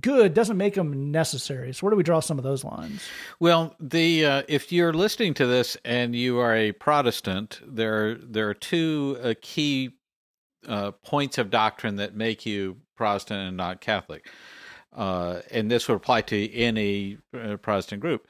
good 0.00 0.34
doesn't 0.34 0.56
make 0.56 0.74
them 0.74 1.10
necessary. 1.10 1.72
So 1.72 1.86
where 1.86 1.90
do 1.90 1.96
we 1.96 2.02
draw 2.02 2.20
some 2.20 2.38
of 2.38 2.44
those 2.44 2.64
lines? 2.64 3.02
Well, 3.40 3.74
the 3.80 4.24
uh, 4.24 4.42
if 4.48 4.72
you're 4.72 4.92
listening 4.92 5.34
to 5.34 5.46
this 5.46 5.76
and 5.84 6.14
you 6.14 6.38
are 6.38 6.54
a 6.54 6.72
Protestant, 6.72 7.60
there 7.66 8.16
there 8.16 8.48
are 8.48 8.54
two 8.54 9.18
uh, 9.22 9.34
key 9.40 9.92
uh, 10.66 10.90
points 10.90 11.38
of 11.38 11.50
doctrine 11.50 11.96
that 11.96 12.16
make 12.16 12.44
you 12.44 12.78
Protestant 12.96 13.48
and 13.48 13.56
not 13.56 13.80
Catholic, 13.80 14.28
uh, 14.94 15.40
and 15.50 15.70
this 15.70 15.88
would 15.88 15.96
apply 15.96 16.22
to 16.22 16.52
any 16.52 17.18
uh, 17.38 17.56
Protestant 17.56 18.00
group. 18.00 18.26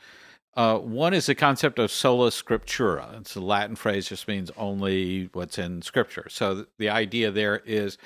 Uh, 0.56 0.78
one 0.78 1.12
is 1.12 1.26
the 1.26 1.34
concept 1.34 1.78
of 1.78 1.90
sola 1.90 2.30
scriptura. 2.30 3.20
It's 3.20 3.36
a 3.36 3.40
Latin 3.40 3.76
phrase, 3.76 4.08
just 4.08 4.26
means 4.26 4.50
only 4.56 5.28
what's 5.34 5.58
in 5.58 5.82
Scripture. 5.82 6.28
So 6.30 6.54
th- 6.54 6.66
the 6.78 6.88
idea 6.88 7.30
there 7.30 7.58
is 7.66 7.98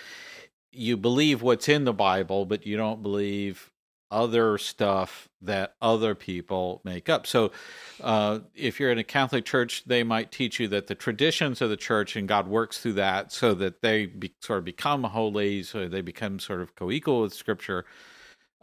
you 0.73 0.97
believe 0.97 1.43
what's 1.43 1.69
in 1.69 1.85
the 1.85 1.93
Bible, 1.93 2.47
but 2.47 2.67
you 2.67 2.77
don't 2.77 3.03
believe 3.03 3.71
other 4.11 4.59
stuff 4.59 5.29
that 5.43 5.75
other 5.81 6.15
people 6.15 6.81
make 6.85 7.09
up. 7.09 7.27
So, 7.27 7.53
uh, 8.01 8.41
if 8.55 8.81
you're 8.81 8.91
in 8.91 8.99
a 8.99 9.05
Catholic 9.05 9.45
church, 9.45 9.85
they 9.87 10.03
might 10.03 10.33
teach 10.33 10.59
you 10.59 10.69
that 10.69 10.89
the 10.89 10.95
traditions 10.95 11.61
of 11.61 11.71
the 11.71 11.77
church 11.77 12.17
and 12.17 12.27
God 12.27 12.49
works 12.49 12.81
through 12.81 12.95
that 12.95 13.33
so 13.33 13.55
that 13.55 13.83
they 13.83 14.07
be, 14.07 14.33
sort 14.41 14.59
of 14.59 14.65
become 14.65 15.05
holy, 15.05 15.63
so 15.63 15.89
they 15.89 16.01
become 16.01 16.41
sort 16.41 16.61
of 16.61 16.75
co 16.75 16.91
equal 16.91 17.23
with 17.23 17.35
Scripture. 17.35 17.85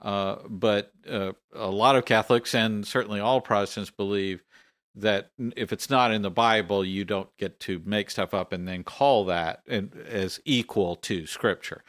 Uh, 0.02 0.38
but 0.48 0.92
uh, 1.10 1.32
a 1.56 1.70
lot 1.70 1.96
of 1.96 2.06
Catholics 2.06 2.54
and 2.54 2.86
certainly 2.86 3.20
all 3.20 3.42
Protestants 3.42 3.90
believe 3.90 4.44
that 5.00 5.32
if 5.56 5.72
it's 5.72 5.90
not 5.90 6.12
in 6.12 6.22
the 6.22 6.32
Bible, 6.32 6.84
you 6.84 7.06
don't 7.06 7.30
get 7.38 7.60
to 7.62 7.82
make 7.86 8.10
stuff 8.10 8.34
up 8.34 8.52
and 8.52 8.68
then 8.68 8.84
call 8.84 9.26
that 9.26 9.62
as 9.68 10.40
equal 10.46 10.96
to 10.98 11.26
Scripture. 11.26 11.84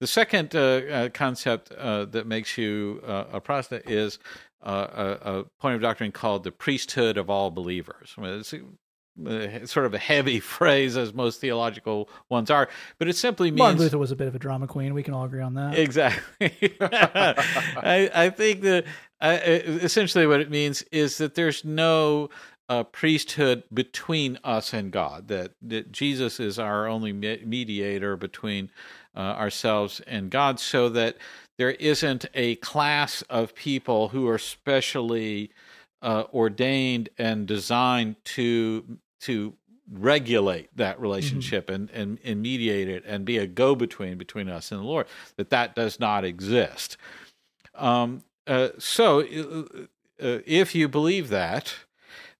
The 0.00 0.06
second 0.06 0.54
uh, 0.54 0.58
uh, 0.58 1.08
concept 1.10 1.72
uh, 1.72 2.06
that 2.06 2.26
makes 2.26 2.58
you 2.58 3.02
uh, 3.06 3.24
a 3.32 3.40
Protestant 3.40 3.88
is 3.88 4.18
uh, 4.62 5.16
a, 5.24 5.38
a 5.38 5.44
point 5.60 5.76
of 5.76 5.82
doctrine 5.82 6.12
called 6.12 6.44
the 6.44 6.52
priesthood 6.52 7.16
of 7.18 7.30
all 7.30 7.50
believers. 7.50 8.14
I 8.16 8.20
mean, 8.20 8.40
it's, 8.40 8.54
uh, 8.54 9.64
sort 9.64 9.86
of 9.86 9.94
a 9.94 9.98
heavy 9.98 10.40
phrase, 10.40 10.96
as 10.96 11.14
most 11.14 11.40
theological 11.40 12.08
ones 12.28 12.50
are, 12.50 12.68
but 12.98 13.08
it 13.08 13.16
simply 13.16 13.50
means 13.50 13.58
Martin 13.58 13.78
Luther 13.78 13.98
was 13.98 14.10
a 14.10 14.16
bit 14.16 14.26
of 14.26 14.34
a 14.34 14.38
drama 14.38 14.66
queen. 14.66 14.92
We 14.94 15.02
can 15.02 15.14
all 15.14 15.24
agree 15.24 15.42
on 15.42 15.54
that. 15.54 15.78
Exactly. 15.78 16.76
I, 16.80 18.10
I 18.12 18.30
think 18.30 18.62
that 18.62 18.84
uh, 19.20 19.38
essentially 19.42 20.26
what 20.26 20.40
it 20.40 20.50
means 20.50 20.82
is 20.90 21.18
that 21.18 21.34
there's 21.34 21.64
no 21.64 22.30
uh, 22.68 22.84
priesthood 22.84 23.64
between 23.72 24.38
us 24.44 24.72
and 24.72 24.90
God. 24.90 25.28
That 25.28 25.52
that 25.62 25.92
Jesus 25.92 26.40
is 26.40 26.58
our 26.58 26.86
only 26.86 27.12
mediator 27.12 28.16
between 28.16 28.70
uh, 29.16 29.20
ourselves 29.20 30.00
and 30.06 30.30
God, 30.30 30.58
so 30.60 30.88
that 30.90 31.16
there 31.56 31.72
isn't 31.72 32.26
a 32.34 32.56
class 32.56 33.22
of 33.22 33.54
people 33.54 34.08
who 34.08 34.28
are 34.28 34.38
specially 34.38 35.50
uh, 36.02 36.24
ordained 36.32 37.08
and 37.18 37.46
designed 37.46 38.16
to 38.24 38.98
to 39.20 39.54
regulate 39.92 40.74
that 40.76 40.98
relationship 40.98 41.68
and, 41.68 41.90
and 41.90 42.18
and 42.24 42.40
mediate 42.40 42.88
it 42.88 43.04
and 43.06 43.24
be 43.24 43.38
a 43.38 43.46
go 43.46 43.74
between 43.74 44.16
between 44.16 44.48
us 44.48 44.72
and 44.72 44.80
the 44.80 44.84
Lord. 44.84 45.06
That 45.36 45.50
that 45.50 45.74
does 45.74 46.00
not 46.00 46.24
exist. 46.24 46.96
Um, 47.74 48.22
uh, 48.46 48.68
so, 48.78 49.20
uh, 49.20 49.64
uh, 50.22 50.38
if 50.46 50.74
you 50.74 50.88
believe 50.88 51.28
that, 51.30 51.74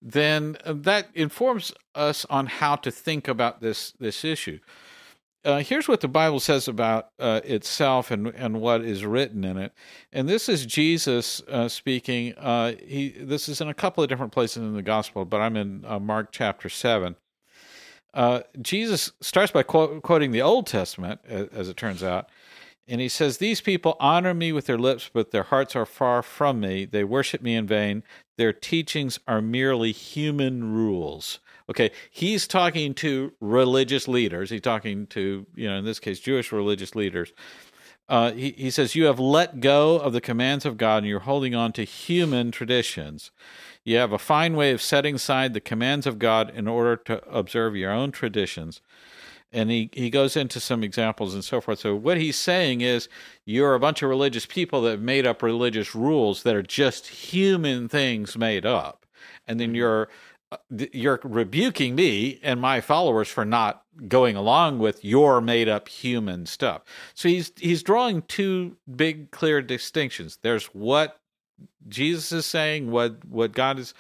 then 0.05 0.59
uh, 0.65 0.75
that 0.77 1.09
informs 1.15 1.73
us 1.95 2.27
on 2.29 2.47
how 2.47 2.77
to 2.77 2.91
think 2.91 3.27
about 3.27 3.63
this 3.63 3.93
this 3.99 4.25
issue. 4.25 4.61
Uh, 5.45 5.59
here's 5.59 5.89
what 5.89 6.01
the 6.01 6.09
Bible 6.09 6.41
says 6.41 6.69
about 6.69 7.09
uh, 7.19 7.41
itself 7.45 8.11
and 8.11 8.29
and 8.29 8.61
what 8.61 8.83
is 8.83 9.05
written 9.07 9.45
in 9.45 9.57
it, 9.57 9.73
and 10.13 10.29
this 10.29 10.49
is 10.49 10.67
Jesus 10.67 11.43
uh, 11.49 11.69
speaking. 11.69 12.35
Uh, 12.35 12.75
he 12.85 13.11
this 13.19 13.49
is 13.49 13.63
in 13.63 13.69
a 13.69 13.75
couple 13.75 14.05
of 14.05 14.11
different 14.11 14.33
places 14.33 14.59
in 14.59 14.75
the 14.75 14.83
Gospel, 14.83 15.25
but 15.25 15.41
I'm 15.41 15.57
in 15.57 15.85
uh, 15.87 15.99
Mark 15.99 16.29
chapter 16.31 16.69
seven. 16.69 17.17
Jesus 18.63 19.11
starts 19.21 19.51
by 19.51 19.65
quoting 19.65 20.31
the 20.31 20.41
Old 20.41 20.69
Testament, 20.69 21.21
as 21.27 21.69
it 21.69 21.77
turns 21.77 22.01
out, 22.01 22.29
and 22.87 23.01
he 23.01 23.09
says, 23.09 23.39
These 23.39 23.61
people 23.61 23.97
honor 23.99 24.35
me 24.35 24.53
with 24.53 24.67
their 24.67 24.79
lips, 24.79 25.11
but 25.13 25.31
their 25.31 25.45
hearts 25.45 25.75
are 25.75 25.87
far 25.87 26.23
from 26.23 26.61
me. 26.61 26.85
They 26.85 27.05
worship 27.05 27.41
me 27.41 27.55
in 27.55 27.67
vain. 27.67 28.03
Their 28.37 28.53
teachings 28.53 29.19
are 29.29 29.41
merely 29.41 29.93
human 29.93 30.73
rules. 30.73 31.41
Okay, 31.69 31.93
he's 32.11 32.47
talking 32.47 32.93
to 32.95 33.33
religious 33.41 34.07
leaders. 34.07 34.51
He's 34.51 34.61
talking 34.61 35.07
to, 35.09 35.47
you 35.55 35.69
know, 35.69 35.77
in 35.77 35.85
this 35.85 36.01
case, 36.01 36.21
Jewish 36.21 36.53
religious 36.53 36.95
leaders. 36.95 37.33
Uh, 38.09 38.33
he, 38.33 38.51
he 38.53 38.71
says, 38.71 38.95
You 38.95 39.07
have 39.07 39.19
let 39.19 39.61
go 39.61 39.97
of 39.97 40.13
the 40.13 40.21
commands 40.21 40.67
of 40.67 40.77
God 40.77 40.99
and 40.99 41.07
you're 41.07 41.21
holding 41.21 41.55
on 41.55 41.73
to 41.73 41.85
human 41.85 42.51
traditions. 42.51 43.31
You 43.83 43.97
have 43.97 44.13
a 44.13 44.19
fine 44.19 44.57
way 44.57 44.73
of 44.73 44.83
setting 44.83 45.15
aside 45.15 45.55
the 45.55 45.61
commands 45.61 46.07
of 46.07 46.19
God 46.19 46.51
in 46.55 46.69
order 46.69 46.97
to 46.97 47.27
observe 47.29 47.77
your 47.77 47.93
own 47.93 48.13
traditions 48.13 48.81
and 49.55 49.71
he, 49.71 49.89
he 49.93 50.11
goes 50.11 50.37
into 50.37 50.61
some 50.61 50.83
examples 50.83 51.33
and 51.33 51.45
so 51.45 51.61
forth. 51.61 51.79
So 51.79 51.95
what 51.95 52.19
he's 52.19 52.37
saying 52.37 52.81
is 52.81 53.09
you're 53.47 53.75
a 53.75 53.81
bunch 53.81 54.03
of 54.03 54.11
religious 54.11 54.45
people 54.45 54.83
that 54.83 54.91
have 54.91 55.01
made 55.01 55.27
up 55.27 55.43
religious 55.43 55.95
rules 55.95 56.43
that 56.43 56.55
are 56.55 56.63
just 56.63 57.07
human 57.07 57.89
things 57.89 58.37
made 58.37 58.67
up, 58.67 59.07
and 59.47 59.59
then 59.61 59.75
you're 59.75 60.09
uh, 60.53 60.57
you're 60.93 61.21
rebuking 61.23 61.95
me 61.95 62.41
and 62.43 62.61
my 62.61 62.81
followers 62.81 63.29
for 63.29 63.45
not 63.45 63.85
going 64.09 64.37
along 64.37 64.81
with 64.81 65.05
your 65.05 65.41
made 65.41 65.69
up 65.69 65.89
human 65.89 66.45
stuff. 66.47 66.83
So 67.15 67.29
he's 67.29 67.53
he's 67.57 67.83
drawing 67.83 68.23
two 68.23 68.77
big 68.95 69.31
clear 69.31 69.63
distinctions. 69.63 70.39
There's 70.43 70.67
what 70.67 71.21
Jesus 71.89 72.33
is 72.33 72.47
saying, 72.47 72.91
what 72.91 73.25
what 73.25 73.53
God 73.53 73.79
is 73.79 73.95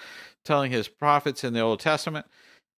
telling 0.45 0.73
his 0.73 0.88
prophets 0.88 1.45
in 1.45 1.55
the 1.55 1.61
Old 1.61 1.81
Testament, 1.81 2.27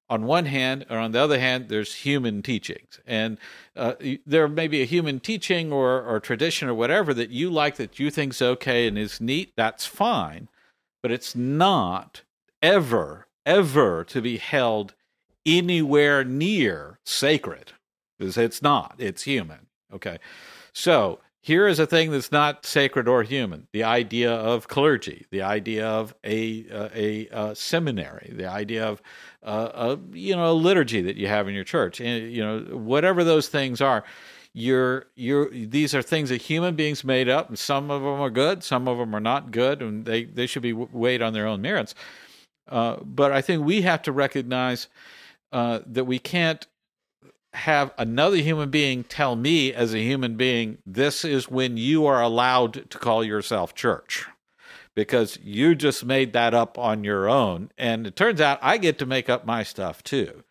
on 0.08 0.24
one 0.24 0.46
hand, 0.46 0.86
or 0.88 0.98
on 0.98 1.12
the 1.12 1.20
other 1.20 1.38
hand, 1.38 1.68
there's 1.68 1.94
human 1.94 2.42
teachings. 2.42 3.00
And 3.06 3.38
uh, 3.74 3.94
there 4.24 4.48
may 4.48 4.68
be 4.68 4.82
a 4.82 4.86
human 4.86 5.20
teaching 5.20 5.72
or, 5.72 6.02
or 6.02 6.20
tradition 6.20 6.68
or 6.68 6.74
whatever 6.74 7.12
that 7.14 7.30
you 7.30 7.50
like 7.50 7.76
that 7.76 7.98
you 7.98 8.10
think's 8.10 8.40
okay 8.40 8.86
and 8.86 8.96
is 8.96 9.20
neat. 9.20 9.52
That's 9.56 9.84
fine. 9.84 10.48
But 11.02 11.10
it's 11.10 11.34
not 11.34 12.22
ever, 12.62 13.26
ever 13.44 14.04
to 14.04 14.22
be 14.22 14.38
held 14.38 14.94
anywhere 15.44 16.24
near 16.24 16.98
sacred. 17.04 17.72
It's 18.18 18.62
not, 18.62 18.94
it's 18.98 19.22
human. 19.22 19.66
Okay. 19.92 20.18
So 20.72 21.20
here 21.46 21.68
is 21.68 21.78
a 21.78 21.86
thing 21.86 22.10
that's 22.10 22.32
not 22.32 22.66
sacred 22.66 23.06
or 23.06 23.22
human. 23.22 23.68
The 23.70 23.84
idea 23.84 24.32
of 24.32 24.66
clergy 24.66 25.26
the 25.30 25.42
idea 25.42 25.86
of 25.86 26.12
a 26.24 26.66
uh, 26.68 26.88
a, 26.92 27.28
a 27.30 27.54
seminary 27.54 28.32
the 28.34 28.50
idea 28.50 28.84
of 28.84 29.00
uh, 29.44 29.70
a 29.72 29.98
you 30.16 30.34
know 30.34 30.50
a 30.50 30.52
liturgy 30.52 31.02
that 31.02 31.14
you 31.14 31.28
have 31.28 31.46
in 31.46 31.54
your 31.54 31.62
church. 31.62 32.00
And 32.00 32.32
you 32.32 32.44
know 32.44 32.76
whatever 32.76 33.22
those 33.22 33.46
things 33.46 33.80
are 33.80 34.02
you're 34.54 35.06
you're 35.14 35.48
these 35.50 35.94
are 35.94 36.02
things 36.02 36.30
that 36.30 36.42
human 36.42 36.74
beings 36.74 37.04
made 37.04 37.28
up 37.28 37.48
and 37.48 37.58
some 37.58 37.92
of 37.92 38.02
them 38.02 38.20
are 38.20 38.30
good 38.30 38.64
some 38.64 38.88
of 38.88 38.98
them 38.98 39.14
are 39.14 39.20
not 39.20 39.52
good 39.52 39.82
and 39.82 40.04
they 40.04 40.24
they 40.24 40.46
should 40.48 40.62
be 40.62 40.72
weighed 40.72 41.22
on 41.22 41.32
their 41.32 41.46
own 41.46 41.62
merits. 41.62 41.94
Uh, 42.68 42.96
but 43.04 43.30
i 43.30 43.40
think 43.40 43.64
we 43.64 43.82
have 43.82 44.02
to 44.02 44.10
recognize 44.10 44.88
uh, 45.52 45.78
that 45.86 46.06
we 46.06 46.18
can't 46.18 46.66
have 47.56 47.92
another 47.98 48.36
human 48.36 48.70
being 48.70 49.04
tell 49.04 49.34
me 49.34 49.72
as 49.72 49.94
a 49.94 49.98
human 49.98 50.36
being, 50.36 50.78
this 50.84 51.24
is 51.24 51.50
when 51.50 51.76
you 51.76 52.06
are 52.06 52.22
allowed 52.22 52.90
to 52.90 52.98
call 52.98 53.24
yourself 53.24 53.74
church 53.74 54.26
because 54.94 55.38
you 55.42 55.74
just 55.74 56.04
made 56.04 56.32
that 56.32 56.54
up 56.54 56.78
on 56.78 57.04
your 57.04 57.28
own. 57.28 57.70
And 57.76 58.06
it 58.06 58.16
turns 58.16 58.40
out 58.40 58.58
I 58.62 58.78
get 58.78 58.98
to 58.98 59.06
make 59.06 59.28
up 59.28 59.44
my 59.44 59.62
stuff 59.62 60.02
too. 60.02 60.44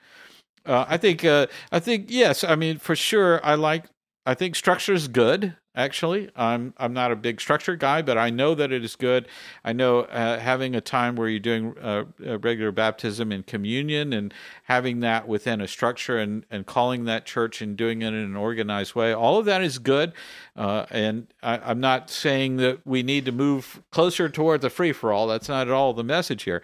Uh, 0.65 0.85
I 0.87 0.97
think, 0.97 1.23
uh, 1.23 1.47
I 1.71 1.79
think, 1.79 2.07
yes, 2.09 2.43
I 2.43 2.55
mean, 2.55 2.79
for 2.79 2.95
sure, 2.95 3.43
I 3.45 3.55
like, 3.55 3.85
I 4.25 4.33
think 4.33 4.55
structure 4.55 4.93
is 4.93 5.07
good 5.07 5.55
actually. 5.75 6.29
I'm 6.35 6.73
I'm 6.77 6.93
not 6.93 7.11
a 7.11 7.15
big 7.15 7.41
structure 7.41 7.75
guy, 7.75 8.01
but 8.01 8.17
I 8.17 8.29
know 8.29 8.55
that 8.55 8.71
it 8.71 8.83
is 8.83 8.95
good. 8.95 9.27
I 9.63 9.73
know 9.73 10.01
uh, 10.01 10.39
having 10.39 10.75
a 10.75 10.81
time 10.81 11.15
where 11.15 11.27
you're 11.27 11.39
doing 11.39 11.77
uh, 11.77 12.05
regular 12.19 12.71
baptism 12.71 13.31
and 13.31 13.45
communion 13.45 14.13
and 14.13 14.33
having 14.63 15.01
that 15.01 15.27
within 15.27 15.61
a 15.61 15.67
structure 15.67 16.17
and, 16.17 16.45
and 16.49 16.65
calling 16.65 17.05
that 17.05 17.25
church 17.25 17.61
and 17.61 17.75
doing 17.75 18.01
it 18.01 18.07
in 18.07 18.15
an 18.15 18.35
organized 18.35 18.95
way, 18.95 19.13
all 19.13 19.37
of 19.37 19.45
that 19.45 19.61
is 19.61 19.77
good. 19.79 20.13
Uh, 20.55 20.85
and 20.89 21.27
I, 21.43 21.71
am 21.71 21.79
not 21.79 22.09
saying 22.09 22.57
that 22.57 22.85
we 22.85 23.03
need 23.03 23.25
to 23.25 23.31
move 23.31 23.81
closer 23.91 24.29
towards 24.29 24.63
a 24.63 24.69
free 24.69 24.93
for 24.93 25.11
all. 25.11 25.27
That's 25.27 25.49
not 25.49 25.67
at 25.67 25.73
all 25.73 25.93
the 25.93 26.03
message 26.03 26.43
here. 26.43 26.61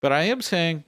But 0.00 0.12
I 0.12 0.22
am 0.22 0.42
saying 0.42 0.84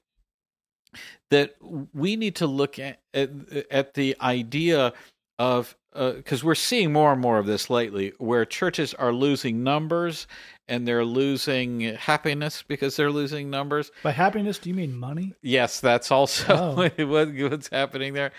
that 1.31 1.55
we 1.95 2.17
need 2.17 2.37
to 2.37 2.47
look 2.47 2.79
at, 2.79 3.01
at, 3.15 3.31
at 3.71 3.95
the 3.95 4.17
idea 4.21 4.93
of 5.39 5.77
because 5.93 6.43
uh, 6.43 6.47
we're 6.47 6.55
seeing 6.55 6.93
more 6.93 7.13
and 7.13 7.21
more 7.21 7.39
of 7.39 7.47
this 7.47 7.69
lately, 7.69 8.13
where 8.19 8.45
churches 8.45 8.95
are 8.95 9.13
losing 9.13 9.65
numbers 9.65 10.27
and 10.69 10.87
they're 10.87 11.05
losing 11.05 11.81
happiness 11.97 12.63
because 12.63 12.97
they're 12.97 13.11
losing 13.11 13.51
numbers. 13.51 13.91
By 14.05 14.13
happiness, 14.13 14.59
do 14.59 14.69
you 14.69 14.75
mean 14.75 14.97
money? 14.97 15.35
Yes, 15.43 15.81
that's 15.81 16.11
also 16.13 16.55
oh. 16.79 17.05
what, 17.07 17.35
what's 17.35 17.69
happening 17.69 18.15
there. 18.15 18.31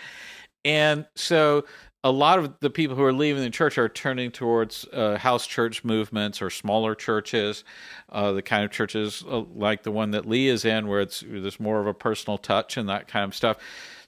And 0.64 1.06
so 1.14 1.64
a 2.04 2.10
lot 2.10 2.38
of 2.38 2.58
the 2.60 2.70
people 2.70 2.96
who 2.96 3.04
are 3.04 3.12
leaving 3.12 3.42
the 3.42 3.50
church 3.50 3.78
are 3.78 3.88
turning 3.88 4.30
towards 4.30 4.86
uh, 4.92 5.16
house 5.18 5.46
church 5.46 5.84
movements 5.84 6.42
or 6.42 6.50
smaller 6.50 6.94
churches, 6.94 7.64
uh, 8.10 8.32
the 8.32 8.42
kind 8.42 8.64
of 8.64 8.70
churches 8.70 9.24
uh, 9.28 9.42
like 9.54 9.82
the 9.82 9.92
one 9.92 10.10
that 10.12 10.26
Lee 10.26 10.48
is 10.48 10.64
in, 10.64 10.88
where 10.88 11.00
it's 11.00 11.22
there's 11.26 11.60
more 11.60 11.80
of 11.80 11.86
a 11.86 11.94
personal 11.94 12.38
touch 12.38 12.76
and 12.76 12.88
that 12.88 13.08
kind 13.08 13.24
of 13.24 13.34
stuff. 13.34 13.58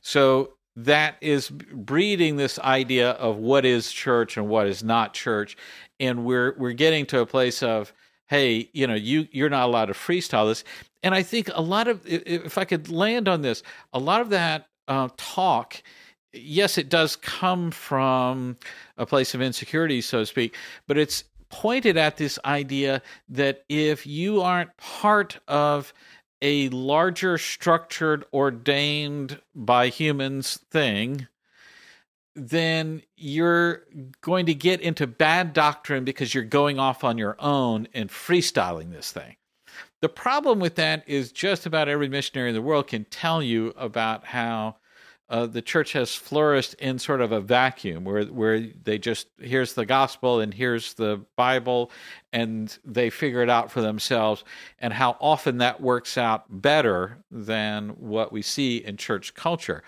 So 0.01 0.55
that 0.77 1.17
is 1.21 1.51
breeding 1.51 2.37
this 2.37 2.59
idea 2.59 3.11
of 3.13 3.37
what 3.37 3.65
is 3.65 3.93
church 3.93 4.37
and 4.37 4.49
what 4.49 4.67
is 4.67 4.83
not 4.83 5.15
church. 5.15 5.57
And 6.01 6.25
we're 6.25 6.55
we're 6.59 6.73
getting 6.73 7.07
to 7.07 7.21
a 7.21 7.27
place 7.27 7.63
of 7.63 7.93
hey 8.27 8.69
you 8.73 8.87
know 8.87 8.95
you 8.95 9.29
you're 9.31 9.51
not 9.51 9.67
allowed 9.67 9.87
to 9.87 9.93
freestyle 9.93 10.49
this. 10.49 10.65
And 11.03 11.15
i 11.15 11.23
think 11.23 11.51
a 11.55 11.61
lot 11.61 11.87
of 11.87 12.01
if 12.07 12.57
i 12.57 12.65
could 12.65 12.91
land 12.91 13.29
on 13.29 13.43
this 13.43 13.63
a 13.93 13.99
lot 13.99 14.21
of 14.23 14.31
that 14.31 14.69
uh, 14.89 15.09
talk 15.17 15.83
yes 16.33 16.79
it 16.79 16.89
does 16.89 17.15
come 17.17 17.71
from 17.71 18.57
a 18.97 19.07
place 19.07 19.35
of 19.35 19.43
insecurity 19.43 20.01
so 20.01 20.21
to 20.21 20.27
speak 20.27 20.57
but 20.87 20.97
it's 20.97 21.25
pointed 21.51 21.97
at 21.97 22.17
this 22.17 22.39
idea 22.45 23.01
that 23.29 23.65
if 23.69 24.07
you 24.07 24.41
aren't 24.41 24.77
part 24.77 25.39
of 25.47 25.93
a 26.45 26.69
larger 26.69 27.39
structured 27.39 28.25
ordained 28.33 29.41
by 29.55 29.89
humans 29.89 30.59
thing 30.71 31.27
then 32.37 33.03
you're 33.17 33.85
going 34.21 34.47
to 34.47 34.55
get 34.55 34.81
into 34.81 35.07
bad 35.07 35.53
doctrine 35.53 36.05
because 36.05 36.35
you're 36.35 36.43
going 36.43 36.79
off 36.79 37.05
on 37.05 37.17
your 37.17 37.37
own 37.39 37.87
and 37.95 38.11
freestyling 38.11 38.91
this 38.91 39.13
thing. 39.13 39.37
The 40.03 40.09
problem 40.09 40.59
with 40.59 40.75
that 40.75 41.05
is 41.07 41.33
just 41.33 41.65
about 41.65 41.89
every 41.89 42.09
missionary 42.09 42.51
in 42.51 42.55
the 42.55 42.63
world 42.63 42.89
can 42.89 43.05
tell 43.05 43.43
you 43.43 43.73
about 43.77 44.25
how 44.25 44.77
uh, 45.31 45.47
the 45.47 45.63
church 45.63 45.93
has 45.93 46.15
flourished 46.15 46.75
in 46.75 46.99
sort 46.99 47.21
of 47.21 47.33
a 47.33 47.41
vacuum 47.41 48.05
where 48.05 48.25
where 48.25 48.61
they 48.61 48.99
just 48.99 49.29
here's 49.41 49.75
the 49.75 49.87
gospel 49.87 50.41
and 50.41 50.53
here's 50.53 50.95
the 50.95 51.25
Bible 51.37 51.91
and 52.33 52.77
they 52.85 53.09
figure 53.09 53.43
it 53.43 53.49
out 53.49 53.71
for 53.71 53.81
themselves 53.81 54.45
and 54.79 54.93
how 54.93 55.17
often 55.21 55.59
that 55.59 55.81
works 55.81 56.19
out 56.19 56.45
better 56.49 57.19
than 57.31 57.91
what 57.91 58.33
we 58.33 58.43
see 58.43 58.77
in 58.79 58.97
church 58.97 59.35
culture. 59.35 59.83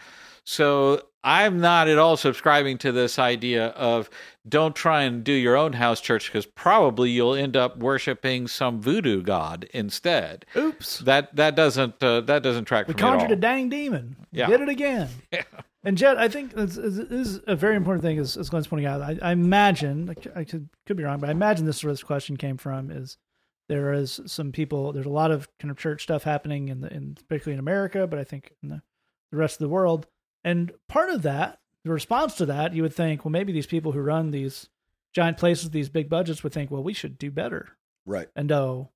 So 0.44 1.02
I'm 1.26 1.58
not 1.58 1.88
at 1.88 1.98
all 1.98 2.16
subscribing 2.16 2.78
to 2.78 2.92
this 2.92 3.18
idea 3.18 3.70
of 3.70 4.08
don't 4.48 4.76
try 4.76 5.02
and 5.02 5.24
do 5.24 5.32
your 5.32 5.56
own 5.56 5.72
house 5.72 6.00
church 6.00 6.28
because 6.28 6.46
probably 6.46 7.10
you'll 7.10 7.34
end 7.34 7.56
up 7.56 7.78
worshiping 7.78 8.46
some 8.46 8.80
voodoo 8.80 9.22
god 9.22 9.68
instead. 9.74 10.46
Oops. 10.54 10.98
That 11.00 11.34
that 11.34 11.56
doesn't 11.56 12.00
uh, 12.00 12.20
that 12.22 12.44
doesn't 12.44 12.66
track. 12.66 12.86
We 12.86 12.94
conjured 12.94 13.32
a 13.32 13.36
dang 13.36 13.68
demon. 13.68 14.14
Yeah. 14.30 14.46
Did 14.46 14.60
it 14.62 14.68
again. 14.68 15.08
Yeah. 15.32 15.42
And 15.82 15.96
Jed, 15.96 16.16
I 16.16 16.26
think 16.26 16.52
this, 16.52 16.76
is 16.76 17.40
a 17.46 17.54
very 17.54 17.76
important 17.76 18.02
thing. 18.02 18.18
As, 18.18 18.36
as 18.36 18.48
Glenn's 18.48 18.66
pointing 18.66 18.86
out, 18.86 19.02
I, 19.02 19.18
I 19.22 19.30
imagine 19.30 20.12
I 20.34 20.42
could 20.42 20.68
could 20.84 20.96
be 20.96 21.04
wrong, 21.04 21.20
but 21.20 21.28
I 21.28 21.32
imagine 21.32 21.64
this 21.64 21.76
is 21.76 21.84
where 21.84 21.92
this 21.92 22.02
question 22.02 22.36
came 22.36 22.56
from. 22.56 22.90
Is 22.90 23.18
there 23.68 23.92
is 23.92 24.20
some 24.26 24.52
people? 24.52 24.92
There's 24.92 25.06
a 25.06 25.10
lot 25.10 25.30
of 25.30 25.48
kind 25.58 25.70
of 25.70 25.76
church 25.76 26.02
stuff 26.04 26.22
happening 26.22 26.68
in 26.68 26.80
the 26.80 26.92
in 26.92 27.16
particularly 27.28 27.54
in 27.54 27.60
America, 27.60 28.06
but 28.06 28.18
I 28.18 28.24
think 28.24 28.52
in 28.62 28.68
the, 28.68 28.82
the 29.30 29.36
rest 29.36 29.56
of 29.56 29.60
the 29.60 29.68
world 29.68 30.06
and 30.46 30.70
part 30.88 31.10
of 31.10 31.22
that, 31.22 31.58
the 31.84 31.90
response 31.90 32.36
to 32.36 32.46
that, 32.46 32.72
you 32.72 32.82
would 32.82 32.94
think, 32.94 33.24
well, 33.24 33.32
maybe 33.32 33.52
these 33.52 33.66
people 33.66 33.90
who 33.90 34.00
run 34.00 34.30
these 34.30 34.68
giant 35.12 35.38
places, 35.38 35.70
these 35.70 35.88
big 35.88 36.08
budgets, 36.08 36.44
would 36.44 36.52
think, 36.52 36.70
well, 36.70 36.84
we 36.84 36.92
should 36.92 37.18
do 37.18 37.32
better. 37.32 37.70
Right. 38.06 38.28
And 38.36 38.50
oh, 38.52 38.90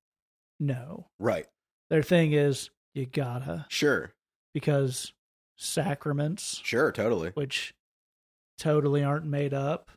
no. 0.61 1.07
Right. 1.19 1.45
Their 1.89 2.03
thing 2.03 2.31
is, 2.31 2.69
you 2.93 3.05
gotta. 3.05 3.65
Sure. 3.67 4.13
Because 4.53 5.11
sacraments. 5.57 6.61
Sure, 6.63 6.89
totally. 6.93 7.31
Which 7.33 7.73
totally 8.57 9.03
aren't 9.03 9.25
made 9.25 9.53
up. 9.53 9.91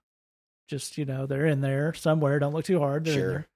Just, 0.69 0.99
you 0.99 1.05
know, 1.05 1.27
they're 1.27 1.47
in 1.47 1.61
there 1.61 1.95
somewhere. 1.95 2.41
Don't 2.41 2.53
look 2.53 2.65
too 2.65 2.81
hard. 2.81 3.05
They're 3.05 3.15
sure. 3.15 3.47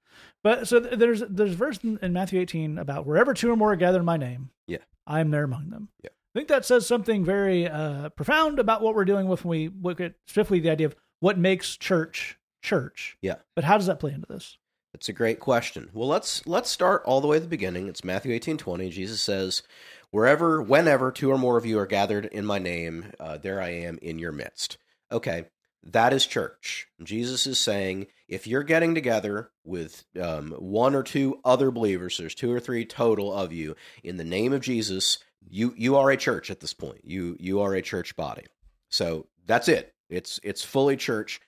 But 0.45 0.69
so 0.69 0.79
there's 0.79 1.23
there's 1.29 1.53
a 1.53 1.57
verse 1.57 1.79
in, 1.83 1.99
in 2.01 2.13
Matthew 2.13 2.41
18 2.41 2.79
about 2.79 3.07
wherever 3.07 3.35
two 3.35 3.51
or 3.51 3.57
more 3.57 3.73
are 3.73 3.77
gathered 3.77 4.01
in 4.01 4.05
my 4.05 4.17
name, 4.17 4.51
yeah, 4.67 4.79
I 5.07 5.21
am 5.21 5.31
there 5.31 5.45
among 5.45 5.71
them. 5.71 5.89
Yeah. 6.03 6.11
I 6.35 6.39
think 6.39 6.49
that 6.49 6.65
says 6.65 6.87
something 6.87 7.25
very 7.25 7.67
uh, 7.67 8.11
profound 8.11 8.59
about 8.59 8.83
what 8.83 8.95
we're 8.95 9.05
dealing 9.05 9.29
with 9.29 9.45
when 9.45 9.59
we 9.59 9.71
look 9.83 10.01
at 10.01 10.15
specifically 10.27 10.61
the 10.61 10.71
idea 10.71 10.87
of 10.87 10.97
what 11.21 11.39
makes 11.39 11.77
church 11.77 12.39
church. 12.63 13.17
Yeah. 13.23 13.37
But 13.55 13.65
how 13.65 13.79
does 13.79 13.87
that 13.87 13.99
play 14.01 14.13
into 14.13 14.27
this? 14.29 14.59
That's 14.93 15.09
a 15.09 15.13
great 15.13 15.41
question. 15.41 15.91
Well, 15.93 16.09
let's 16.09 16.47
let's 16.47 16.71
start 16.71 17.03
all 17.05 17.21
the 17.21 17.29
way 17.29 17.37
at 17.37 17.43
the 17.43 17.49
beginning. 17.49 17.89
It's 17.89 18.05
Matthew 18.05 18.33
eighteen 18.33 18.57
twenty. 18.57 18.89
Jesus 18.91 19.21
says, 19.21 19.63
"Wherever, 20.11 20.63
whenever 20.63 21.13
two 21.13 21.31
or 21.31 21.39
more 21.39 21.59
of 21.59 21.67
you 21.67 21.79
are 21.79 21.87
gathered 21.87 22.27
in 22.27 22.45
my 22.47 22.59
name, 22.59 23.13
uh, 23.21 23.39
there 23.39 23.61
I 23.61 23.71
am 23.71 23.99
in 24.01 24.19
your 24.19 24.33
midst." 24.33 24.79
Okay, 25.13 25.45
that 25.83 26.13
is 26.13 26.27
church. 26.27 26.89
Jesus 27.03 27.47
is 27.47 27.59
saying, 27.59 28.09
if 28.29 28.47
you're 28.47 28.63
getting 28.63 28.95
together 28.95 29.51
with 29.65 30.05
um, 30.21 30.53
one 30.59 30.95
or 30.95 31.03
two 31.03 31.41
other 31.45 31.71
believers, 31.71 32.19
there's 32.19 32.35
two 32.35 32.53
or 32.53 32.61
three 32.61 32.85
total 32.85 33.33
of 33.33 33.53
you 33.53 33.77
in 34.03 34.17
the 34.17 34.25
name 34.25 34.53
of 34.53 34.61
Jesus 34.61 35.19
you 35.47 35.75
you 35.77 35.97
are 35.97 36.11
a 36.11 36.17
church 36.17 36.51
at 36.51 36.61
this 36.61 36.75
point. 36.75 37.01
You 37.05 37.37
you 37.39 37.61
are 37.61 37.75
a 37.75 37.83
church 37.83 38.17
body. 38.17 38.47
So 38.89 39.27
that's 39.47 39.69
it. 39.69 39.95
It's 40.09 40.41
it's 40.43 40.65
fully 40.65 40.97
church 40.97 41.41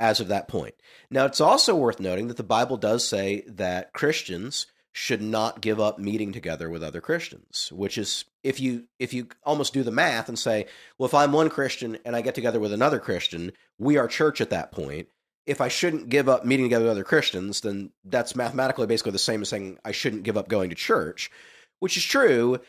as 0.00 0.20
of 0.20 0.28
that 0.28 0.48
point. 0.48 0.74
Now 1.10 1.24
it's 1.24 1.40
also 1.40 1.74
worth 1.74 2.00
noting 2.00 2.28
that 2.28 2.36
the 2.36 2.42
Bible 2.42 2.76
does 2.76 3.06
say 3.06 3.44
that 3.46 3.92
Christians 3.92 4.66
should 4.92 5.22
not 5.22 5.60
give 5.60 5.80
up 5.80 5.98
meeting 5.98 6.32
together 6.32 6.70
with 6.70 6.82
other 6.82 7.00
Christians, 7.00 7.70
which 7.72 7.98
is 7.98 8.24
if 8.42 8.60
you 8.60 8.84
if 8.98 9.12
you 9.12 9.28
almost 9.42 9.72
do 9.72 9.82
the 9.82 9.90
math 9.90 10.28
and 10.28 10.38
say, 10.38 10.66
well 10.98 11.08
if 11.08 11.14
I'm 11.14 11.32
one 11.32 11.50
Christian 11.50 11.98
and 12.04 12.14
I 12.14 12.20
get 12.20 12.34
together 12.34 12.60
with 12.60 12.72
another 12.72 12.98
Christian, 12.98 13.52
we 13.78 13.96
are 13.96 14.08
church 14.08 14.40
at 14.40 14.50
that 14.50 14.72
point. 14.72 15.08
If 15.46 15.60
I 15.60 15.68
shouldn't 15.68 16.08
give 16.08 16.28
up 16.28 16.46
meeting 16.46 16.64
together 16.64 16.84
with 16.84 16.92
other 16.92 17.04
Christians, 17.04 17.60
then 17.60 17.90
that's 18.04 18.36
mathematically 18.36 18.86
basically 18.86 19.12
the 19.12 19.18
same 19.18 19.42
as 19.42 19.48
saying 19.48 19.78
I 19.84 19.92
shouldn't 19.92 20.22
give 20.22 20.36
up 20.36 20.48
going 20.48 20.70
to 20.70 20.76
church, 20.76 21.30
which 21.80 21.96
is 21.96 22.04
true 22.04 22.60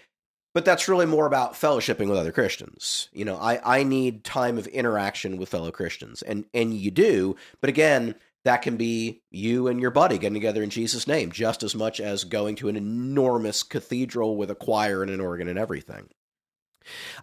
but 0.55 0.63
that's 0.63 0.87
really 0.87 1.05
more 1.05 1.25
about 1.25 1.53
fellowshipping 1.53 2.07
with 2.07 2.17
other 2.17 2.31
Christians. 2.31 3.09
You 3.11 3.25
know, 3.25 3.35
I, 3.35 3.79
I 3.79 3.83
need 3.83 4.23
time 4.23 4.57
of 4.57 4.67
interaction 4.67 5.35
with 5.35 5.49
fellow 5.49 5.69
Christians, 5.69 6.21
and 6.21 6.45
and 6.53 6.73
you 6.73 6.91
do. 6.91 7.35
But 7.59 7.69
again, 7.69 8.15
that 8.45 8.61
can 8.61 8.77
be 8.77 9.21
you 9.29 9.67
and 9.67 9.81
your 9.81 9.91
buddy 9.91 10.17
getting 10.17 10.33
together 10.33 10.63
in 10.63 10.69
Jesus' 10.69 11.07
name, 11.07 11.29
just 11.29 11.61
as 11.61 11.75
much 11.75 11.99
as 11.99 12.23
going 12.23 12.55
to 12.55 12.69
an 12.69 12.77
enormous 12.77 13.63
cathedral 13.63 14.37
with 14.37 14.49
a 14.49 14.55
choir 14.55 15.03
and 15.03 15.11
an 15.11 15.19
organ 15.19 15.49
and 15.49 15.59
everything. 15.59 16.07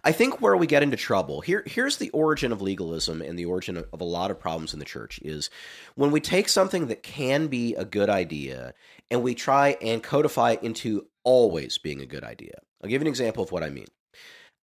I 0.03 0.11
think 0.11 0.39
where 0.39 0.55
we 0.55 0.67
get 0.67 0.83
into 0.83 0.97
trouble 0.97 1.41
here 1.41 1.63
here's 1.65 1.97
the 1.97 2.09
origin 2.09 2.51
of 2.51 2.61
legalism 2.61 3.21
and 3.21 3.39
the 3.39 3.45
origin 3.45 3.77
of, 3.77 3.87
of 3.93 4.01
a 4.01 4.03
lot 4.03 4.29
of 4.29 4.39
problems 4.39 4.73
in 4.73 4.79
the 4.79 4.85
church 4.85 5.21
is 5.23 5.49
when 5.95 6.11
we 6.11 6.19
take 6.19 6.49
something 6.49 6.87
that 6.87 7.01
can 7.01 7.47
be 7.47 7.73
a 7.75 7.85
good 7.85 8.09
idea 8.09 8.73
and 9.09 9.23
we 9.23 9.33
try 9.33 9.77
and 9.81 10.03
codify 10.03 10.51
it 10.51 10.63
into 10.63 11.07
always 11.23 11.77
being 11.77 12.01
a 12.01 12.05
good 12.05 12.25
idea. 12.25 12.55
I'll 12.83 12.89
give 12.89 13.01
you 13.01 13.05
an 13.05 13.11
example 13.11 13.43
of 13.43 13.51
what 13.51 13.63
I 13.63 13.69
mean 13.69 13.87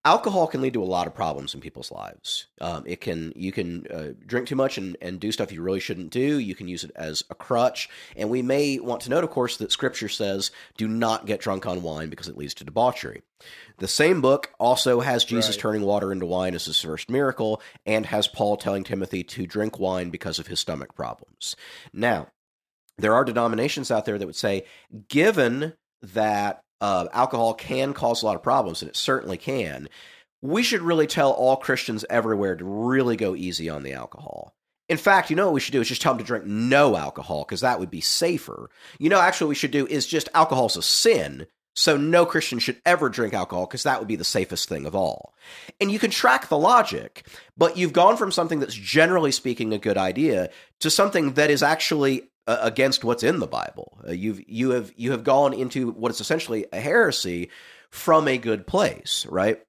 alcohol 0.03 0.47
can 0.47 0.61
lead 0.61 0.73
to 0.73 0.83
a 0.83 0.85
lot 0.85 1.07
of 1.07 1.13
problems 1.13 1.53
in 1.53 1.61
people's 1.61 1.91
lives. 1.91 2.47
Um, 2.59 2.83
it 2.85 3.01
can 3.01 3.33
you 3.35 3.51
can 3.51 3.85
uh, 3.87 4.09
drink 4.25 4.47
too 4.47 4.55
much 4.55 4.77
and, 4.77 4.97
and 5.01 5.19
do 5.19 5.31
stuff 5.31 5.51
you 5.51 5.61
really 5.61 5.79
shouldn't 5.79 6.11
do. 6.11 6.39
You 6.39 6.55
can 6.55 6.67
use 6.67 6.83
it 6.83 6.91
as 6.95 7.23
a 7.29 7.35
crutch, 7.35 7.89
and 8.15 8.29
we 8.29 8.41
may 8.41 8.79
want 8.79 9.01
to 9.01 9.09
note, 9.09 9.23
of 9.23 9.29
course, 9.29 9.57
that 9.57 9.71
Scripture 9.71 10.09
says, 10.09 10.51
"Do 10.77 10.87
not 10.87 11.25
get 11.25 11.41
drunk 11.41 11.65
on 11.65 11.83
wine 11.83 12.09
because 12.09 12.27
it 12.27 12.37
leads 12.37 12.53
to 12.55 12.63
debauchery." 12.63 13.21
The 13.77 13.87
same 13.87 14.21
book 14.21 14.51
also 14.59 14.99
has 14.99 15.25
Jesus 15.25 15.55
right. 15.55 15.61
turning 15.61 15.81
water 15.81 16.11
into 16.11 16.25
wine 16.25 16.55
as 16.55 16.65
his 16.65 16.81
first 16.81 17.09
miracle, 17.09 17.61
and 17.85 18.05
has 18.05 18.27
Paul 18.27 18.57
telling 18.57 18.83
Timothy 18.83 19.23
to 19.23 19.47
drink 19.47 19.79
wine 19.79 20.09
because 20.09 20.39
of 20.39 20.47
his 20.47 20.59
stomach 20.59 20.95
problems. 20.95 21.55
Now, 21.93 22.27
there 22.97 23.13
are 23.13 23.25
denominations 23.25 23.89
out 23.89 24.05
there 24.05 24.17
that 24.17 24.25
would 24.25 24.35
say, 24.35 24.65
given 25.07 25.73
that 26.01 26.63
uh, 26.81 27.07
alcohol 27.13 27.53
can 27.53 27.93
cause 27.93 28.23
a 28.23 28.25
lot 28.25 28.35
of 28.35 28.43
problems, 28.43 28.81
and 28.81 28.89
it 28.89 28.97
certainly 28.97 29.37
can. 29.37 29.87
We 30.41 30.63
should 30.63 30.81
really 30.81 31.07
tell 31.07 31.31
all 31.31 31.55
Christians 31.55 32.03
everywhere 32.09 32.55
to 32.55 32.65
really 32.65 33.15
go 33.15 33.35
easy 33.35 33.69
on 33.69 33.83
the 33.83 33.93
alcohol. 33.93 34.55
In 34.89 34.97
fact, 34.97 35.29
you 35.29 35.35
know 35.35 35.45
what 35.45 35.53
we 35.53 35.61
should 35.61 35.71
do 35.71 35.79
is 35.79 35.87
just 35.87 36.01
tell 36.01 36.13
them 36.13 36.19
to 36.19 36.25
drink 36.25 36.45
no 36.45 36.97
alcohol 36.97 37.45
because 37.45 37.61
that 37.61 37.79
would 37.79 37.91
be 37.91 38.01
safer. 38.01 38.69
You 38.99 39.09
know, 39.09 39.21
actually, 39.21 39.49
we 39.49 39.55
should 39.55 39.71
do 39.71 39.85
is 39.87 40.07
just 40.07 40.27
alcohol's 40.33 40.75
a 40.75 40.81
sin, 40.81 41.45
so 41.75 41.95
no 41.95 42.25
Christian 42.25 42.59
should 42.59 42.81
ever 42.85 43.07
drink 43.07 43.33
alcohol 43.33 43.67
because 43.67 43.83
that 43.83 43.99
would 43.99 44.07
be 44.07 44.17
the 44.17 44.23
safest 44.23 44.67
thing 44.67 44.85
of 44.85 44.95
all. 44.95 45.33
And 45.79 45.91
you 45.91 45.99
can 45.99 46.11
track 46.11 46.49
the 46.49 46.57
logic, 46.57 47.25
but 47.55 47.77
you've 47.77 47.93
gone 47.93 48.17
from 48.17 48.31
something 48.31 48.59
that's 48.59 48.73
generally 48.73 49.31
speaking 49.31 49.71
a 49.71 49.77
good 49.77 49.97
idea 49.97 50.49
to 50.79 50.89
something 50.89 51.33
that 51.33 51.51
is 51.51 51.63
actually 51.63 52.23
against 52.47 53.03
what's 53.03 53.23
in 53.23 53.39
the 53.39 53.47
Bible. 53.47 53.99
Uh, 54.07 54.11
you've 54.11 54.41
you 54.47 54.71
have 54.71 54.91
you 54.95 55.11
have 55.11 55.23
gone 55.23 55.53
into 55.53 55.91
what 55.91 56.11
is 56.11 56.21
essentially 56.21 56.65
a 56.71 56.79
heresy 56.79 57.49
from 57.89 58.27
a 58.27 58.37
good 58.37 58.65
place, 58.65 59.25
right? 59.29 59.61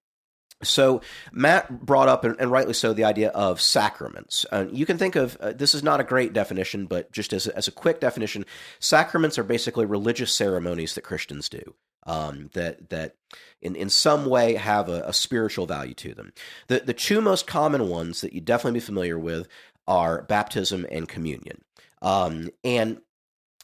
So 0.62 1.00
Matt 1.32 1.84
brought 1.84 2.08
up, 2.08 2.24
and, 2.24 2.36
and 2.38 2.50
rightly 2.50 2.74
so, 2.74 2.92
the 2.92 3.04
idea 3.04 3.30
of 3.30 3.60
sacraments. 3.60 4.46
Uh, 4.50 4.66
you 4.70 4.86
can 4.86 4.96
think 4.96 5.16
of 5.16 5.36
uh, 5.40 5.52
this 5.52 5.74
is 5.74 5.82
not 5.82 6.00
a 6.00 6.04
great 6.04 6.32
definition, 6.32 6.86
but 6.86 7.10
just 7.12 7.32
as 7.32 7.48
as 7.48 7.68
a 7.68 7.72
quick 7.72 8.00
definition, 8.00 8.46
sacraments 8.78 9.38
are 9.38 9.44
basically 9.44 9.84
religious 9.84 10.32
ceremonies 10.32 10.94
that 10.94 11.02
Christians 11.02 11.48
do. 11.48 11.74
Um, 12.04 12.50
that 12.54 12.90
that 12.90 13.14
in, 13.60 13.76
in 13.76 13.88
some 13.88 14.26
way 14.26 14.54
have 14.54 14.88
a, 14.88 15.02
a 15.06 15.12
spiritual 15.12 15.66
value 15.66 15.94
to 15.94 16.14
them. 16.14 16.32
The 16.68 16.80
the 16.80 16.94
two 16.94 17.20
most 17.20 17.46
common 17.46 17.88
ones 17.88 18.20
that 18.20 18.32
you 18.32 18.40
definitely 18.40 18.80
be 18.80 18.86
familiar 18.86 19.18
with 19.18 19.48
are 19.86 20.22
baptism 20.22 20.86
and 20.90 21.08
communion. 21.08 21.62
Um, 22.02 22.50
and 22.62 23.00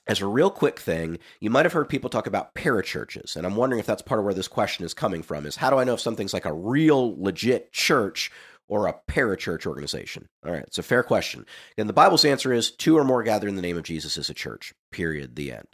as 0.07 0.23
a 0.23 0.27
real 0.27 0.51
quick 0.51 0.81
thing, 0.81 1.19
you 1.41 1.51
might 1.51 1.67
have 1.67 1.75
heard 1.75 1.89
people 1.89 2.09
talk 2.09 2.27
about 2.27 2.55
parachurches, 2.55 3.37
and 3.37 3.45
I'm 3.45 3.57
wondering 3.57 3.79
if 3.79 3.87
that's 3.87 4.01
part 4.01 4.19
of 4.19 4.25
where 4.25 4.35
this 4.35 4.49
question 4.49 4.87
is 4.87 4.95
coming 4.95 5.23
from. 5.23 5.45
Is 5.45 5.57
how 5.57 5.69
do 5.69 5.77
I 5.77 5.85
know 5.85 5.95
if 5.95 6.01
something's 6.01 6.33
like 6.33 6.47
a 6.47 6.53
real 6.53 7.21
legit 7.23 7.73
church 7.73 8.31
or 8.69 8.87
a 8.87 8.97
parachurch 9.07 9.67
organization? 9.67 10.29
All 10.47 10.53
right, 10.53 10.63
it's 10.63 10.79
a 10.79 10.85
fair 10.85 11.03
question. 11.03 11.45
And 11.77 11.89
the 11.89 11.93
Bible's 11.93 12.25
answer 12.25 12.53
is 12.53 12.71
two 12.71 12.97
or 12.97 13.03
more 13.03 13.25
gather 13.25 13.49
in 13.49 13.57
the 13.57 13.63
name 13.63 13.77
of 13.77 13.83
Jesus 13.83 14.17
is 14.17 14.31
a 14.31 14.35
church. 14.35 14.73
Period. 14.93 15.35
The 15.35 15.53
end. 15.53 15.67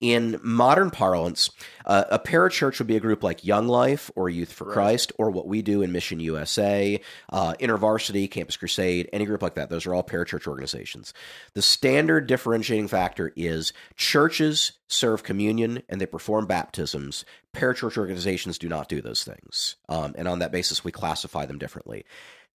In 0.00 0.40
modern 0.42 0.90
parlance, 0.90 1.48
uh, 1.86 2.04
a 2.10 2.18
parachurch 2.18 2.78
would 2.78 2.88
be 2.88 2.96
a 2.96 3.00
group 3.00 3.22
like 3.22 3.44
Young 3.44 3.68
Life 3.68 4.10
or 4.16 4.28
Youth 4.28 4.52
for 4.52 4.64
right. 4.64 4.74
Christ 4.74 5.12
or 5.16 5.30
what 5.30 5.46
we 5.46 5.62
do 5.62 5.80
in 5.80 5.92
Mission 5.92 6.18
USA, 6.18 7.00
uh, 7.30 7.54
InterVarsity, 7.60 8.28
Campus 8.28 8.56
Crusade, 8.56 9.08
any 9.12 9.26
group 9.26 9.42
like 9.42 9.54
that. 9.54 9.70
Those 9.70 9.86
are 9.86 9.94
all 9.94 10.02
parachurch 10.02 10.48
organizations. 10.48 11.14
The 11.54 11.62
standard 11.62 12.26
differentiating 12.26 12.88
factor 12.88 13.32
is 13.36 13.72
churches 13.96 14.72
serve 14.88 15.22
communion 15.22 15.82
and 15.88 16.00
they 16.00 16.06
perform 16.06 16.46
baptisms. 16.46 17.24
Parachurch 17.54 17.96
organizations 17.96 18.58
do 18.58 18.68
not 18.68 18.88
do 18.88 19.00
those 19.00 19.22
things. 19.22 19.76
Um, 19.88 20.14
and 20.18 20.26
on 20.26 20.40
that 20.40 20.52
basis, 20.52 20.84
we 20.84 20.90
classify 20.90 21.46
them 21.46 21.58
differently. 21.58 22.04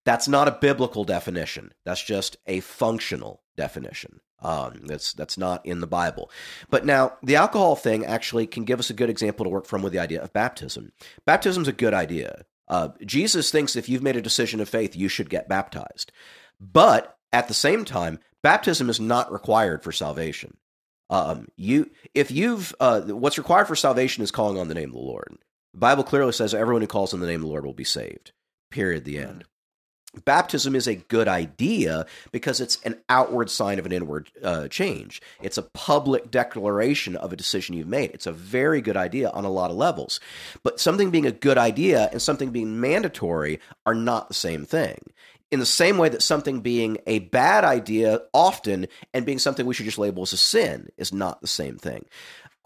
That's 0.06 0.28
not 0.28 0.46
a 0.46 0.52
biblical 0.58 1.04
definition. 1.04 1.74
That's 1.84 2.02
just 2.02 2.36
a 2.46 2.60
functional 2.60 3.42
definition. 3.56 4.20
Um, 4.40 4.82
that's 4.84 5.12
that's 5.12 5.36
not 5.36 5.66
in 5.66 5.80
the 5.80 5.86
Bible. 5.88 6.30
But 6.70 6.86
now 6.86 7.16
the 7.24 7.36
alcohol 7.36 7.74
thing 7.74 8.06
actually 8.06 8.46
can 8.46 8.64
give 8.64 8.78
us 8.78 8.88
a 8.88 8.94
good 8.94 9.10
example 9.10 9.44
to 9.44 9.50
work 9.50 9.66
from 9.66 9.82
with 9.82 9.92
the 9.92 9.98
idea 9.98 10.22
of 10.22 10.32
baptism. 10.32 10.92
Baptism's 11.26 11.66
a 11.66 11.72
good 11.72 11.92
idea. 11.92 12.44
Uh, 12.68 12.90
Jesus 13.04 13.50
thinks 13.50 13.74
if 13.74 13.88
you've 13.88 14.02
made 14.02 14.16
a 14.16 14.22
decision 14.22 14.60
of 14.60 14.68
faith, 14.68 14.94
you 14.94 15.08
should 15.08 15.28
get 15.28 15.48
baptized. 15.48 16.12
But 16.60 17.16
at 17.32 17.48
the 17.48 17.54
same 17.54 17.84
time, 17.84 18.20
baptism 18.42 18.88
is 18.88 19.00
not 19.00 19.32
required 19.32 19.82
for 19.82 19.90
salvation. 19.90 20.56
Um, 21.10 21.48
you 21.56 21.90
if 22.14 22.30
you've 22.30 22.72
uh, 22.78 23.00
what's 23.02 23.38
required 23.38 23.66
for 23.66 23.76
salvation 23.76 24.22
is 24.22 24.30
calling 24.30 24.58
on 24.58 24.68
the 24.68 24.74
name 24.74 24.90
of 24.90 24.94
the 24.94 25.00
Lord. 25.00 25.36
The 25.72 25.80
Bible 25.80 26.04
clearly 26.04 26.32
says 26.32 26.54
everyone 26.54 26.82
who 26.82 26.88
calls 26.88 27.12
on 27.12 27.18
the 27.18 27.26
name 27.26 27.40
of 27.40 27.42
the 27.42 27.48
Lord 27.48 27.66
will 27.66 27.74
be 27.74 27.82
saved. 27.84 28.30
Period. 28.70 29.04
The 29.04 29.18
end. 29.18 29.44
Baptism 30.24 30.74
is 30.74 30.86
a 30.86 30.96
good 30.96 31.28
idea 31.28 32.06
because 32.32 32.60
it's 32.60 32.80
an 32.82 32.98
outward 33.08 33.50
sign 33.50 33.78
of 33.78 33.86
an 33.86 33.92
inward 33.92 34.30
uh, 34.42 34.68
change. 34.68 35.20
It's 35.42 35.58
a 35.58 35.62
public 35.62 36.30
declaration 36.30 37.16
of 37.16 37.32
a 37.32 37.36
decision 37.36 37.76
you've 37.76 37.86
made. 37.86 38.10
It's 38.12 38.26
a 38.26 38.32
very 38.32 38.80
good 38.80 38.96
idea 38.96 39.30
on 39.30 39.44
a 39.44 39.50
lot 39.50 39.70
of 39.70 39.76
levels. 39.76 40.20
But 40.62 40.80
something 40.80 41.10
being 41.10 41.26
a 41.26 41.32
good 41.32 41.58
idea 41.58 42.08
and 42.12 42.20
something 42.20 42.50
being 42.50 42.80
mandatory 42.80 43.60
are 43.84 43.94
not 43.94 44.28
the 44.28 44.34
same 44.34 44.64
thing. 44.64 44.98
In 45.52 45.60
the 45.60 45.66
same 45.66 45.96
way 45.96 46.08
that 46.08 46.22
something 46.22 46.60
being 46.60 46.98
a 47.06 47.20
bad 47.20 47.62
idea 47.62 48.22
often 48.34 48.88
and 49.14 49.24
being 49.24 49.38
something 49.38 49.64
we 49.64 49.74
should 49.74 49.86
just 49.86 49.98
label 49.98 50.24
as 50.24 50.32
a 50.32 50.36
sin 50.36 50.88
is 50.96 51.12
not 51.12 51.40
the 51.40 51.46
same 51.46 51.78
thing 51.78 52.04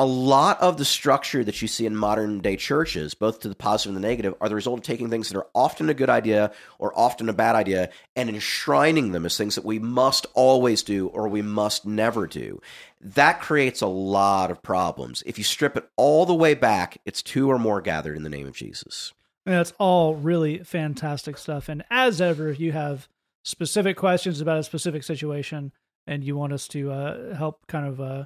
a 0.01 0.07
lot 0.07 0.59
of 0.63 0.79
the 0.79 0.85
structure 0.87 1.45
that 1.45 1.61
you 1.61 1.69
see 1.69 1.85
in 1.85 1.95
modern 1.95 2.41
day 2.41 2.57
churches, 2.57 3.13
both 3.13 3.41
to 3.41 3.51
the 3.51 3.55
positive 3.55 3.95
and 3.95 4.03
the 4.03 4.09
negative, 4.09 4.35
are 4.41 4.49
the 4.49 4.55
result 4.55 4.79
of 4.79 4.83
taking 4.83 5.11
things 5.11 5.29
that 5.29 5.37
are 5.37 5.47
often 5.55 5.91
a 5.91 5.95
good 5.95 6.09
idea 6.09 6.53
or 6.79 6.99
often 6.99 7.29
a 7.29 7.35
bad 7.35 7.55
idea 7.55 7.91
and 8.17 8.31
enshrining 8.31 9.13
them 9.13 9.27
as 9.27 9.37
things 9.37 9.57
that 9.57 9.65
we 9.65 9.79
must 9.79 10.27
always 10.33 10.83
do 10.83 11.09
or 11.09 11.29
we 11.29 11.43
must 11.43 11.85
never 11.85 12.27
do. 12.27 12.63
That 12.99 13.43
creates 13.43 13.83
a 13.83 13.87
lot 13.87 14.51
of 14.51 14.63
problems. 14.63 15.23
If 15.27 15.37
you 15.37 15.45
strip 15.45 15.77
it 15.77 15.87
all 15.97 16.25
the 16.25 16.35
way 16.35 16.55
back, 16.55 16.97
it's 17.05 17.23
two 17.23 17.51
or 17.51 17.59
more 17.59 17.83
gathered 17.83 18.17
in 18.17 18.23
the 18.23 18.31
name 18.31 18.47
of 18.47 18.57
Jesus. 18.57 19.13
And 19.45 19.55
that's 19.55 19.75
all 19.79 20.15
really 20.15 20.65
fantastic 20.65 21.37
stuff. 21.37 21.69
And 21.69 21.85
as 21.91 22.23
ever, 22.23 22.49
if 22.49 22.59
you 22.59 22.73
have 22.73 23.07
specific 23.45 23.99
questions 23.99 24.41
about 24.41 24.61
a 24.61 24.65
specific 24.65 25.03
situation 25.03 25.73
and 26.07 26.25
you 26.25 26.39
want 26.39 26.55
us 26.55 26.67
to 26.69 26.91
uh, 26.91 27.35
help 27.35 27.67
kind 27.67 27.87
of 27.87 28.01
uh, 28.01 28.25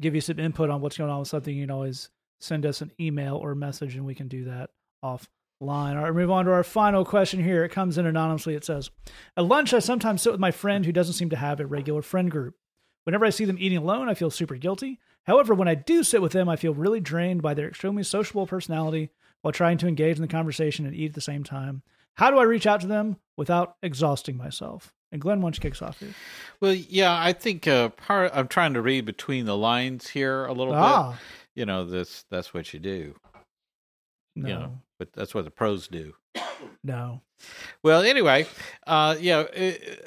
give 0.00 0.14
you 0.14 0.20
some 0.20 0.38
input 0.38 0.70
on 0.70 0.80
what's 0.80 0.98
going 0.98 1.10
on 1.10 1.20
with 1.20 1.28
something, 1.28 1.54
you 1.54 1.64
can 1.64 1.70
always 1.70 2.10
send 2.40 2.66
us 2.66 2.80
an 2.80 2.92
email 3.00 3.36
or 3.36 3.54
message 3.54 3.96
and 3.96 4.04
we 4.04 4.14
can 4.14 4.28
do 4.28 4.44
that 4.44 4.70
offline. 5.02 5.96
All 5.96 6.04
right, 6.04 6.12
move 6.12 6.30
on 6.30 6.44
to 6.44 6.52
our 6.52 6.64
final 6.64 7.04
question 7.04 7.42
here. 7.42 7.64
It 7.64 7.70
comes 7.70 7.96
in 7.96 8.06
anonymously. 8.06 8.54
It 8.54 8.64
says, 8.64 8.90
At 9.36 9.44
lunch, 9.44 9.72
I 9.72 9.78
sometimes 9.78 10.22
sit 10.22 10.32
with 10.32 10.40
my 10.40 10.50
friend 10.50 10.84
who 10.84 10.92
doesn't 10.92 11.14
seem 11.14 11.30
to 11.30 11.36
have 11.36 11.60
a 11.60 11.66
regular 11.66 12.02
friend 12.02 12.30
group. 12.30 12.56
Whenever 13.04 13.24
I 13.24 13.30
see 13.30 13.44
them 13.44 13.56
eating 13.58 13.78
alone, 13.78 14.08
I 14.08 14.14
feel 14.14 14.30
super 14.30 14.56
guilty. 14.56 14.98
However, 15.24 15.54
when 15.54 15.68
I 15.68 15.74
do 15.74 16.02
sit 16.02 16.20
with 16.20 16.32
them, 16.32 16.48
I 16.48 16.56
feel 16.56 16.74
really 16.74 17.00
drained 17.00 17.40
by 17.40 17.54
their 17.54 17.68
extremely 17.68 18.02
sociable 18.02 18.46
personality 18.46 19.10
while 19.42 19.52
trying 19.52 19.78
to 19.78 19.88
engage 19.88 20.16
in 20.16 20.22
the 20.22 20.28
conversation 20.28 20.86
and 20.86 20.94
eat 20.94 21.10
at 21.10 21.14
the 21.14 21.20
same 21.20 21.44
time. 21.44 21.82
How 22.14 22.30
do 22.30 22.38
I 22.38 22.44
reach 22.44 22.66
out 22.66 22.80
to 22.80 22.86
them 22.86 23.16
without 23.36 23.76
exhausting 23.82 24.36
myself? 24.36 24.95
And 25.16 25.22
Glenn, 25.22 25.40
why 25.40 25.46
don't 25.46 25.56
you 25.56 25.62
kick 25.62 25.72
us 25.72 25.80
off 25.80 25.98
here? 25.98 26.14
Well, 26.60 26.74
yeah, 26.74 27.18
I 27.18 27.32
think 27.32 27.66
uh, 27.66 27.88
part. 27.88 28.32
I'm 28.34 28.48
trying 28.48 28.74
to 28.74 28.82
read 28.82 29.06
between 29.06 29.46
the 29.46 29.56
lines 29.56 30.08
here 30.08 30.44
a 30.44 30.52
little 30.52 30.74
ah. 30.74 31.12
bit. 31.12 31.18
You 31.54 31.64
know, 31.64 31.86
this 31.86 32.26
that's 32.30 32.52
what 32.52 32.74
you 32.74 32.80
do. 32.80 33.14
No. 34.34 34.48
You 34.48 34.54
know, 34.54 34.72
but 34.98 35.14
that's 35.14 35.34
what 35.34 35.46
the 35.46 35.50
pros 35.50 35.88
do. 35.88 36.12
No. 36.84 37.22
Well, 37.82 38.02
anyway, 38.02 38.46
uh, 38.86 39.16
yeah, 39.18 39.44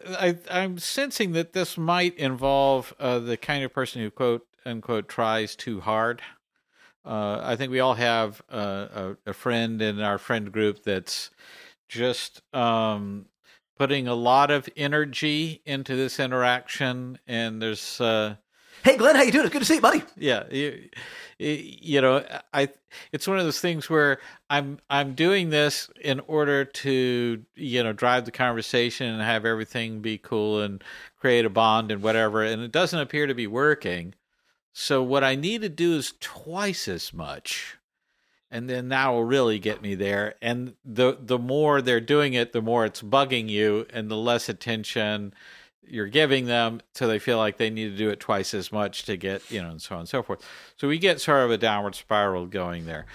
I, 0.10 0.38
I'm 0.52 0.78
sensing 0.78 1.32
that 1.32 1.54
this 1.54 1.76
might 1.76 2.16
involve 2.16 2.94
uh, 3.00 3.18
the 3.18 3.36
kind 3.36 3.64
of 3.64 3.74
person 3.74 4.04
who 4.04 4.12
quote 4.12 4.46
unquote 4.64 5.10
tries 5.10 5.56
too 5.56 5.80
hard. 5.82 6.22
Uh, 7.04 7.42
I 7.44 7.56
think 7.56 7.72
we 7.72 7.80
all 7.80 7.96
have 7.96 8.44
a, 8.48 9.18
a, 9.26 9.34
friend 9.34 9.82
in 9.82 10.02
our 10.02 10.20
friend 10.20 10.52
group 10.52 10.84
that's 10.84 11.32
just 11.88 12.44
um, 12.54 13.26
putting 13.80 14.10
a 14.10 14.14
lot 14.14 14.52
of 14.52 14.68
energy 14.76 15.62
into 15.66 15.96
this 15.96 16.20
interaction, 16.20 17.18
and 17.26 17.62
there's. 17.62 18.00
Uh, 18.00 18.36
hey, 18.84 18.98
Glenn, 18.98 19.16
how 19.16 19.24
you 19.24 19.32
doing? 19.32 19.46
It's 19.46 19.54
good 19.54 19.60
to 19.60 19.66
see 19.66 19.76
you, 19.76 19.82
buddy. 19.82 20.04
Yeah, 20.18 20.44
you, 20.52 20.90
you 21.40 22.02
know, 22.02 22.24
I. 22.54 22.70
It's 23.14 23.28
one 23.28 23.40
of 23.40 23.46
those 23.46 23.62
things 23.62 23.90
where 23.90 24.20
I'm 24.50 24.80
I'm 24.90 25.16
doing 25.16 25.50
this 25.50 25.90
in 26.02 26.20
order 26.22 26.66
to 26.66 27.44
you 27.56 27.84
know 27.84 27.94
drive 27.94 28.26
the 28.26 28.32
conversation 28.32 29.08
and 29.08 29.22
have 29.24 29.46
everything 29.46 30.02
be 30.02 30.18
cool 30.18 30.62
and 30.62 30.84
create 31.18 31.46
a 31.46 31.50
bond 31.50 31.90
and 31.90 32.04
whatever, 32.04 32.44
and 32.44 32.62
it 32.62 32.74
doesn't 32.74 33.00
appear 33.00 33.26
to 33.26 33.34
be 33.34 33.48
working. 33.48 34.14
So 34.74 35.02
what 35.02 35.24
I 35.24 35.36
need 35.36 35.62
to 35.62 35.70
do 35.70 35.96
is 35.96 36.14
twice 36.20 36.88
as 36.88 37.14
much 37.14 37.79
and 38.52 38.70
then 38.70 38.90
that 38.90 39.08
will 39.10 39.24
really 39.24 39.60
get 39.60 39.82
me 39.82 39.96
there. 39.96 40.36
And 40.42 40.74
the 40.84 41.18
the 41.20 41.40
more 41.40 41.82
they're 41.82 42.02
doing 42.02 42.34
it, 42.34 42.52
the 42.52 42.62
more 42.62 42.86
it's 42.86 43.02
bugging 43.02 43.50
you, 43.50 43.86
and 43.92 44.10
the 44.10 44.18
less 44.18 44.50
attention 44.50 45.34
you're 45.92 46.08
giving 46.08 46.46
them, 46.46 46.82
so 46.94 47.08
they 47.08 47.18
feel 47.18 47.38
like 47.38 47.58
they 47.58 47.70
need 47.72 47.90
to 47.90 47.98
do 47.98 48.10
it 48.10 48.20
twice 48.20 48.54
as 48.54 48.72
much 48.72 49.04
to 49.04 49.18
get 49.18 49.50
you 49.50 49.62
know, 49.62 49.72
and 49.72 49.82
so 49.82 49.96
on 49.96 50.02
and 50.02 50.10
so 50.10 50.22
forth. 50.22 50.46
So 50.78 50.88
we 50.88 51.00
get 51.00 51.20
sort 51.20 51.44
of 51.44 51.52
a 51.52 51.58
downward 51.58 51.96
spiral 51.96 52.46
going 52.46 52.86
there. 52.86 53.06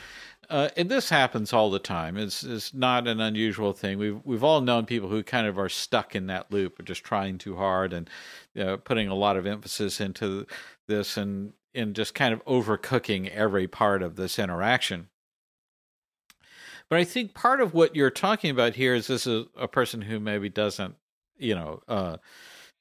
Uh, 0.51 0.69
and 0.77 0.91
this 0.91 1.09
happens 1.09 1.53
all 1.53 1.71
the 1.71 1.79
time. 1.79 2.17
It's, 2.17 2.43
it's 2.43 2.75
not 2.75 3.09
an 3.09 3.21
unusual 3.21 3.73
thing. 3.73 3.99
We've 3.99 4.21
we've 4.25 4.45
all 4.45 4.61
known 4.61 4.87
people 4.87 5.09
who 5.09 5.23
kind 5.23 5.47
of 5.47 5.59
are 5.59 5.69
stuck 5.69 6.15
in 6.15 6.27
that 6.27 6.53
loop 6.53 6.79
of 6.79 6.85
just 6.85 7.05
trying 7.05 7.39
too 7.39 7.57
hard 7.57 7.93
and 7.93 8.11
you 8.55 8.65
know, 8.65 8.77
putting 8.77 9.09
a 9.09 9.15
lot 9.15 9.37
of 9.37 9.47
emphasis 9.47 10.01
into 10.01 10.47
this 10.87 11.17
and 11.17 11.53
and 11.75 11.95
just 11.95 12.15
kind 12.15 12.33
of 12.33 12.45
overcooking 12.45 13.29
every 13.31 13.67
part 13.67 14.03
of 14.03 14.17
this 14.17 14.39
interaction. 14.39 15.09
But 16.91 16.99
I 16.99 17.05
think 17.05 17.35
part 17.35 17.61
of 17.61 17.75
what 17.75 17.97
you're 17.97 18.11
talking 18.11 18.51
about 18.51 18.75
here 18.75 18.95
is 18.95 19.07
this 19.07 19.27
is 19.27 19.47
a 19.57 19.69
person 19.69 20.03
who 20.03 20.21
maybe 20.21 20.49
doesn't, 20.49 20.95
you 21.37 21.55
know, 21.55 21.81
uh, 21.89 22.19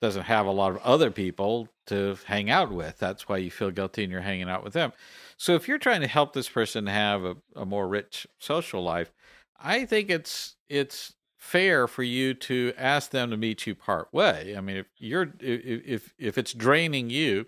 doesn't 0.01 0.23
have 0.23 0.45
a 0.45 0.51
lot 0.51 0.71
of 0.71 0.77
other 0.79 1.09
people 1.09 1.69
to 1.87 2.17
hang 2.25 2.49
out 2.49 2.71
with. 2.71 2.99
That's 2.99 3.27
why 3.29 3.37
you 3.37 3.49
feel 3.49 3.71
guilty 3.71 4.03
and 4.03 4.11
you're 4.11 4.21
hanging 4.21 4.49
out 4.49 4.63
with 4.63 4.73
them. 4.73 4.91
So 5.37 5.55
if 5.55 5.67
you're 5.67 5.77
trying 5.77 6.01
to 6.01 6.07
help 6.07 6.33
this 6.33 6.49
person 6.49 6.87
have 6.87 7.23
a, 7.23 7.37
a 7.55 7.65
more 7.65 7.87
rich 7.87 8.27
social 8.39 8.83
life, 8.83 9.11
I 9.59 9.85
think 9.85 10.09
it's 10.09 10.55
it's 10.67 11.13
fair 11.37 11.87
for 11.87 12.03
you 12.03 12.33
to 12.33 12.73
ask 12.77 13.11
them 13.11 13.29
to 13.31 13.37
meet 13.37 13.65
you 13.65 13.75
part 13.75 14.13
way. 14.13 14.55
I 14.57 14.61
mean, 14.61 14.77
if 14.77 14.87
you're 14.97 15.33
if 15.39 16.13
if 16.17 16.37
it's 16.37 16.53
draining 16.53 17.09
you 17.09 17.47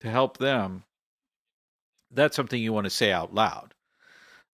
to 0.00 0.10
help 0.10 0.38
them, 0.38 0.84
that's 2.10 2.36
something 2.36 2.62
you 2.62 2.72
want 2.72 2.84
to 2.84 2.90
say 2.90 3.12
out 3.12 3.34
loud. 3.34 3.74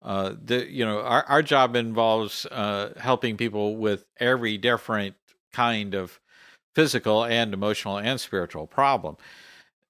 Uh, 0.05 0.35
the 0.39 0.71
you 0.71 0.85
know 0.85 1.01
our 1.01 1.23
our 1.23 1.41
job 1.41 1.75
involves 1.75 2.45
uh, 2.51 2.93
helping 2.97 3.35
people 3.35 3.75
with 3.75 4.05
every 4.19 4.55
different 4.55 5.15
kind 5.51 5.95
of 5.95 6.19
physical 6.75 7.23
and 7.25 7.53
emotional 7.53 7.97
and 7.97 8.21
spiritual 8.21 8.67
problem. 8.67 9.17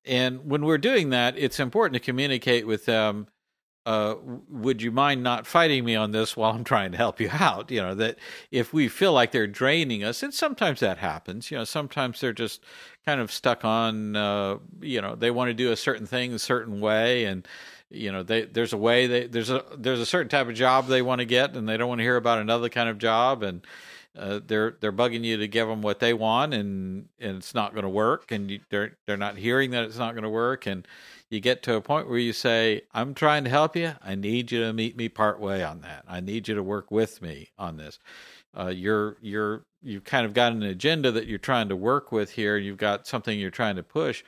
And 0.06 0.50
when 0.50 0.64
we're 0.64 0.78
doing 0.78 1.10
that, 1.10 1.38
it's 1.38 1.60
important 1.60 1.96
to 1.96 2.00
communicate 2.00 2.66
with 2.66 2.86
them. 2.86 3.28
Uh, 3.86 4.16
would 4.50 4.82
you 4.82 4.92
mind 4.92 5.22
not 5.22 5.46
fighting 5.46 5.84
me 5.84 5.96
on 5.96 6.12
this 6.12 6.36
while 6.36 6.52
I'm 6.52 6.64
trying 6.64 6.92
to 6.94 6.98
help 6.98 7.20
you 7.20 7.30
out? 7.32 7.70
You 7.70 7.82
know, 7.82 7.96
that 7.96 8.18
if 8.52 8.74
we 8.74 8.88
feel 8.88 9.14
like 9.14 9.32
they're 9.32 9.48
draining 9.48 10.04
us, 10.04 10.24
and 10.24 10.34
sometimes 10.34 10.80
that 10.80 11.00
happens, 11.00 11.52
you 11.52 11.58
know, 11.58 11.66
sometimes 11.66 12.22
they're 12.22 12.34
just 12.34 12.64
kind 13.06 13.20
of 13.20 13.32
stuck 13.32 13.66
on, 13.66 14.16
uh, 14.16 14.58
you 14.80 15.02
know, 15.02 15.16
they 15.16 15.30
want 15.30 15.50
to 15.50 15.54
do 15.54 15.72
a 15.72 15.76
certain 15.76 16.08
thing 16.08 16.34
a 16.34 16.40
certain 16.40 16.80
way. 16.80 17.26
And, 17.26 17.48
you 17.96 18.12
know, 18.12 18.24
they, 18.24 18.46
there's 18.46 18.74
a 18.74 18.78
way 18.78 19.08
they, 19.08 19.28
there's 19.28 19.50
a, 19.50 19.64
there's 19.78 20.00
a 20.00 20.06
certain 20.06 20.30
type 20.30 20.48
of 20.48 20.56
job 20.56 20.88
they 20.88 21.02
want 21.02 21.20
to 21.20 21.26
get 21.26 21.56
and 21.56 21.68
they 21.68 21.78
don't 21.78 21.90
want 21.90 22.00
to 22.00 22.04
hear 22.04 22.18
about 22.18 22.40
another 22.40 22.70
kind 22.70 22.90
of 22.90 22.98
job. 22.98 23.44
And, 23.44 23.66
uh, 24.18 24.40
they're 24.46 24.78
they're 24.80 24.94
bugging 24.94 25.24
you 25.24 25.38
to 25.38 25.48
give 25.48 25.68
them 25.68 25.82
what 25.82 26.00
they 26.00 26.14
want, 26.14 26.54
and 26.54 27.10
and 27.20 27.38
it's 27.38 27.54
not 27.54 27.74
going 27.74 27.84
to 27.84 27.90
work, 27.90 28.32
and 28.32 28.50
you, 28.50 28.60
they're 28.70 28.96
they're 29.06 29.18
not 29.18 29.38
hearing 29.38 29.72
that 29.72 29.84
it's 29.84 29.98
not 29.98 30.14
going 30.14 30.24
to 30.24 30.30
work, 30.30 30.66
and 30.66 30.88
you 31.30 31.40
get 31.42 31.64
to 31.64 31.76
a 31.76 31.82
point 31.82 32.08
where 32.08 32.18
you 32.18 32.32
say, 32.32 32.84
"I'm 32.94 33.14
trying 33.14 33.44
to 33.44 33.50
help 33.50 33.76
you. 33.76 33.94
I 34.02 34.16
need 34.16 34.52
you 34.52 34.62
to 34.62 34.74
meet 34.74 34.96
me 34.96 35.10
part 35.10 35.40
way 35.40 35.64
on 35.64 35.82
that. 35.82 36.06
I 36.08 36.22
need 36.22 36.48
you 36.48 36.56
to 36.56 36.64
work 36.64 36.92
with 36.92 37.22
me 37.22 37.50
on 37.58 37.76
this." 37.78 38.00
Uh, 38.58 38.68
you're 38.68 39.18
you're 39.22 39.66
you've 39.84 40.06
kind 40.06 40.26
of 40.26 40.34
got 40.34 40.54
an 40.54 40.64
agenda 40.64 41.12
that 41.12 41.28
you're 41.28 41.38
trying 41.38 41.68
to 41.70 41.76
work 41.76 42.12
with 42.12 42.32
here. 42.32 42.58
You've 42.58 42.78
got 42.78 43.08
something 43.08 43.38
you're 43.38 43.52
trying 43.52 43.76
to 43.76 43.84
push, 43.84 44.24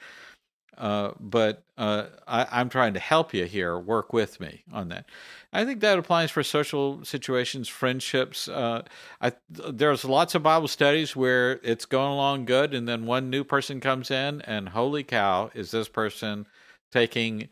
uh, 0.78 1.12
but 1.20 1.64
uh, 1.78 2.06
I, 2.28 2.62
am 2.62 2.70
trying 2.70 2.94
to 2.94 3.00
help 3.00 3.34
you 3.34 3.46
here. 3.46 3.78
Work 3.78 4.14
with 4.14 4.40
me 4.40 4.64
on 4.72 4.90
that. 4.90 5.06
I 5.52 5.66
think 5.66 5.80
that 5.82 5.98
applies 5.98 6.30
for 6.30 6.44
social 6.44 7.04
situations, 7.04 7.68
friendships. 7.68 8.48
Uh, 8.48 8.84
I, 9.22 9.34
there's 9.50 10.06
lots 10.06 10.36
of 10.36 10.44
Bible 10.44 10.68
studies 10.68 11.16
where 11.16 11.60
it's 11.64 11.86
going 11.86 12.12
along 12.12 12.46
good, 12.46 12.74
and 12.74 12.88
then 12.88 13.06
one 13.06 13.30
new 13.30 13.44
person 13.44 13.80
comes 13.80 14.12
in, 14.12 14.42
and 14.42 14.70
holy 14.70 15.04
cow, 15.04 15.50
is 15.56 15.72
this 15.72 15.88
person 15.88 16.46
taking 16.92 17.50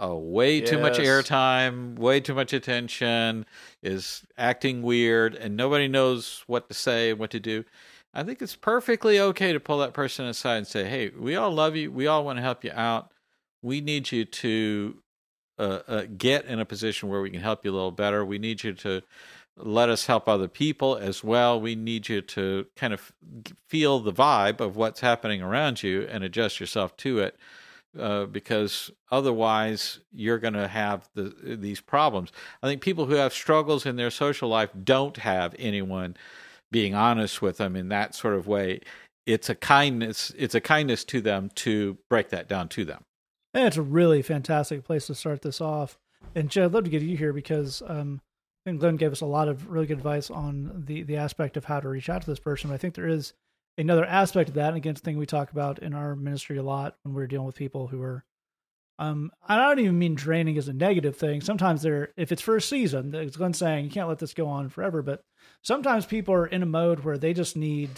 uh, 0.00 0.14
way 0.14 0.58
yes. 0.58 0.70
too 0.70 0.78
much 0.78 0.98
airtime, 0.98 1.96
way 1.96 2.20
too 2.20 2.34
much 2.34 2.52
attention, 2.52 3.46
is 3.82 4.24
acting 4.36 4.82
weird, 4.82 5.34
and 5.36 5.56
nobody 5.56 5.86
knows 5.86 6.42
what 6.48 6.68
to 6.68 6.74
say, 6.74 7.10
and 7.10 7.18
what 7.20 7.30
to 7.30 7.40
do. 7.40 7.64
I 8.14 8.22
think 8.22 8.40
it's 8.40 8.54
perfectly 8.54 9.18
okay 9.18 9.52
to 9.52 9.58
pull 9.58 9.78
that 9.78 9.92
person 9.92 10.26
aside 10.26 10.58
and 10.58 10.66
say, 10.66 10.84
"Hey, 10.84 11.10
we 11.10 11.34
all 11.34 11.50
love 11.50 11.74
you. 11.74 11.90
We 11.90 12.06
all 12.06 12.24
want 12.24 12.38
to 12.38 12.42
help 12.42 12.62
you 12.62 12.70
out. 12.72 13.12
We 13.60 13.80
need 13.80 14.12
you 14.12 14.24
to 14.24 14.98
uh, 15.58 15.78
uh, 15.88 16.02
get 16.16 16.44
in 16.44 16.60
a 16.60 16.64
position 16.64 17.08
where 17.08 17.20
we 17.20 17.30
can 17.30 17.40
help 17.40 17.64
you 17.64 17.72
a 17.72 17.74
little 17.74 17.90
better. 17.90 18.24
We 18.24 18.38
need 18.38 18.62
you 18.62 18.72
to 18.74 19.02
let 19.56 19.88
us 19.88 20.06
help 20.06 20.28
other 20.28 20.48
people 20.48 20.96
as 20.96 21.24
well. 21.24 21.60
We 21.60 21.74
need 21.74 22.08
you 22.08 22.20
to 22.22 22.66
kind 22.76 22.92
of 22.92 23.12
feel 23.68 24.00
the 24.00 24.12
vibe 24.12 24.60
of 24.60 24.76
what's 24.76 25.00
happening 25.00 25.42
around 25.42 25.82
you 25.82 26.02
and 26.02 26.22
adjust 26.22 26.60
yourself 26.60 26.96
to 26.98 27.18
it." 27.18 27.36
Uh, 27.98 28.26
because 28.26 28.90
otherwise 29.12 30.00
you're 30.12 30.40
going 30.40 30.54
to 30.54 30.66
have 30.66 31.08
the, 31.14 31.32
these 31.60 31.80
problems. 31.80 32.32
I 32.60 32.66
think 32.66 32.80
people 32.80 33.06
who 33.06 33.14
have 33.14 33.32
struggles 33.32 33.86
in 33.86 33.94
their 33.94 34.10
social 34.10 34.48
life 34.48 34.70
don't 34.82 35.16
have 35.18 35.54
anyone 35.60 36.16
being 36.74 36.94
honest 36.94 37.40
with 37.40 37.58
them 37.58 37.76
in 37.76 37.88
that 37.88 38.14
sort 38.14 38.34
of 38.34 38.48
way 38.48 38.80
it's 39.26 39.48
a 39.48 39.54
kindness 39.54 40.32
it's 40.36 40.54
a 40.54 40.60
kindness 40.60 41.04
to 41.04 41.20
them 41.20 41.48
to 41.54 41.96
break 42.10 42.30
that 42.30 42.48
down 42.48 42.68
to 42.68 42.84
them 42.84 43.04
and 43.54 43.66
it's 43.66 43.76
a 43.76 43.82
really 43.82 44.20
fantastic 44.20 44.82
place 44.84 45.06
to 45.06 45.14
start 45.14 45.42
this 45.42 45.60
off 45.60 45.96
and 46.34 46.50
Jed, 46.50 46.64
I'd 46.64 46.72
love 46.72 46.84
to 46.84 46.90
get 46.90 47.02
you 47.02 47.16
here 47.16 47.32
because 47.32 47.82
um, 47.86 48.20
I 48.64 48.70
think 48.70 48.80
Glenn 48.80 48.96
gave 48.96 49.12
us 49.12 49.20
a 49.20 49.26
lot 49.26 49.48
of 49.48 49.70
really 49.70 49.86
good 49.86 49.98
advice 49.98 50.30
on 50.30 50.84
the 50.86 51.02
the 51.02 51.16
aspect 51.16 51.56
of 51.56 51.64
how 51.66 51.80
to 51.80 51.88
reach 51.88 52.08
out 52.08 52.22
to 52.22 52.30
this 52.30 52.38
person. 52.38 52.70
But 52.70 52.74
I 52.74 52.78
think 52.78 52.94
there 52.94 53.08
is 53.08 53.34
another 53.76 54.04
aspect 54.04 54.48
of 54.48 54.54
that, 54.54 54.68
and 54.68 54.76
again, 54.76 54.94
thing 54.94 55.18
we 55.18 55.26
talk 55.26 55.52
about 55.52 55.78
in 55.80 55.94
our 55.94 56.16
ministry 56.16 56.56
a 56.56 56.62
lot 56.62 56.96
when 57.02 57.14
we're 57.14 57.26
dealing 57.26 57.46
with 57.46 57.56
people 57.56 57.88
who 57.88 58.02
are 58.02 58.24
um, 58.98 59.30
I 59.46 59.56
don't 59.56 59.80
even 59.80 59.98
mean 59.98 60.14
draining 60.14 60.56
as 60.56 60.68
a 60.68 60.72
negative 60.72 61.16
thing. 61.16 61.40
Sometimes 61.40 61.82
they're, 61.82 62.12
if 62.16 62.30
it's 62.30 62.42
for 62.42 62.56
a 62.56 62.62
season, 62.62 63.14
as 63.14 63.36
Glenn's 63.36 63.58
saying, 63.58 63.84
you 63.84 63.90
can't 63.90 64.08
let 64.08 64.18
this 64.18 64.34
go 64.34 64.46
on 64.46 64.68
forever. 64.68 65.02
But 65.02 65.22
sometimes 65.62 66.06
people 66.06 66.34
are 66.34 66.46
in 66.46 66.62
a 66.62 66.66
mode 66.66 67.00
where 67.00 67.18
they 67.18 67.34
just 67.34 67.56
need 67.56 67.90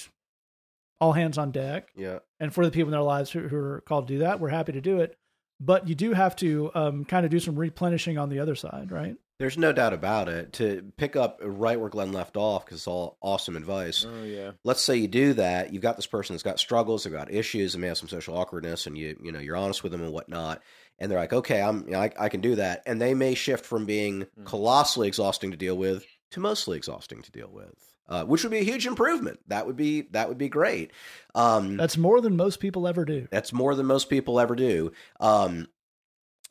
all 1.01 1.12
hands 1.12 1.36
on 1.36 1.51
deck. 1.51 1.88
Yeah. 1.94 2.20
And 2.40 2.53
for 2.53 2.64
the 2.64 2.70
people 2.70 2.88
in 2.88 2.92
their 2.92 3.03
lives 3.03 3.30
who, 3.30 3.40
who 3.40 3.57
are 3.57 3.82
called 3.82 4.09
to 4.09 4.14
do 4.14 4.18
that, 4.20 4.40
we're 4.40 4.49
happy 4.49 4.72
to 4.72 4.80
do 4.80 5.01
it. 5.01 5.16
But 5.61 5.88
you 5.88 5.94
do 5.94 6.12
have 6.12 6.36
to 6.36 6.70
um, 6.74 7.05
kind 7.05 7.24
of 7.24 7.30
do 7.30 7.40
some 7.40 7.57
replenishing 7.57 8.18
on 8.18 8.28
the 8.28 8.40
other 8.40 8.55
side, 8.55 8.90
right? 8.90 9.16
There's 9.38 9.59
no 9.59 9.72
doubt 9.72 9.92
about 9.92 10.28
it. 10.30 10.55
To 10.55 10.92
pick 10.97 11.14
up 11.14 11.40
right 11.42 11.78
where 11.78 11.90
Glenn 11.90 12.12
left 12.12 12.38
off, 12.38 12.64
because 12.64 12.78
it's 12.78 12.86
all 12.86 13.18
awesome 13.20 13.57
advice. 13.57 14.07
Oh 14.09 14.24
yeah. 14.24 14.53
Let's 14.64 14.80
say 14.80 14.97
you 14.97 15.09
do 15.09 15.34
that. 15.34 15.72
You've 15.74 15.82
got 15.82 15.97
this 15.97 16.07
person 16.07 16.34
that's 16.34 16.42
got 16.42 16.59
struggles, 16.59 17.05
they've 17.05 17.12
got 17.12 17.30
issues, 17.30 17.74
and 17.74 17.82
may 17.82 17.88
have 17.88 17.99
some 17.99 18.09
social 18.09 18.36
awkwardness, 18.36 18.86
and 18.86 18.97
you 18.97 19.18
you 19.22 19.32
know 19.32 19.38
you're 19.38 19.57
honest 19.57 19.82
with 19.82 19.92
them 19.92 20.03
and 20.03 20.12
whatnot 20.12 20.62
and 20.99 21.11
they're 21.11 21.18
like, 21.18 21.32
okay, 21.32 21.61
I'm, 21.61 21.84
you 21.86 21.92
know, 21.92 22.01
I, 22.01 22.11
I, 22.18 22.28
can 22.28 22.40
do 22.40 22.55
that, 22.57 22.82
and 22.86 23.01
they 23.01 23.14
may 23.14 23.34
shift 23.34 23.66
from 23.66 23.84
being 23.84 24.26
mm. 24.38 24.44
colossally 24.44 25.09
exhausting 25.09 25.51
to 25.51 25.57
deal 25.57 25.76
with 25.76 26.05
to 26.30 26.40
mostly 26.40 26.76
exhausting 26.76 27.22
to 27.22 27.30
deal 27.30 27.51
with, 27.53 27.74
uh, 28.09 28.24
which 28.24 28.42
would 28.42 28.51
be 28.51 28.59
a 28.59 28.64
huge 28.64 28.86
improvement. 28.86 29.40
That 29.49 29.66
would 29.66 29.76
be 29.76 30.03
that 30.12 30.28
would 30.28 30.38
be 30.38 30.49
great. 30.49 30.92
Um, 31.34 31.76
that's 31.76 31.97
more 31.97 32.20
than 32.20 32.36
most 32.36 32.61
people 32.61 32.88
ever 32.88 33.05
do. 33.05 33.28
That's 33.30 33.53
more 33.53 33.74
than 33.74 33.86
most 33.86 34.09
people 34.09 34.40
ever 34.40 34.55
do. 34.55 34.92
Um, 35.20 35.68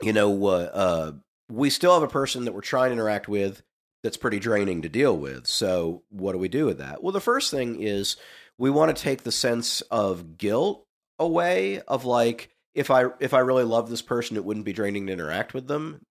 you 0.01 0.13
know, 0.13 0.45
uh, 0.45 0.69
uh, 0.73 1.11
we 1.49 1.69
still 1.69 1.93
have 1.93 2.03
a 2.03 2.07
person 2.07 2.45
that 2.45 2.53
we're 2.53 2.61
trying 2.61 2.89
to 2.89 2.93
interact 2.93 3.27
with 3.27 3.61
that's 4.03 4.17
pretty 4.17 4.39
draining 4.39 4.83
to 4.83 4.89
deal 4.89 5.17
with. 5.17 5.47
So, 5.47 6.03
what 6.09 6.33
do 6.33 6.37
we 6.37 6.47
do 6.47 6.65
with 6.65 6.77
that? 6.77 7.01
Well, 7.01 7.11
the 7.11 7.21
first 7.21 7.51
thing 7.51 7.81
is 7.81 8.17
we 8.57 8.69
want 8.69 8.95
to 8.95 9.03
take 9.03 9.23
the 9.23 9.31
sense 9.31 9.81
of 9.81 10.37
guilt 10.37 10.85
away 11.19 11.81
of 11.81 12.05
like 12.05 12.54
if 12.75 12.91
I 12.91 13.05
if 13.19 13.33
I 13.33 13.39
really 13.39 13.63
love 13.63 13.89
this 13.89 14.01
person, 14.01 14.37
it 14.37 14.45
wouldn't 14.45 14.65
be 14.65 14.73
draining 14.73 15.07
to 15.07 15.13
interact 15.13 15.53
with 15.53 15.67
them. 15.67 16.05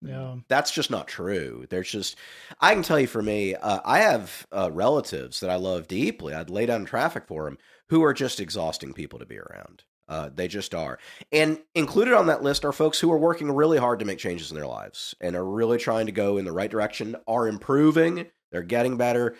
Yeah, 0.00 0.36
that's 0.48 0.70
just 0.70 0.90
not 0.90 1.08
true. 1.08 1.66
There's 1.68 1.90
just 1.90 2.16
I 2.60 2.72
can 2.72 2.82
tell 2.82 3.00
you 3.00 3.08
for 3.08 3.22
me, 3.22 3.54
uh, 3.54 3.80
I 3.84 3.98
have 3.98 4.46
uh, 4.52 4.70
relatives 4.72 5.40
that 5.40 5.50
I 5.50 5.56
love 5.56 5.88
deeply. 5.88 6.32
I'd 6.32 6.48
lay 6.48 6.64
down 6.66 6.84
traffic 6.84 7.24
for 7.26 7.44
them 7.44 7.58
who 7.88 8.04
are 8.04 8.14
just 8.14 8.40
exhausting 8.40 8.92
people 8.92 9.18
to 9.18 9.26
be 9.26 9.38
around. 9.38 9.82
Uh, 10.08 10.30
they 10.32 10.46
just 10.46 10.72
are. 10.72 11.00
And 11.32 11.58
included 11.74 12.14
on 12.14 12.28
that 12.28 12.42
list 12.42 12.64
are 12.64 12.72
folks 12.72 13.00
who 13.00 13.10
are 13.10 13.18
working 13.18 13.50
really 13.50 13.78
hard 13.78 13.98
to 13.98 14.04
make 14.04 14.18
changes 14.18 14.52
in 14.52 14.56
their 14.56 14.66
lives 14.66 15.16
and 15.20 15.34
are 15.34 15.44
really 15.44 15.78
trying 15.78 16.06
to 16.06 16.12
go 16.12 16.36
in 16.36 16.44
the 16.44 16.52
right 16.52 16.70
direction, 16.70 17.16
are 17.26 17.48
improving, 17.48 18.26
they're 18.52 18.62
getting 18.62 18.96
better. 18.96 19.36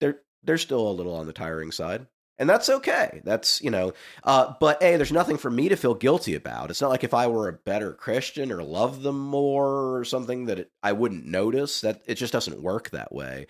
They're 0.00 0.22
they're 0.42 0.56
still 0.56 0.88
a 0.88 0.92
little 0.92 1.14
on 1.14 1.26
the 1.26 1.34
tiring 1.34 1.72
side 1.72 2.06
and 2.40 2.48
that's 2.48 2.70
okay. 2.70 3.20
That's 3.22 3.60
you 3.60 3.70
know, 3.70 3.92
uh, 4.24 4.54
but 4.58 4.82
a 4.82 4.96
there's 4.96 5.12
nothing 5.12 5.36
for 5.36 5.50
me 5.50 5.68
to 5.68 5.76
feel 5.76 5.94
guilty 5.94 6.34
about. 6.34 6.70
It's 6.70 6.80
not 6.80 6.90
like 6.90 7.04
if 7.04 7.12
I 7.12 7.26
were 7.26 7.48
a 7.48 7.52
better 7.52 7.92
Christian 7.92 8.50
or 8.50 8.62
loved 8.64 9.02
them 9.02 9.20
more 9.20 9.96
or 9.96 10.04
something 10.04 10.46
that 10.46 10.58
it, 10.58 10.70
I 10.82 10.92
wouldn't 10.92 11.26
notice. 11.26 11.82
That 11.82 12.00
it 12.06 12.14
just 12.14 12.32
doesn't 12.32 12.62
work 12.62 12.90
that 12.90 13.12
way. 13.12 13.46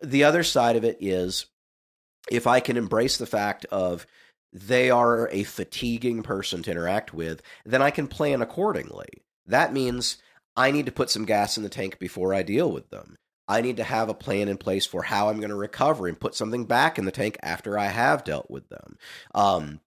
The 0.00 0.22
other 0.22 0.44
side 0.44 0.76
of 0.76 0.84
it 0.84 0.98
is 1.00 1.46
if 2.30 2.46
I 2.46 2.60
can 2.60 2.76
embrace 2.76 3.18
the 3.18 3.26
fact 3.26 3.66
of 3.66 4.06
they 4.52 4.88
are 4.88 5.28
a 5.30 5.42
fatiguing 5.42 6.22
person 6.22 6.62
to 6.62 6.70
interact 6.70 7.12
with, 7.12 7.42
then 7.66 7.82
I 7.82 7.90
can 7.90 8.06
plan 8.06 8.40
accordingly. 8.40 9.08
That 9.46 9.72
means 9.72 10.18
I 10.56 10.70
need 10.70 10.86
to 10.86 10.92
put 10.92 11.10
some 11.10 11.24
gas 11.24 11.56
in 11.56 11.64
the 11.64 11.68
tank 11.68 11.98
before 11.98 12.32
I 12.32 12.42
deal 12.44 12.70
with 12.70 12.90
them. 12.90 13.16
I 13.48 13.62
need 13.62 13.78
to 13.78 13.84
have 13.84 14.08
a 14.08 14.14
plan 14.14 14.48
in 14.48 14.58
place 14.58 14.86
for 14.86 15.02
how 15.02 15.28
I'm 15.28 15.38
going 15.38 15.48
to 15.48 15.56
recover 15.56 16.06
and 16.06 16.20
put 16.20 16.34
something 16.34 16.66
back 16.66 16.98
in 16.98 17.06
the 17.06 17.10
tank 17.10 17.38
after 17.42 17.78
I 17.78 17.86
have 17.86 18.24
dealt 18.24 18.50
with 18.50 18.68
them. 18.68 18.98
Um, 19.34 19.80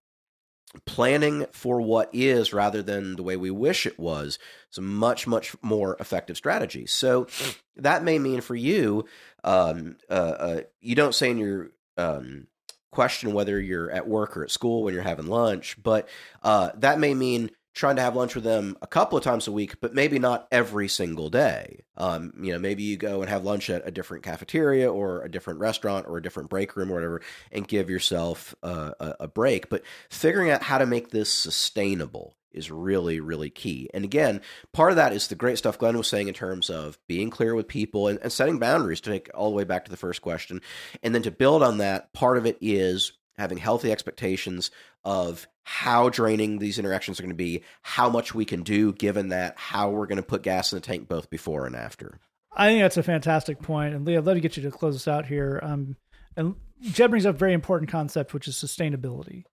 planning 0.86 1.46
for 1.52 1.82
what 1.82 2.10
is 2.14 2.54
rather 2.54 2.82
than 2.82 3.16
the 3.16 3.24
way 3.24 3.36
we 3.36 3.52
wish 3.52 3.86
it 3.86 4.00
was 4.00 4.40
is 4.72 4.78
a 4.78 4.82
much 4.82 5.28
much 5.28 5.54
more 5.62 5.98
effective 6.00 6.38
strategy 6.38 6.86
so 6.86 7.28
that 7.76 8.06
may 8.06 8.18
mean 8.18 8.40
for 8.40 8.56
you 8.56 9.04
um, 9.44 9.98
uh, 10.10 10.14
uh, 10.14 10.62
you 10.80 10.96
don't 10.96 11.14
say 11.14 11.30
in 11.30 11.38
your 11.38 11.72
um, 11.98 12.48
question 12.90 13.34
whether 13.34 13.60
you're 13.60 13.92
at 13.92 14.08
work 14.08 14.38
or 14.38 14.44
at 14.44 14.52
school 14.52 14.84
when 14.84 14.94
you're 14.94 15.04
having 15.04 15.28
lunch 15.28 15.76
but 15.84 16.08
uh, 16.42 16.70
that 16.78 17.00
may 17.00 17.14
mean 17.14 17.52
trying 17.74 17.96
to 17.96 18.02
have 18.02 18.16
lunch 18.16 18.36
with 18.36 18.44
them 18.44 18.78
a 18.82 18.88
couple 18.88 19.18
of 19.18 19.24
times 19.24 19.48
a 19.48 19.52
week, 19.52 19.80
but 19.80 19.94
maybe 19.94 20.20
not 20.20 20.48
every 20.52 20.88
single 20.88 21.30
day. 21.30 21.84
Um, 21.96 22.34
you 22.42 22.52
know, 22.52 22.60
maybe 22.60 22.84
you 22.84 22.98
go 22.98 23.22
and 23.22 23.30
have 23.30 23.46
lunch 23.46 23.70
at 23.70 23.88
a 23.88 23.92
different 23.92 24.24
cafeteria 24.24 24.92
or 24.92 25.22
a 25.22 25.32
different 25.32 25.60
restaurant 25.60 26.06
or 26.08 26.18
a 26.18 26.22
different 26.22 26.50
break 26.50 26.76
room 26.76 26.92
or 26.92 26.96
whatever, 26.96 27.22
and 27.52 27.68
give 27.68 27.90
yourself 27.90 28.54
uh, 28.64 28.92
a, 29.00 29.16
a 29.22 29.28
break. 29.28 29.70
But 29.70 29.84
figuring 30.10 30.50
out 30.50 30.64
how 30.64 30.80
to 30.80 30.86
make 30.86 31.10
this 31.10 31.32
sustainable 31.32 32.36
is 32.52 32.70
really, 32.70 33.20
really 33.22 33.50
key. 33.50 33.90
And 33.94 34.04
again, 34.04 34.42
part 34.74 34.92
of 34.92 34.98
that 34.98 35.14
is 35.14 35.28
the 35.28 35.36
great 35.36 35.58
stuff 35.58 35.80
Glenn 35.80 35.98
was 35.98 36.08
saying 36.08 36.28
in 36.28 36.34
terms 36.34 36.70
of 36.70 36.98
being 37.08 37.30
clear 37.30 37.56
with 37.56 37.68
people 37.68 38.10
and, 38.10 38.20
and 38.22 38.32
setting 38.32 38.60
boundaries 38.60 39.00
to 39.02 39.10
take 39.10 39.30
all 39.34 39.50
the 39.50 39.56
way 39.56 39.64
back 39.64 39.86
to 39.86 39.92
the 39.92 39.98
first 39.98 40.22
question. 40.22 40.62
And 41.02 41.16
then 41.16 41.22
to 41.24 41.32
build 41.32 41.64
on 41.64 41.78
that, 41.78 42.12
part 42.12 42.38
of 42.38 42.46
it 42.46 42.58
is 42.60 43.14
having 43.38 43.58
healthy 43.58 43.92
expectations 43.92 44.72
of 45.04 45.48
how 45.64 46.10
draining 46.10 46.60
these 46.60 46.80
interactions 46.80 47.20
are 47.20 47.24
going 47.24 47.30
to 47.30 47.36
be, 47.36 47.64
how 47.82 48.10
much 48.10 48.34
we 48.34 48.46
can 48.46 48.64
do 48.64 48.94
given 48.94 49.30
that, 49.30 49.58
how 49.58 49.90
we're 49.90 50.08
going 50.08 50.18
to 50.18 50.24
put 50.24 50.44
gas 50.44 50.72
in 50.72 50.78
the 50.78 50.82
tank 50.82 51.08
both 51.08 51.30
before 51.30 51.66
and 51.66 51.76
after. 51.76 52.20
I 52.56 52.68
think 52.68 52.82
that's 52.82 52.98
a 52.98 53.04
fantastic 53.04 53.62
point. 53.62 53.96
And 53.96 54.06
Lee, 54.06 54.18
I'd 54.18 54.26
love 54.26 54.36
to 54.36 54.42
get 54.42 54.58
you 54.58 54.64
to 54.64 54.72
close 54.72 54.96
us 54.96 55.08
out 55.08 55.26
here. 55.26 55.60
Um, 55.64 55.96
and 56.36 56.56
Jed 56.82 57.10
brings 57.10 57.26
up 57.26 57.36
a 57.36 57.38
very 57.38 57.54
important 57.54 57.90
concept, 57.90 58.34
which 58.34 58.48
is 58.48 58.56
sustainability. 58.56 59.44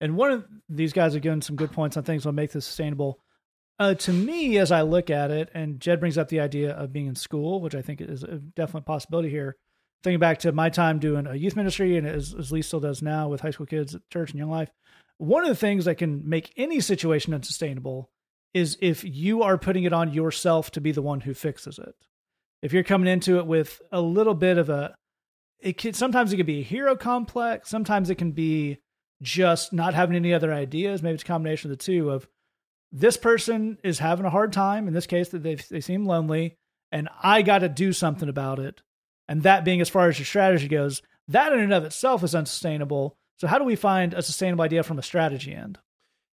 And 0.00 0.16
one 0.16 0.30
of 0.30 0.46
these 0.68 0.92
guys 0.92 1.14
have 1.14 1.22
given 1.22 1.42
some 1.42 1.56
good 1.56 1.72
points 1.72 1.96
on 1.96 2.02
things 2.02 2.24
that 2.24 2.32
make 2.32 2.52
this 2.52 2.66
sustainable. 2.66 3.20
Uh, 3.78 3.94
to 3.94 4.12
me, 4.12 4.58
as 4.58 4.72
I 4.72 4.82
look 4.82 5.10
at 5.10 5.30
it, 5.30 5.50
and 5.54 5.80
Jed 5.80 6.00
brings 6.00 6.18
up 6.18 6.28
the 6.28 6.40
idea 6.40 6.72
of 6.72 6.92
being 6.92 7.06
in 7.06 7.14
school, 7.14 7.60
which 7.60 7.74
I 7.74 7.82
think 7.82 8.00
is 8.00 8.24
a 8.24 8.38
definite 8.38 8.84
possibility 8.84 9.30
here. 9.30 9.56
Thinking 10.02 10.20
back 10.20 10.38
to 10.40 10.52
my 10.52 10.70
time 10.70 11.00
doing 11.00 11.26
a 11.26 11.34
youth 11.34 11.56
ministry, 11.56 11.96
and 11.96 12.06
as, 12.06 12.34
as 12.34 12.52
Lee 12.52 12.62
still 12.62 12.80
does 12.80 13.02
now 13.02 13.28
with 13.28 13.40
high 13.40 13.50
school 13.50 13.66
kids 13.66 13.94
at 13.94 14.08
church 14.10 14.30
and 14.30 14.38
young 14.38 14.50
life, 14.50 14.70
one 15.18 15.42
of 15.42 15.48
the 15.48 15.54
things 15.54 15.84
that 15.84 15.96
can 15.96 16.28
make 16.28 16.52
any 16.56 16.80
situation 16.80 17.34
unsustainable 17.34 18.10
is 18.54 18.78
if 18.80 19.04
you 19.04 19.42
are 19.42 19.58
putting 19.58 19.84
it 19.84 19.92
on 19.92 20.12
yourself 20.12 20.70
to 20.72 20.80
be 20.80 20.92
the 20.92 21.02
one 21.02 21.20
who 21.20 21.34
fixes 21.34 21.78
it. 21.78 21.94
If 22.62 22.72
you're 22.72 22.82
coming 22.82 23.12
into 23.12 23.38
it 23.38 23.46
with 23.46 23.80
a 23.92 24.00
little 24.00 24.34
bit 24.34 24.58
of 24.58 24.68
a, 24.68 24.94
it 25.60 25.76
can 25.76 25.92
sometimes 25.92 26.32
it 26.32 26.36
can 26.36 26.46
be 26.46 26.60
a 26.60 26.64
hero 26.64 26.96
complex. 26.96 27.68
Sometimes 27.68 28.10
it 28.10 28.16
can 28.16 28.32
be 28.32 28.78
just 29.22 29.72
not 29.72 29.94
having 29.94 30.16
any 30.16 30.32
other 30.32 30.52
ideas. 30.52 31.02
Maybe 31.02 31.14
it's 31.14 31.22
a 31.22 31.26
combination 31.26 31.70
of 31.70 31.78
the 31.78 31.84
two. 31.84 32.10
Of 32.10 32.28
this 32.92 33.16
person 33.16 33.78
is 33.84 33.98
having 33.98 34.26
a 34.26 34.30
hard 34.30 34.52
time. 34.52 34.88
In 34.88 34.94
this 34.94 35.06
case, 35.06 35.28
that 35.30 35.42
they 35.42 35.56
they 35.56 35.80
seem 35.80 36.06
lonely, 36.06 36.56
and 36.90 37.08
I 37.22 37.42
got 37.42 37.58
to 37.58 37.68
do 37.68 37.92
something 37.92 38.28
about 38.28 38.58
it. 38.58 38.82
And 39.28 39.42
that 39.42 39.64
being 39.64 39.80
as 39.80 39.88
far 39.88 40.08
as 40.08 40.18
your 40.18 40.26
strategy 40.26 40.68
goes, 40.68 41.02
that 41.28 41.52
in 41.52 41.60
and 41.60 41.72
of 41.72 41.84
itself 41.84 42.24
is 42.24 42.34
unsustainable. 42.34 43.16
So 43.38 43.46
how 43.46 43.58
do 43.58 43.64
we 43.64 43.76
find 43.76 44.14
a 44.14 44.22
sustainable 44.22 44.64
idea 44.64 44.82
from 44.82 44.98
a 44.98 45.02
strategy 45.02 45.54
end? 45.54 45.78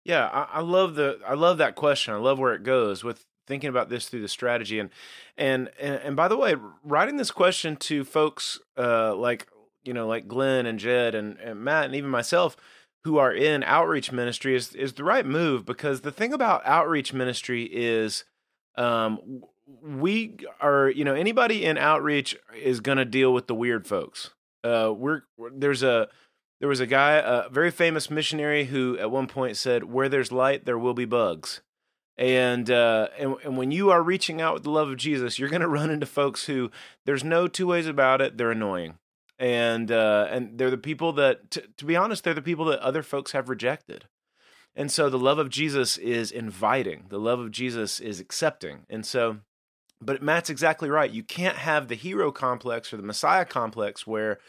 Yeah, 0.03 0.25
I, 0.25 0.57
I, 0.57 0.61
love 0.61 0.95
the 0.95 1.19
I 1.27 1.33
love 1.33 1.57
that 1.59 1.75
question. 1.75 2.13
I 2.13 2.17
love 2.17 2.37
where 2.39 2.53
it 2.53 2.63
goes 2.63 3.03
with 3.03 3.25
thinking 3.47 3.69
about 3.69 3.89
this 3.89 4.09
through 4.09 4.21
the 4.21 4.27
strategy 4.27 4.79
and 4.79 4.89
and 5.37 5.69
and, 5.79 5.95
and 5.95 6.15
by 6.15 6.27
the 6.27 6.37
way, 6.37 6.55
writing 6.83 7.17
this 7.17 7.31
question 7.31 7.75
to 7.77 8.03
folks 8.03 8.59
uh, 8.77 9.15
like 9.15 9.47
you 9.83 9.93
know 9.93 10.07
like 10.07 10.27
Glenn 10.27 10.65
and 10.65 10.79
Jed 10.79 11.15
and, 11.15 11.37
and 11.39 11.59
Matt 11.59 11.85
and 11.85 11.95
even 11.95 12.09
myself 12.09 12.57
who 13.03 13.17
are 13.17 13.31
in 13.31 13.63
outreach 13.63 14.11
ministry 14.11 14.55
is 14.55 14.73
is 14.73 14.93
the 14.93 15.03
right 15.03 15.25
move 15.25 15.65
because 15.65 16.01
the 16.01 16.11
thing 16.11 16.33
about 16.33 16.65
outreach 16.65 17.13
ministry 17.13 17.63
is 17.71 18.25
um, 18.77 19.43
we 19.83 20.37
are 20.59 20.89
you 20.89 21.03
know 21.03 21.13
anybody 21.13 21.65
in 21.65 21.77
outreach 21.77 22.35
is 22.59 22.79
going 22.79 22.97
to 22.97 23.05
deal 23.05 23.33
with 23.33 23.47
the 23.47 23.55
weird 23.55 23.87
folks. 23.87 24.31
Uh, 24.63 24.91
we're 24.95 25.21
there's 25.53 25.83
a 25.83 26.07
there 26.59 26.69
was 26.69 26.79
a 26.79 26.87
guy, 26.87 27.13
a 27.13 27.49
very 27.49 27.71
famous 27.71 28.09
missionary, 28.09 28.65
who 28.65 28.97
at 28.97 29.11
one 29.11 29.27
point 29.27 29.57
said, 29.57 29.85
"Where 29.85 30.09
there's 30.09 30.31
light, 30.31 30.65
there 30.65 30.79
will 30.79 30.93
be 30.93 31.05
bugs." 31.05 31.61
And, 32.17 32.71
uh, 32.71 33.09
and 33.17 33.35
and 33.43 33.57
when 33.57 33.71
you 33.71 33.89
are 33.89 34.01
reaching 34.01 34.39
out 34.39 34.53
with 34.53 34.63
the 34.63 34.69
love 34.69 34.89
of 34.89 34.97
Jesus, 34.97 35.37
you're 35.37 35.49
going 35.49 35.61
to 35.61 35.67
run 35.67 35.89
into 35.89 36.05
folks 36.05 36.45
who 36.45 36.71
there's 37.05 37.23
no 37.23 37.47
two 37.47 37.67
ways 37.67 37.87
about 37.87 38.21
it. 38.21 38.37
They're 38.37 38.51
annoying, 38.51 38.99
and 39.37 39.91
uh, 39.91 40.27
and 40.29 40.57
they're 40.57 40.71
the 40.71 40.77
people 40.77 41.11
that, 41.13 41.51
t- 41.51 41.63
to 41.77 41.85
be 41.85 41.95
honest, 41.95 42.23
they're 42.23 42.33
the 42.33 42.41
people 42.41 42.65
that 42.65 42.79
other 42.79 43.03
folks 43.03 43.33
have 43.33 43.49
rejected. 43.49 44.05
And 44.75 44.91
so 44.91 45.09
the 45.09 45.19
love 45.19 45.39
of 45.39 45.49
Jesus 45.49 45.97
is 45.97 46.31
inviting. 46.31 47.05
The 47.09 47.19
love 47.19 47.39
of 47.39 47.51
Jesus 47.51 47.99
is 47.99 48.19
accepting. 48.19 48.85
And 48.89 49.05
so, 49.05 49.37
but 50.01 50.21
Matt's 50.21 50.49
exactly 50.49 50.89
right. 50.89 51.09
You 51.09 51.23
can't 51.23 51.57
have 51.57 51.87
the 51.87 51.95
hero 51.95 52.31
complex 52.31 52.91
or 52.91 52.97
the 52.97 53.03
Messiah 53.03 53.45
complex 53.45 54.05
where 54.05 54.39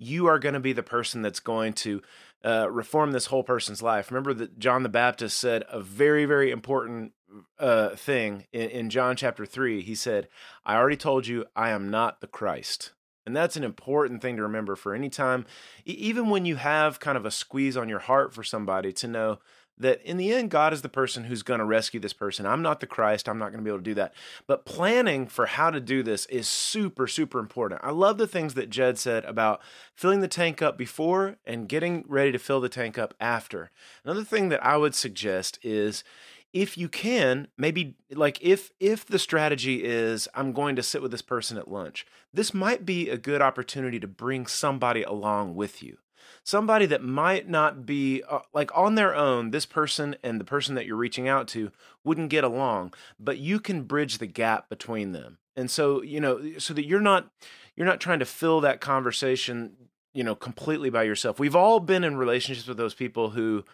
you 0.00 0.26
are 0.26 0.38
going 0.38 0.54
to 0.54 0.60
be 0.60 0.72
the 0.72 0.82
person 0.82 1.22
that's 1.22 1.40
going 1.40 1.74
to 1.74 2.02
uh, 2.42 2.68
reform 2.70 3.12
this 3.12 3.26
whole 3.26 3.44
person's 3.44 3.82
life. 3.82 4.10
Remember 4.10 4.32
that 4.34 4.58
John 4.58 4.82
the 4.82 4.88
Baptist 4.88 5.38
said 5.38 5.62
a 5.70 5.80
very, 5.80 6.24
very 6.24 6.50
important 6.50 7.12
uh, 7.58 7.90
thing 7.90 8.46
in, 8.52 8.70
in 8.70 8.90
John 8.90 9.14
chapter 9.14 9.44
3. 9.44 9.82
He 9.82 9.94
said, 9.94 10.26
I 10.64 10.76
already 10.76 10.96
told 10.96 11.26
you 11.26 11.44
I 11.54 11.70
am 11.70 11.90
not 11.90 12.22
the 12.22 12.26
Christ. 12.26 12.92
And 13.26 13.36
that's 13.36 13.56
an 13.56 13.62
important 13.62 14.22
thing 14.22 14.36
to 14.36 14.42
remember 14.42 14.74
for 14.74 14.94
any 14.94 15.10
time, 15.10 15.44
even 15.84 16.30
when 16.30 16.46
you 16.46 16.56
have 16.56 16.98
kind 16.98 17.18
of 17.18 17.26
a 17.26 17.30
squeeze 17.30 17.76
on 17.76 17.88
your 17.88 17.98
heart 17.98 18.32
for 18.32 18.42
somebody, 18.42 18.92
to 18.94 19.06
know 19.06 19.38
that 19.80 20.02
in 20.02 20.16
the 20.16 20.32
end, 20.32 20.50
God 20.50 20.72
is 20.72 20.82
the 20.82 20.88
person 20.88 21.24
who's 21.24 21.42
going 21.42 21.58
to 21.58 21.64
rescue 21.64 21.98
this 21.98 22.12
person. 22.12 22.46
I'm 22.46 22.62
not 22.62 22.80
the 22.80 22.86
Christ. 22.86 23.28
I'm 23.28 23.38
not 23.38 23.50
going 23.50 23.58
to 23.58 23.64
be 23.64 23.70
able 23.70 23.78
to 23.78 23.84
do 23.84 23.94
that. 23.94 24.14
But 24.46 24.64
planning 24.64 25.26
for 25.26 25.46
how 25.46 25.70
to 25.70 25.80
do 25.80 26.02
this 26.02 26.26
is 26.26 26.48
super, 26.48 27.06
super 27.06 27.38
important. 27.38 27.80
I 27.82 27.90
love 27.90 28.18
the 28.18 28.26
things 28.26 28.54
that 28.54 28.70
Jed 28.70 28.98
said 28.98 29.24
about 29.24 29.60
filling 29.94 30.20
the 30.20 30.28
tank 30.28 30.62
up 30.62 30.76
before 30.76 31.36
and 31.44 31.68
getting 31.68 32.04
ready 32.06 32.30
to 32.32 32.38
fill 32.38 32.60
the 32.60 32.68
tank 32.68 32.98
up 32.98 33.14
after. 33.20 33.70
Another 34.04 34.24
thing 34.24 34.50
that 34.50 34.64
I 34.64 34.76
would 34.76 34.94
suggest 34.94 35.58
is 35.62 36.04
if 36.52 36.76
you 36.76 36.88
can 36.88 37.46
maybe 37.56 37.94
like 38.10 38.38
if 38.42 38.72
if 38.80 39.06
the 39.06 39.20
strategy 39.20 39.84
is 39.84 40.26
i'm 40.34 40.52
going 40.52 40.74
to 40.74 40.82
sit 40.82 41.00
with 41.00 41.12
this 41.12 41.22
person 41.22 41.56
at 41.56 41.70
lunch 41.70 42.04
this 42.34 42.52
might 42.52 42.84
be 42.84 43.08
a 43.08 43.16
good 43.16 43.40
opportunity 43.40 44.00
to 44.00 44.08
bring 44.08 44.46
somebody 44.46 45.02
along 45.04 45.54
with 45.54 45.80
you 45.82 45.98
somebody 46.44 46.86
that 46.86 47.02
might 47.02 47.48
not 47.48 47.84
be 47.84 48.22
uh, 48.28 48.40
like 48.52 48.70
on 48.76 48.94
their 48.94 49.14
own 49.14 49.50
this 49.50 49.66
person 49.66 50.16
and 50.22 50.40
the 50.40 50.44
person 50.44 50.74
that 50.74 50.86
you're 50.86 50.96
reaching 50.96 51.28
out 51.28 51.48
to 51.48 51.70
wouldn't 52.04 52.30
get 52.30 52.44
along 52.44 52.92
but 53.18 53.38
you 53.38 53.60
can 53.60 53.82
bridge 53.82 54.18
the 54.18 54.26
gap 54.26 54.68
between 54.68 55.12
them. 55.12 55.38
And 55.56 55.70
so 55.70 56.02
you 56.02 56.20
know 56.20 56.58
so 56.58 56.74
that 56.74 56.86
you're 56.86 57.00
not 57.00 57.30
you're 57.76 57.86
not 57.86 58.00
trying 58.00 58.18
to 58.20 58.24
fill 58.24 58.60
that 58.60 58.80
conversation 58.80 59.76
you 60.14 60.24
know 60.24 60.34
completely 60.34 60.90
by 60.90 61.02
yourself. 61.02 61.38
We've 61.38 61.56
all 61.56 61.80
been 61.80 62.04
in 62.04 62.16
relationships 62.16 62.68
with 62.68 62.78
those 62.78 62.94
people 62.94 63.30
who 63.30 63.64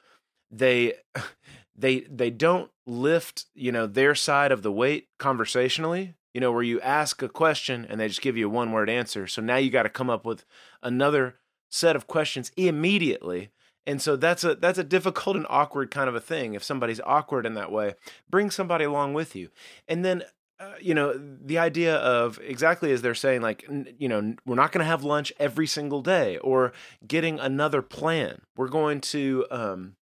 they 0.51 0.95
they 1.77 2.01
they 2.01 2.31
don't 2.31 2.71
lift 2.87 3.47
you 3.55 3.73
know 3.73 3.87
their 3.87 4.15
side 4.15 4.53
of 4.53 4.63
the 4.63 4.73
weight 4.73 5.09
conversationally 5.19 6.15
you 6.37 6.41
know 6.41 6.53
where 6.53 6.63
you 6.63 6.79
ask 6.83 7.23
a 7.23 7.31
question 7.31 7.87
and 7.89 7.99
they 7.99 8.09
just 8.09 8.21
give 8.21 8.37
you 8.37 8.45
a 8.47 8.51
one 8.51 8.71
word 8.71 8.91
answer. 8.91 9.27
So 9.27 9.41
now 9.41 9.57
you 9.57 9.71
got 9.71 9.85
to 9.85 9.89
come 9.89 10.11
up 10.11 10.27
with 10.27 10.45
another 10.83 11.37
set 11.77 11.97
of 11.97 12.07
questions 12.07 12.51
immediately. 12.57 13.51
And 13.87 14.03
so 14.03 14.17
that's 14.17 14.43
a 14.43 14.57
that's 14.57 14.79
a 14.79 14.85
difficult 14.85 15.37
and 15.37 15.47
awkward 15.49 15.91
kind 15.91 16.09
of 16.09 16.15
a 16.15 16.21
thing. 16.21 16.55
If 16.55 16.65
somebody's 16.65 17.01
awkward 17.05 17.47
in 17.47 17.55
that 17.55 17.71
way, 17.71 17.95
bring 18.29 18.51
somebody 18.51 18.85
along 18.85 19.15
with 19.15 19.37
you. 19.37 19.51
And 19.87 20.05
then 20.05 20.25
uh, 20.59 20.73
you 20.81 20.95
know 20.95 21.13
the 21.13 21.59
idea 21.59 21.97
of 21.97 22.41
exactly 22.43 22.91
as 22.91 23.03
they're 23.03 23.15
saying 23.15 23.43
like 23.43 23.69
you 23.99 24.09
know 24.09 24.35
we're 24.47 24.55
not 24.55 24.73
going 24.73 24.83
to 24.83 24.89
have 24.89 25.05
lunch 25.05 25.31
every 25.39 25.67
single 25.67 26.01
day 26.01 26.39
or 26.39 26.73
getting 27.07 27.39
another 27.39 27.83
plan 27.83 28.41
we're 28.57 28.69
going 28.69 28.99
to 28.99 29.45
um 29.51 29.97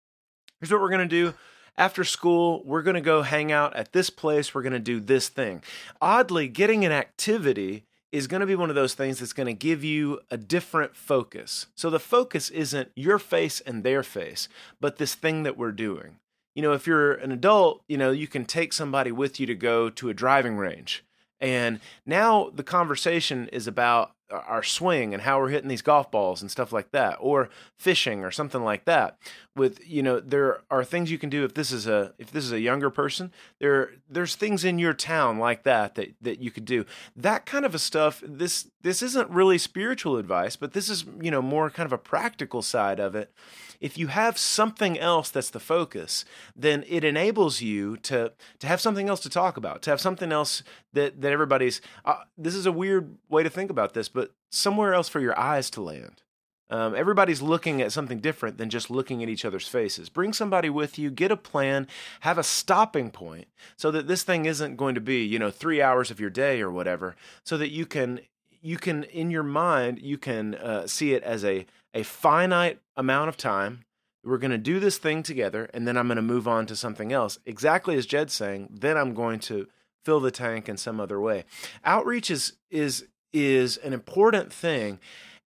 here's 0.60 0.72
what 0.72 0.80
we're 0.80 0.92
going 0.92 1.02
to 1.02 1.08
do 1.08 1.34
after 1.76 2.04
school 2.04 2.62
we're 2.66 2.84
going 2.84 2.94
to 2.94 3.02
go 3.02 3.24
hang 3.24 3.52
out 3.52 3.76
at 3.76 3.94
this 3.94 4.12
place 4.12 4.54
we're 4.54 4.62
going 4.62 4.74
to 4.74 4.80
do 4.80 5.00
this 5.00 5.28
thing 5.28 5.60
oddly 6.00 6.48
getting 6.48 6.86
an 6.86 6.92
activity 6.92 7.84
is 8.14 8.28
going 8.28 8.42
to 8.42 8.46
be 8.46 8.56
one 8.56 8.70
of 8.70 8.76
those 8.76 8.94
things 8.94 9.20
that's 9.20 9.34
going 9.34 9.48
to 9.48 9.54
give 9.54 9.84
you 9.84 10.20
a 10.30 10.38
different 10.38 10.96
focus. 10.96 11.66
So 11.76 11.90
the 11.90 12.00
focus 12.00 12.52
isn't 12.52 12.92
your 12.96 13.18
face 13.18 13.60
and 13.60 13.84
their 13.84 14.04
face, 14.04 14.48
but 14.80 14.98
this 14.98 15.16
thing 15.16 15.42
that 15.44 15.58
we're 15.58 15.72
doing. 15.72 16.20
You 16.54 16.62
know, 16.62 16.74
if 16.74 16.86
you're 16.86 17.14
an 17.14 17.32
adult, 17.32 17.82
you 17.88 17.98
know, 17.98 18.12
you 18.12 18.28
can 18.28 18.46
take 18.46 18.72
somebody 18.72 19.12
with 19.12 19.40
you 19.40 19.48
to 19.48 19.56
go 19.56 19.90
to 19.90 20.10
a 20.10 20.14
driving 20.14 20.58
range. 20.58 21.04
And 21.42 21.80
now 22.06 22.52
the 22.54 22.62
conversation 22.62 23.48
is 23.48 23.66
about 23.66 24.12
Uh, 24.32 24.42
our 24.48 24.64
swing 24.64 25.14
and 25.14 25.24
how 25.24 25.38
we're 25.38 25.50
hitting 25.50 25.68
these 25.68 25.82
golf 25.82 26.10
balls 26.10 26.42
and 26.42 26.50
stuff 26.50 26.72
like 26.72 26.92
that 26.92 27.18
or 27.20 27.50
fishing 27.76 28.24
or 28.24 28.32
something 28.32 28.64
like 28.64 28.86
that. 28.86 29.18
With 29.56 29.86
you 29.86 30.02
know 30.02 30.20
there 30.22 30.62
are 30.72 30.86
things 30.86 31.12
you 31.12 31.18
can 31.18 31.30
do 31.30 31.44
if 31.44 31.54
this 31.54 31.72
is 31.74 31.88
a 31.88 32.14
if 32.18 32.32
this 32.32 32.46
is 32.46 32.54
a 32.54 32.62
younger 32.62 32.90
person 32.90 33.32
there 33.60 33.92
there's 34.10 34.36
things 34.36 34.64
in 34.64 34.80
your 34.80 34.94
town 34.94 35.40
like 35.40 35.64
that 35.64 35.96
that 35.96 36.14
that 36.22 36.40
you 36.40 36.52
could 36.52 36.66
do. 36.66 36.86
That 37.18 37.46
kind 37.46 37.66
of 37.66 37.76
a 37.76 37.80
stuff 37.80 38.24
this 38.26 38.70
this 38.82 39.02
isn't 39.02 39.30
really 39.30 39.58
spiritual 39.58 40.18
advice 40.18 40.56
but 40.56 40.72
this 40.72 40.90
is 40.90 41.04
you 41.22 41.30
know 41.30 41.42
more 41.42 41.70
kind 41.70 41.86
of 41.86 41.94
a 41.94 41.98
practical 41.98 42.62
side 42.62 43.02
of 43.02 43.16
it 43.16 43.30
if 43.84 43.98
you 43.98 44.08
have 44.08 44.38
something 44.38 44.98
else 44.98 45.30
that's 45.30 45.50
the 45.50 45.60
focus, 45.60 46.24
then 46.56 46.86
it 46.88 47.04
enables 47.04 47.62
you 47.62 47.98
to 47.98 48.32
to 48.60 48.68
have 48.68 48.80
something 48.80 49.10
else 49.10 49.20
to 49.20 49.30
talk 49.30 49.58
about, 49.58 49.82
to 49.82 49.90
have 49.90 50.00
something 50.00 50.32
else 50.32 50.64
that 50.94 51.22
that 51.22 51.34
everybody's. 51.34 51.82
Uh, 52.06 52.22
this 52.38 52.56
is 52.56 52.66
a 52.66 52.72
weird 52.72 53.18
way 53.30 53.44
to 53.44 53.50
think 53.50 53.70
about 53.70 53.94
this, 53.94 54.08
but 54.08 54.32
somewhere 54.50 54.94
else 54.94 55.10
for 55.10 55.20
your 55.20 55.38
eyes 55.38 55.70
to 55.72 55.82
land. 55.82 56.22
Um, 56.70 56.96
everybody's 56.96 57.42
looking 57.42 57.82
at 57.82 57.92
something 57.92 58.20
different 58.20 58.58
than 58.58 58.70
just 58.70 58.90
looking 58.90 59.22
at 59.22 59.30
each 59.30 59.44
other's 59.44 59.68
faces. 59.68 60.10
Bring 60.10 60.32
somebody 60.32 60.70
with 60.70 60.98
you, 60.98 61.12
get 61.12 61.30
a 61.30 61.38
plan, 61.38 61.88
have 62.22 62.38
a 62.38 62.44
stopping 62.44 63.12
point 63.12 63.48
so 63.76 63.92
that 63.92 64.08
this 64.08 64.24
thing 64.24 64.46
isn't 64.46 64.78
going 64.78 64.96
to 64.96 65.02
be, 65.02 65.24
you 65.24 65.38
know, 65.38 65.52
three 65.52 65.82
hours 65.82 66.10
of 66.10 66.22
your 66.22 66.30
day 66.30 66.62
or 66.62 66.72
whatever, 66.72 67.16
so 67.44 67.58
that 67.58 67.70
you 67.70 67.86
can 67.86 68.22
you 68.62 68.78
can 68.78 69.04
in 69.04 69.30
your 69.30 69.44
mind 69.44 70.00
you 70.02 70.18
can 70.18 70.56
uh, 70.56 70.88
see 70.88 71.14
it 71.14 71.22
as 71.24 71.44
a 71.44 71.66
a 71.94 72.04
finite 72.04 72.80
amount 72.96 73.30
of 73.30 73.38
time. 73.38 73.86
We're 74.24 74.38
going 74.38 74.52
to 74.52 74.58
do 74.58 74.80
this 74.80 74.98
thing 74.98 75.22
together, 75.22 75.70
and 75.74 75.86
then 75.88 75.98
I'm 75.98 76.08
going 76.08 76.16
to 76.16 76.22
move 76.22 76.48
on 76.48 76.66
to 76.68 76.76
something 76.76 77.12
else. 77.12 77.40
Exactly 77.46 77.98
as 77.98 78.06
Jed's 78.06 78.34
saying, 78.34 78.70
then 78.72 78.98
I'm 78.98 79.14
going 79.14 79.40
to 79.42 79.68
fill 80.06 80.20
the 80.20 80.32
tank 80.32 80.70
in 80.70 80.78
some 80.78 81.00
other 81.00 81.20
way. 81.20 81.46
Outreach 81.84 82.32
is 82.32 82.54
is 82.70 83.06
is 83.34 83.78
an 83.78 83.94
important 83.94 84.54
thing, 84.54 85.00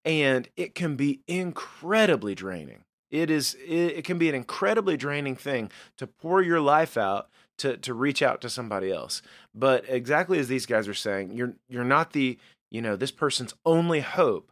and 0.06 0.48
it 0.56 0.76
can 0.76 0.96
be 0.96 1.22
incredibly 1.28 2.36
draining. 2.36 2.84
It 3.10 3.32
is 3.32 3.56
it, 3.56 3.98
it 3.98 4.06
can 4.06 4.18
be 4.18 4.30
an 4.30 4.36
incredibly 4.36 4.98
draining 4.98 5.36
thing 5.36 5.72
to 5.98 6.08
pour 6.08 6.42
your 6.42 6.62
life 6.62 6.98
out 6.98 7.30
to 7.58 7.78
to 7.78 7.94
reach 7.94 8.22
out 8.22 8.42
to 8.42 8.50
somebody 8.50 8.92
else. 8.92 9.22
But 9.56 9.86
exactly 9.88 10.40
as 10.40 10.48
these 10.48 10.66
guys 10.66 10.88
are 10.88 10.94
saying, 10.94 11.32
you're 11.32 11.56
you're 11.68 11.84
not 11.84 12.14
the 12.14 12.38
you 12.70 12.82
know 12.82 12.96
this 12.96 13.12
person's 13.12 13.54
only 13.66 14.02
hope 14.02 14.52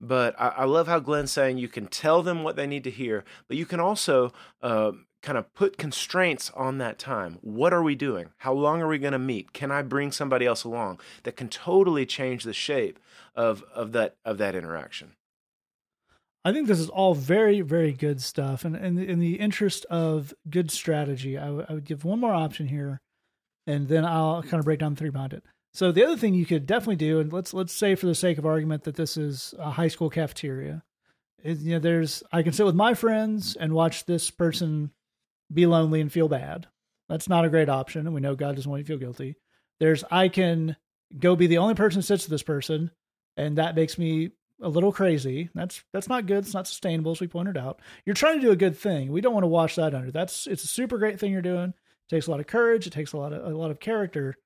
but 0.00 0.34
I, 0.38 0.48
I, 0.48 0.64
love 0.64 0.86
how 0.86 0.98
Glenn's 0.98 1.32
saying 1.32 1.58
you 1.58 1.68
can 1.68 1.86
tell 1.86 2.22
them 2.22 2.42
what 2.42 2.56
they 2.56 2.66
need 2.66 2.84
to 2.84 2.90
hear, 2.90 3.24
but 3.48 3.56
you 3.56 3.66
can 3.66 3.80
also 3.80 4.32
uh, 4.62 4.92
kind 5.22 5.38
of 5.38 5.52
put 5.54 5.78
constraints 5.78 6.50
on 6.54 6.78
that 6.78 6.98
time. 6.98 7.38
What 7.40 7.72
are 7.72 7.82
we 7.82 7.94
doing? 7.94 8.30
How 8.38 8.52
long 8.52 8.82
are 8.82 8.88
we 8.88 8.98
going 8.98 9.12
to 9.12 9.18
meet? 9.18 9.52
Can 9.52 9.70
I 9.70 9.82
bring 9.82 10.12
somebody 10.12 10.46
else 10.46 10.64
along 10.64 11.00
that 11.22 11.36
can 11.36 11.48
totally 11.48 12.06
change 12.06 12.44
the 12.44 12.52
shape 12.52 12.98
of 13.34 13.64
of 13.74 13.92
that 13.92 14.16
of 14.24 14.38
that 14.38 14.54
interaction? 14.54 15.12
I 16.44 16.52
think 16.52 16.68
this 16.68 16.78
is 16.78 16.88
all 16.88 17.16
very, 17.16 17.60
very 17.60 17.92
good 17.92 18.22
stuff. 18.22 18.64
And, 18.64 18.76
in 18.76 19.18
the 19.18 19.40
interest 19.40 19.84
of 19.86 20.32
good 20.48 20.70
strategy, 20.70 21.36
I, 21.36 21.46
w- 21.46 21.66
I 21.68 21.72
would 21.72 21.84
give 21.84 22.04
one 22.04 22.20
more 22.20 22.32
option 22.32 22.68
here, 22.68 23.00
and 23.66 23.88
then 23.88 24.04
I'll 24.04 24.44
kind 24.44 24.60
of 24.60 24.64
break 24.64 24.78
down 24.78 24.94
the 24.94 24.98
three 25.00 25.10
behind 25.10 25.32
it. 25.32 25.42
So 25.76 25.92
the 25.92 26.06
other 26.06 26.16
thing 26.16 26.32
you 26.32 26.46
could 26.46 26.64
definitely 26.64 26.96
do, 26.96 27.20
and 27.20 27.30
let's 27.30 27.52
let's 27.52 27.74
say 27.74 27.96
for 27.96 28.06
the 28.06 28.14
sake 28.14 28.38
of 28.38 28.46
argument 28.46 28.84
that 28.84 28.96
this 28.96 29.18
is 29.18 29.54
a 29.58 29.72
high 29.72 29.88
school 29.88 30.08
cafeteria, 30.08 30.82
is, 31.44 31.62
you 31.62 31.74
know, 31.74 31.78
there's 31.78 32.22
I 32.32 32.42
can 32.42 32.54
sit 32.54 32.64
with 32.64 32.74
my 32.74 32.94
friends 32.94 33.56
and 33.56 33.74
watch 33.74 34.06
this 34.06 34.30
person 34.30 34.90
be 35.52 35.66
lonely 35.66 36.00
and 36.00 36.10
feel 36.10 36.28
bad. 36.28 36.66
That's 37.10 37.28
not 37.28 37.44
a 37.44 37.50
great 37.50 37.68
option, 37.68 38.06
and 38.06 38.14
we 38.14 38.22
know 38.22 38.34
God 38.34 38.56
doesn't 38.56 38.70
want 38.70 38.80
you 38.80 38.84
to 38.84 38.88
feel 38.88 38.98
guilty. 38.98 39.36
There's 39.78 40.02
I 40.10 40.28
can 40.28 40.76
go 41.18 41.36
be 41.36 41.46
the 41.46 41.58
only 41.58 41.74
person 41.74 41.98
who 41.98 42.04
sits 42.04 42.24
with 42.24 42.30
this 42.30 42.42
person, 42.42 42.90
and 43.36 43.58
that 43.58 43.76
makes 43.76 43.98
me 43.98 44.30
a 44.62 44.70
little 44.70 44.92
crazy. 44.92 45.50
That's 45.54 45.84
that's 45.92 46.08
not 46.08 46.24
good. 46.24 46.38
It's 46.38 46.54
not 46.54 46.66
sustainable, 46.66 47.12
as 47.12 47.20
we 47.20 47.26
pointed 47.26 47.58
out. 47.58 47.82
You're 48.06 48.14
trying 48.14 48.36
to 48.36 48.46
do 48.46 48.50
a 48.50 48.56
good 48.56 48.78
thing. 48.78 49.12
We 49.12 49.20
don't 49.20 49.34
want 49.34 49.44
to 49.44 49.48
wash 49.48 49.74
that 49.74 49.94
under. 49.94 50.10
That's 50.10 50.46
it's 50.46 50.64
a 50.64 50.68
super 50.68 50.96
great 50.96 51.20
thing 51.20 51.32
you're 51.32 51.42
doing. 51.42 51.74
It 51.74 52.14
takes 52.14 52.28
a 52.28 52.30
lot 52.30 52.40
of 52.40 52.46
courage. 52.46 52.86
It 52.86 52.94
takes 52.94 53.12
a 53.12 53.18
lot 53.18 53.34
of 53.34 53.44
a 53.44 53.54
lot 53.54 53.70
of 53.70 53.78
character 53.78 54.36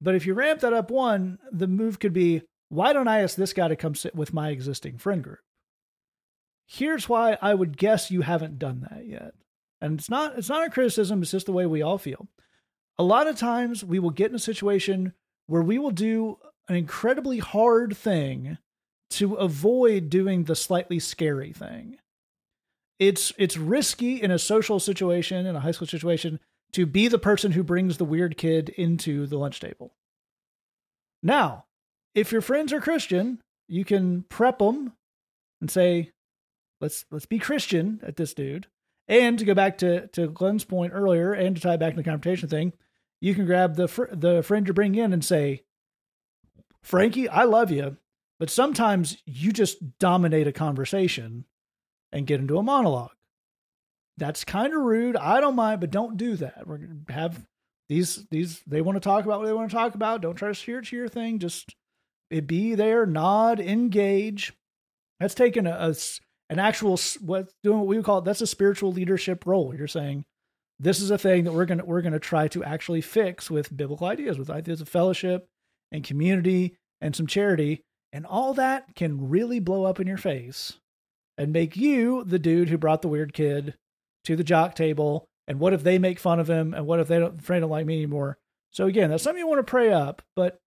but 0.00 0.14
if 0.14 0.26
you 0.26 0.34
ramp 0.34 0.60
that 0.60 0.72
up 0.72 0.90
one, 0.90 1.38
the 1.52 1.66
move 1.66 1.98
could 1.98 2.12
be 2.12 2.42
why 2.68 2.92
don't 2.92 3.08
I 3.08 3.22
ask 3.22 3.36
this 3.36 3.52
guy 3.52 3.68
to 3.68 3.76
come 3.76 3.94
sit 3.94 4.14
with 4.14 4.32
my 4.32 4.50
existing 4.50 4.98
friend 4.98 5.22
group? 5.22 5.40
Here's 6.66 7.08
why 7.08 7.36
I 7.42 7.52
would 7.52 7.76
guess 7.76 8.12
you 8.12 8.20
haven't 8.20 8.60
done 8.60 8.86
that 8.88 9.06
yet. 9.06 9.34
And 9.80 9.98
it's 9.98 10.08
not 10.08 10.38
it's 10.38 10.48
not 10.48 10.66
a 10.66 10.70
criticism, 10.70 11.22
it's 11.22 11.32
just 11.32 11.46
the 11.46 11.52
way 11.52 11.66
we 11.66 11.82
all 11.82 11.98
feel. 11.98 12.28
A 12.98 13.02
lot 13.02 13.26
of 13.26 13.36
times 13.36 13.84
we 13.84 13.98
will 13.98 14.10
get 14.10 14.30
in 14.30 14.36
a 14.36 14.40
situation 14.40 15.14
where 15.46 15.62
we 15.62 15.78
will 15.78 15.90
do 15.90 16.38
an 16.68 16.76
incredibly 16.76 17.38
hard 17.38 17.96
thing 17.96 18.58
to 19.10 19.34
avoid 19.34 20.08
doing 20.08 20.44
the 20.44 20.54
slightly 20.54 21.00
scary 21.00 21.52
thing. 21.52 21.96
It's 23.00 23.32
it's 23.36 23.56
risky 23.56 24.22
in 24.22 24.30
a 24.30 24.38
social 24.38 24.78
situation, 24.78 25.46
in 25.46 25.56
a 25.56 25.60
high 25.60 25.72
school 25.72 25.88
situation, 25.88 26.38
to 26.72 26.86
be 26.86 27.08
the 27.08 27.18
person 27.18 27.52
who 27.52 27.62
brings 27.62 27.96
the 27.96 28.04
weird 28.04 28.36
kid 28.36 28.68
into 28.70 29.26
the 29.26 29.38
lunch 29.38 29.60
table. 29.60 29.94
Now, 31.22 31.66
if 32.14 32.32
your 32.32 32.40
friends 32.40 32.72
are 32.72 32.80
Christian, 32.80 33.42
you 33.68 33.84
can 33.84 34.22
prep 34.24 34.58
them 34.58 34.92
and 35.60 35.70
say, 35.70 36.12
"Let's 36.80 37.04
let's 37.10 37.26
be 37.26 37.38
Christian 37.38 38.00
at 38.02 38.16
this 38.16 38.34
dude." 38.34 38.66
And 39.06 39.38
to 39.38 39.44
go 39.44 39.54
back 39.54 39.78
to 39.78 40.06
to 40.08 40.28
Glenn's 40.28 40.64
point 40.64 40.92
earlier, 40.94 41.32
and 41.32 41.56
to 41.56 41.62
tie 41.62 41.76
back 41.76 41.92
to 41.92 41.96
the 41.96 42.04
confrontation 42.04 42.48
thing, 42.48 42.72
you 43.20 43.34
can 43.34 43.46
grab 43.46 43.76
the 43.76 43.88
fr- 43.88 44.12
the 44.12 44.42
friend 44.42 44.66
you 44.66 44.72
bring 44.72 44.94
in 44.94 45.12
and 45.12 45.24
say, 45.24 45.64
"Frankie, 46.82 47.28
I 47.28 47.44
love 47.44 47.70
you, 47.70 47.98
but 48.38 48.50
sometimes 48.50 49.22
you 49.26 49.52
just 49.52 49.98
dominate 49.98 50.46
a 50.46 50.52
conversation 50.52 51.44
and 52.12 52.26
get 52.26 52.40
into 52.40 52.58
a 52.58 52.62
monologue 52.62 53.12
that's 54.20 54.44
kind 54.44 54.72
of 54.74 54.82
rude. 54.82 55.16
I 55.16 55.40
don't 55.40 55.56
mind, 55.56 55.80
but 55.80 55.90
don't 55.90 56.18
do 56.18 56.36
that. 56.36 56.66
We're 56.66 56.76
gonna 56.76 57.00
have 57.08 57.44
these 57.88 58.26
these 58.30 58.60
they 58.66 58.82
want 58.82 58.96
to 58.96 59.00
talk 59.00 59.24
about 59.24 59.40
what 59.40 59.46
they 59.46 59.52
want 59.52 59.70
to 59.70 59.76
talk 59.76 59.94
about. 59.94 60.20
Don't 60.20 60.36
try 60.36 60.48
to 60.48 60.54
steer 60.54 60.78
it 60.78 60.86
to 60.86 60.96
your 60.96 61.08
thing. 61.08 61.38
Just 61.38 61.74
eh, 62.30 62.40
be 62.40 62.74
there, 62.74 63.06
nod, 63.06 63.58
engage. 63.58 64.52
That's 65.18 65.34
taking 65.34 65.66
a, 65.66 65.70
a 65.70 65.94
an 66.50 66.58
actual 66.58 67.00
what 67.20 67.50
doing 67.64 67.78
what 67.78 67.88
we 67.88 67.96
would 67.96 68.04
call 68.04 68.18
it. 68.18 68.24
That's 68.26 68.42
a 68.42 68.46
spiritual 68.46 68.92
leadership 68.92 69.46
role. 69.46 69.74
You're 69.74 69.88
saying 69.88 70.24
this 70.78 71.00
is 71.00 71.10
a 71.10 71.18
thing 71.18 71.44
that 71.44 71.52
we're 71.52 71.64
gonna 71.64 71.84
we're 71.84 72.02
gonna 72.02 72.20
try 72.20 72.46
to 72.48 72.62
actually 72.62 73.00
fix 73.00 73.50
with 73.50 73.74
biblical 73.74 74.06
ideas, 74.06 74.38
with 74.38 74.50
ideas 74.50 74.82
of 74.82 74.88
fellowship 74.88 75.48
and 75.90 76.04
community 76.04 76.76
and 77.00 77.16
some 77.16 77.26
charity, 77.26 77.80
and 78.12 78.26
all 78.26 78.52
that 78.54 78.94
can 78.94 79.30
really 79.30 79.60
blow 79.60 79.84
up 79.84 79.98
in 79.98 80.06
your 80.06 80.18
face 80.18 80.74
and 81.38 81.54
make 81.54 81.74
you 81.74 82.22
the 82.24 82.38
dude 82.38 82.68
who 82.68 82.76
brought 82.76 83.00
the 83.00 83.08
weird 83.08 83.32
kid 83.32 83.74
to 84.24 84.36
the 84.36 84.44
jock 84.44 84.74
table. 84.74 85.26
And 85.46 85.58
what 85.58 85.72
if 85.72 85.82
they 85.82 85.98
make 85.98 86.18
fun 86.18 86.40
of 86.40 86.48
him? 86.48 86.74
And 86.74 86.86
what 86.86 87.00
if 87.00 87.08
they 87.08 87.18
don't, 87.18 87.42
friend 87.42 87.62
don't 87.62 87.70
like 87.70 87.86
me 87.86 87.96
anymore? 87.96 88.38
So 88.70 88.86
again, 88.86 89.10
that's 89.10 89.22
something 89.22 89.40
you 89.40 89.48
want 89.48 89.58
to 89.58 89.70
pray 89.70 89.92
up, 89.92 90.22
but 90.36 90.60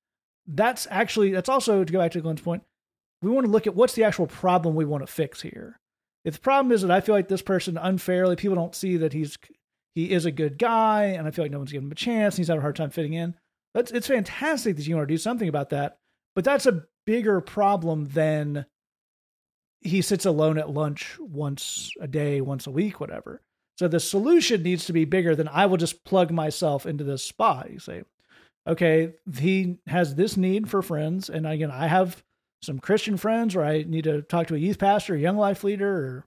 that's 0.45 0.87
actually, 0.91 1.31
that's 1.31 1.49
also 1.49 1.83
to 1.83 1.93
go 1.93 1.99
back 1.99 2.11
to 2.11 2.21
Glenn's 2.21 2.41
point. 2.41 2.63
We 3.21 3.29
want 3.29 3.45
to 3.45 3.51
look 3.51 3.65
at 3.67 3.75
what's 3.75 3.93
the 3.93 4.03
actual 4.03 4.27
problem 4.27 4.75
we 4.75 4.83
want 4.83 5.05
to 5.05 5.11
fix 5.11 5.41
here. 5.41 5.79
If 6.25 6.35
the 6.35 6.41
problem 6.41 6.71
is 6.71 6.81
that 6.81 6.91
I 6.91 7.01
feel 7.01 7.15
like 7.15 7.29
this 7.29 7.41
person 7.41 7.77
unfairly, 7.77 8.35
people 8.35 8.55
don't 8.55 8.75
see 8.75 8.97
that 8.97 9.13
he's, 9.13 9.37
he 9.95 10.11
is 10.11 10.25
a 10.25 10.31
good 10.31 10.57
guy 10.57 11.05
and 11.05 11.27
I 11.27 11.31
feel 11.31 11.45
like 11.45 11.51
no 11.51 11.59
one's 11.59 11.71
giving 11.71 11.87
him 11.87 11.91
a 11.91 11.95
chance 11.95 12.35
and 12.35 12.39
he's 12.39 12.47
having 12.47 12.59
a 12.59 12.61
hard 12.61 12.75
time 12.75 12.89
fitting 12.89 13.13
in. 13.13 13.35
That's, 13.73 13.91
it's 13.91 14.07
fantastic 14.07 14.75
that 14.75 14.85
you 14.85 14.95
want 14.95 15.07
to 15.07 15.13
do 15.13 15.17
something 15.17 15.47
about 15.47 15.69
that, 15.69 15.97
but 16.35 16.43
that's 16.43 16.65
a 16.65 16.83
bigger 17.05 17.39
problem 17.41 18.05
than 18.05 18.65
he 19.83 20.01
sits 20.01 20.25
alone 20.25 20.57
at 20.57 20.69
lunch 20.69 21.17
once 21.19 21.91
a 21.99 22.07
day, 22.07 22.41
once 22.41 22.67
a 22.67 22.71
week, 22.71 22.99
whatever. 22.99 23.41
So 23.77 23.87
the 23.87 23.99
solution 23.99 24.63
needs 24.63 24.85
to 24.85 24.93
be 24.93 25.05
bigger 25.05 25.35
than 25.35 25.47
I 25.47 25.65
will 25.65 25.77
just 25.77 26.03
plug 26.03 26.31
myself 26.31 26.85
into 26.85 27.03
this 27.03 27.23
spot. 27.23 27.71
You 27.71 27.79
say, 27.79 28.03
okay, 28.67 29.13
he 29.37 29.77
has 29.87 30.15
this 30.15 30.37
need 30.37 30.69
for 30.69 30.81
friends. 30.81 31.29
And 31.29 31.47
again, 31.47 31.71
I 31.71 31.87
have 31.87 32.23
some 32.61 32.79
Christian 32.79 33.17
friends 33.17 33.55
where 33.55 33.65
I 33.65 33.83
need 33.83 34.05
to 34.05 34.21
talk 34.21 34.47
to 34.47 34.55
a 34.55 34.59
youth 34.59 34.79
pastor, 34.79 35.15
a 35.15 35.19
young 35.19 35.37
life 35.37 35.63
leader, 35.63 35.91
or 35.91 36.25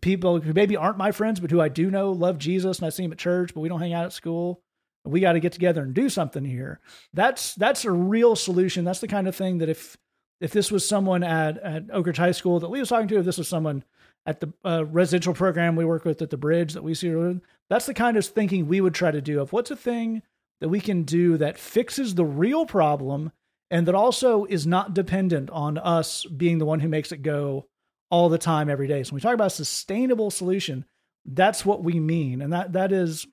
people 0.00 0.40
who 0.40 0.52
maybe 0.52 0.76
aren't 0.76 0.98
my 0.98 1.12
friends, 1.12 1.40
but 1.40 1.50
who 1.50 1.60
I 1.60 1.68
do 1.68 1.90
know 1.90 2.12
love 2.12 2.38
Jesus 2.38 2.78
and 2.78 2.86
I 2.86 2.90
see 2.90 3.02
them 3.02 3.12
at 3.12 3.18
church, 3.18 3.52
but 3.54 3.60
we 3.60 3.68
don't 3.68 3.80
hang 3.80 3.92
out 3.92 4.04
at 4.04 4.12
school. 4.12 4.62
We 5.04 5.20
got 5.20 5.32
to 5.32 5.40
get 5.40 5.52
together 5.52 5.82
and 5.82 5.94
do 5.94 6.08
something 6.08 6.44
here. 6.44 6.78
That's 7.12 7.56
that's 7.56 7.84
a 7.84 7.90
real 7.90 8.36
solution. 8.36 8.84
That's 8.84 9.00
the 9.00 9.08
kind 9.08 9.26
of 9.26 9.34
thing 9.34 9.58
that 9.58 9.68
if 9.68 9.96
if 10.42 10.50
this 10.50 10.72
was 10.72 10.86
someone 10.86 11.22
at, 11.22 11.56
at 11.58 11.84
Oak 11.92 12.06
Ridge 12.06 12.16
High 12.16 12.32
School 12.32 12.58
that 12.60 12.70
Lee 12.70 12.80
was 12.80 12.88
talking 12.88 13.06
to, 13.08 13.18
if 13.18 13.24
this 13.24 13.38
was 13.38 13.48
someone 13.48 13.84
at 14.26 14.40
the 14.40 14.52
uh, 14.64 14.84
residential 14.86 15.34
program 15.34 15.76
we 15.76 15.84
work 15.84 16.04
with 16.04 16.20
at 16.20 16.30
the 16.30 16.36
bridge 16.36 16.72
that 16.72 16.82
we 16.82 16.94
see, 16.94 17.40
that's 17.70 17.86
the 17.86 17.94
kind 17.94 18.16
of 18.16 18.26
thinking 18.26 18.66
we 18.66 18.80
would 18.80 18.94
try 18.94 19.12
to 19.12 19.20
do 19.20 19.40
of 19.40 19.52
what's 19.52 19.70
a 19.70 19.76
thing 19.76 20.22
that 20.60 20.68
we 20.68 20.80
can 20.80 21.04
do 21.04 21.36
that 21.36 21.58
fixes 21.58 22.16
the 22.16 22.24
real 22.24 22.66
problem 22.66 23.30
and 23.70 23.86
that 23.86 23.94
also 23.94 24.44
is 24.46 24.66
not 24.66 24.94
dependent 24.94 25.48
on 25.50 25.78
us 25.78 26.24
being 26.24 26.58
the 26.58 26.66
one 26.66 26.80
who 26.80 26.88
makes 26.88 27.12
it 27.12 27.22
go 27.22 27.66
all 28.10 28.28
the 28.28 28.36
time 28.36 28.68
every 28.68 28.86
day. 28.86 29.02
So 29.02 29.12
when 29.12 29.16
we 29.16 29.20
talk 29.22 29.34
about 29.34 29.52
sustainable 29.52 30.30
solution, 30.30 30.84
that's 31.24 31.64
what 31.64 31.82
we 31.84 31.98
mean. 31.98 32.42
And 32.42 32.52
that 32.52 32.72
that 32.72 32.92
is 32.92 33.26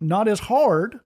not 0.00 0.28
as 0.28 0.40
hard 0.40 1.00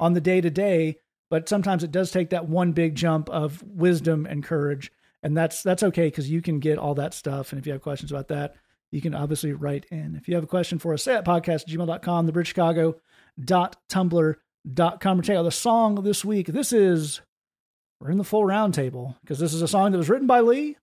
on 0.00 0.14
the 0.14 0.20
day 0.20 0.40
to 0.40 0.50
day, 0.50 0.96
but 1.30 1.48
sometimes 1.48 1.82
it 1.84 1.90
does 1.92 2.10
take 2.10 2.30
that 2.30 2.48
one 2.48 2.72
big 2.72 2.94
jump 2.94 3.28
of 3.30 3.62
wisdom 3.62 4.26
and 4.26 4.42
courage. 4.44 4.90
and 5.22 5.36
that's 5.36 5.62
that's 5.62 5.82
okay 5.82 6.06
because 6.06 6.30
you 6.30 6.40
can 6.40 6.60
get 6.60 6.78
all 6.78 6.94
that 6.94 7.12
stuff. 7.14 7.52
And 7.52 7.58
if 7.60 7.66
you 7.66 7.72
have 7.72 7.82
questions 7.82 8.10
about 8.12 8.28
that, 8.28 8.54
you 8.92 9.00
can 9.00 9.14
obviously 9.14 9.52
write 9.52 9.84
in. 9.90 10.14
If 10.16 10.28
you 10.28 10.34
have 10.36 10.44
a 10.44 10.48
question 10.48 10.78
for 10.78 10.94
us, 10.94 11.02
say 11.02 11.14
at 11.16 11.24
podcast@gmail.com, 11.24 12.26
the 12.26 12.32
bridge 12.32 12.46
Chicago 12.48 12.96
dot 13.42 13.76
tumblr 13.90 14.36
dot 14.72 15.00
com. 15.00 15.20
Check 15.22 15.36
out 15.36 15.42
the 15.42 15.50
song 15.50 15.96
this 16.04 16.24
week. 16.24 16.46
This 16.48 16.72
is 16.72 17.20
we're 18.00 18.10
in 18.12 18.18
the 18.18 18.24
full 18.24 18.44
roundtable 18.44 19.16
because 19.22 19.38
this 19.40 19.52
is 19.52 19.60
a 19.62 19.68
song 19.68 19.90
that 19.92 19.98
was 19.98 20.08
written 20.08 20.26
by 20.28 20.40
Lee, 20.40 20.76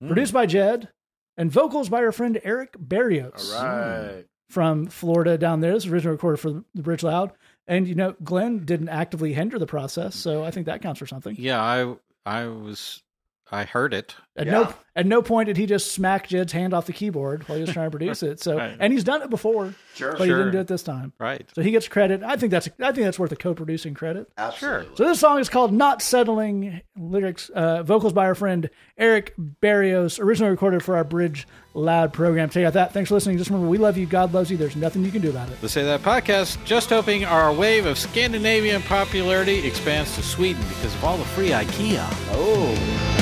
Hmm. 0.00 0.08
produced 0.08 0.32
by 0.32 0.46
Jed, 0.46 0.88
and 1.36 1.50
vocals 1.52 1.88
by 1.90 1.98
our 2.02 2.12
friend 2.12 2.40
Eric 2.42 2.74
Barrios 2.78 3.54
All 3.54 3.64
right. 3.64 4.24
from 4.48 4.86
Florida 4.86 5.36
down 5.38 5.60
there. 5.60 5.72
This 5.74 5.84
was 5.84 5.92
originally 5.92 6.12
recorded 6.16 6.38
for 6.38 6.64
the 6.74 6.82
Bridge 6.82 7.02
Loud. 7.02 7.32
And, 7.68 7.88
you 7.88 7.94
know, 7.94 8.14
Glenn 8.22 8.64
didn't 8.64 8.88
actively 8.88 9.32
hinder 9.32 9.58
the 9.58 9.66
process. 9.66 10.14
So 10.14 10.44
I 10.44 10.50
think 10.50 10.66
that 10.66 10.82
counts 10.82 10.98
for 10.98 11.06
something. 11.06 11.34
Yeah, 11.38 11.60
I 11.60 11.94
I 12.24 12.46
was 12.46 13.02
I 13.50 13.64
heard 13.64 13.94
it. 13.94 14.16
At 14.38 14.46
Yeah. 14.46 14.52
no 14.52 14.74
at 14.96 15.06
no 15.06 15.20
point 15.22 15.46
did 15.46 15.56
he 15.58 15.66
just 15.66 15.92
smack 15.92 16.26
Jed's 16.28 16.52
hand 16.52 16.72
off 16.74 16.86
the 16.86 16.92
keyboard 16.92 17.46
while 17.48 17.56
he 17.56 17.62
was 17.62 17.72
trying 17.72 17.86
to 17.86 17.90
produce 17.90 18.22
it. 18.22 18.40
So 18.40 18.56
Right. 18.58 18.76
and 18.78 18.92
he's 18.92 19.04
done 19.04 19.22
it 19.22 19.30
before, 19.30 19.74
Sure. 19.94 20.12
but 20.12 20.22
he 20.26 20.28
didn't 20.30 20.52
do 20.52 20.58
it 20.58 20.66
this 20.66 20.82
time. 20.82 21.12
Right. 21.18 21.46
So 21.54 21.62
he 21.62 21.70
gets 21.70 21.86
credit. 21.88 22.22
I 22.22 22.36
think 22.36 22.50
that's 22.50 22.68
I 22.80 22.92
think 22.92 23.04
that's 23.04 23.18
worth 23.18 23.32
a 23.32 23.36
co-producing 23.36 23.94
credit. 23.94 24.28
Absolutely. 24.36 24.96
So 24.96 25.04
this 25.06 25.20
song 25.20 25.38
is 25.38 25.48
called 25.48 25.72
"Not 25.72 26.02
Settling." 26.02 26.80
Lyrics, 26.98 27.50
uh, 27.50 27.82
vocals 27.82 28.12
by 28.14 28.24
our 28.26 28.34
friend 28.34 28.68
Eric 28.98 29.34
Barrios, 29.38 30.18
originally 30.18 30.50
recorded 30.50 30.82
for 30.82 30.96
our 30.96 31.04
Bridge 31.04 31.46
Loud 31.74 32.12
program. 32.14 32.48
Check 32.48 32.64
out 32.64 32.72
that. 32.72 32.92
Thanks 32.94 33.08
for 33.08 33.14
listening. 33.14 33.36
Just 33.38 33.50
remember, 33.50 33.68
we 33.70 33.76
love 33.78 33.96
you. 33.98 34.06
God 34.06 34.32
loves 34.34 34.50
you. 34.50 34.56
There's 34.56 34.76
nothing 34.76 35.04
you 35.04 35.10
can 35.10 35.20
do 35.22 35.28
about 35.30 35.50
it. 35.50 35.60
The 35.60 35.68
Say 35.68 35.84
That 35.84 36.00
podcast, 36.02 36.56
just 36.64 36.88
hoping 36.90 37.24
our 37.26 37.52
wave 37.52 37.84
of 37.86 37.98
Scandinavian 37.98 38.80
popularity 38.82 39.66
expands 39.66 40.14
to 40.16 40.22
Sweden 40.22 40.62
because 40.68 40.94
of 40.94 41.04
all 41.04 41.16
the 41.18 41.24
free 41.26 41.50
IKEA. 41.50 42.06
Oh. 42.32 43.15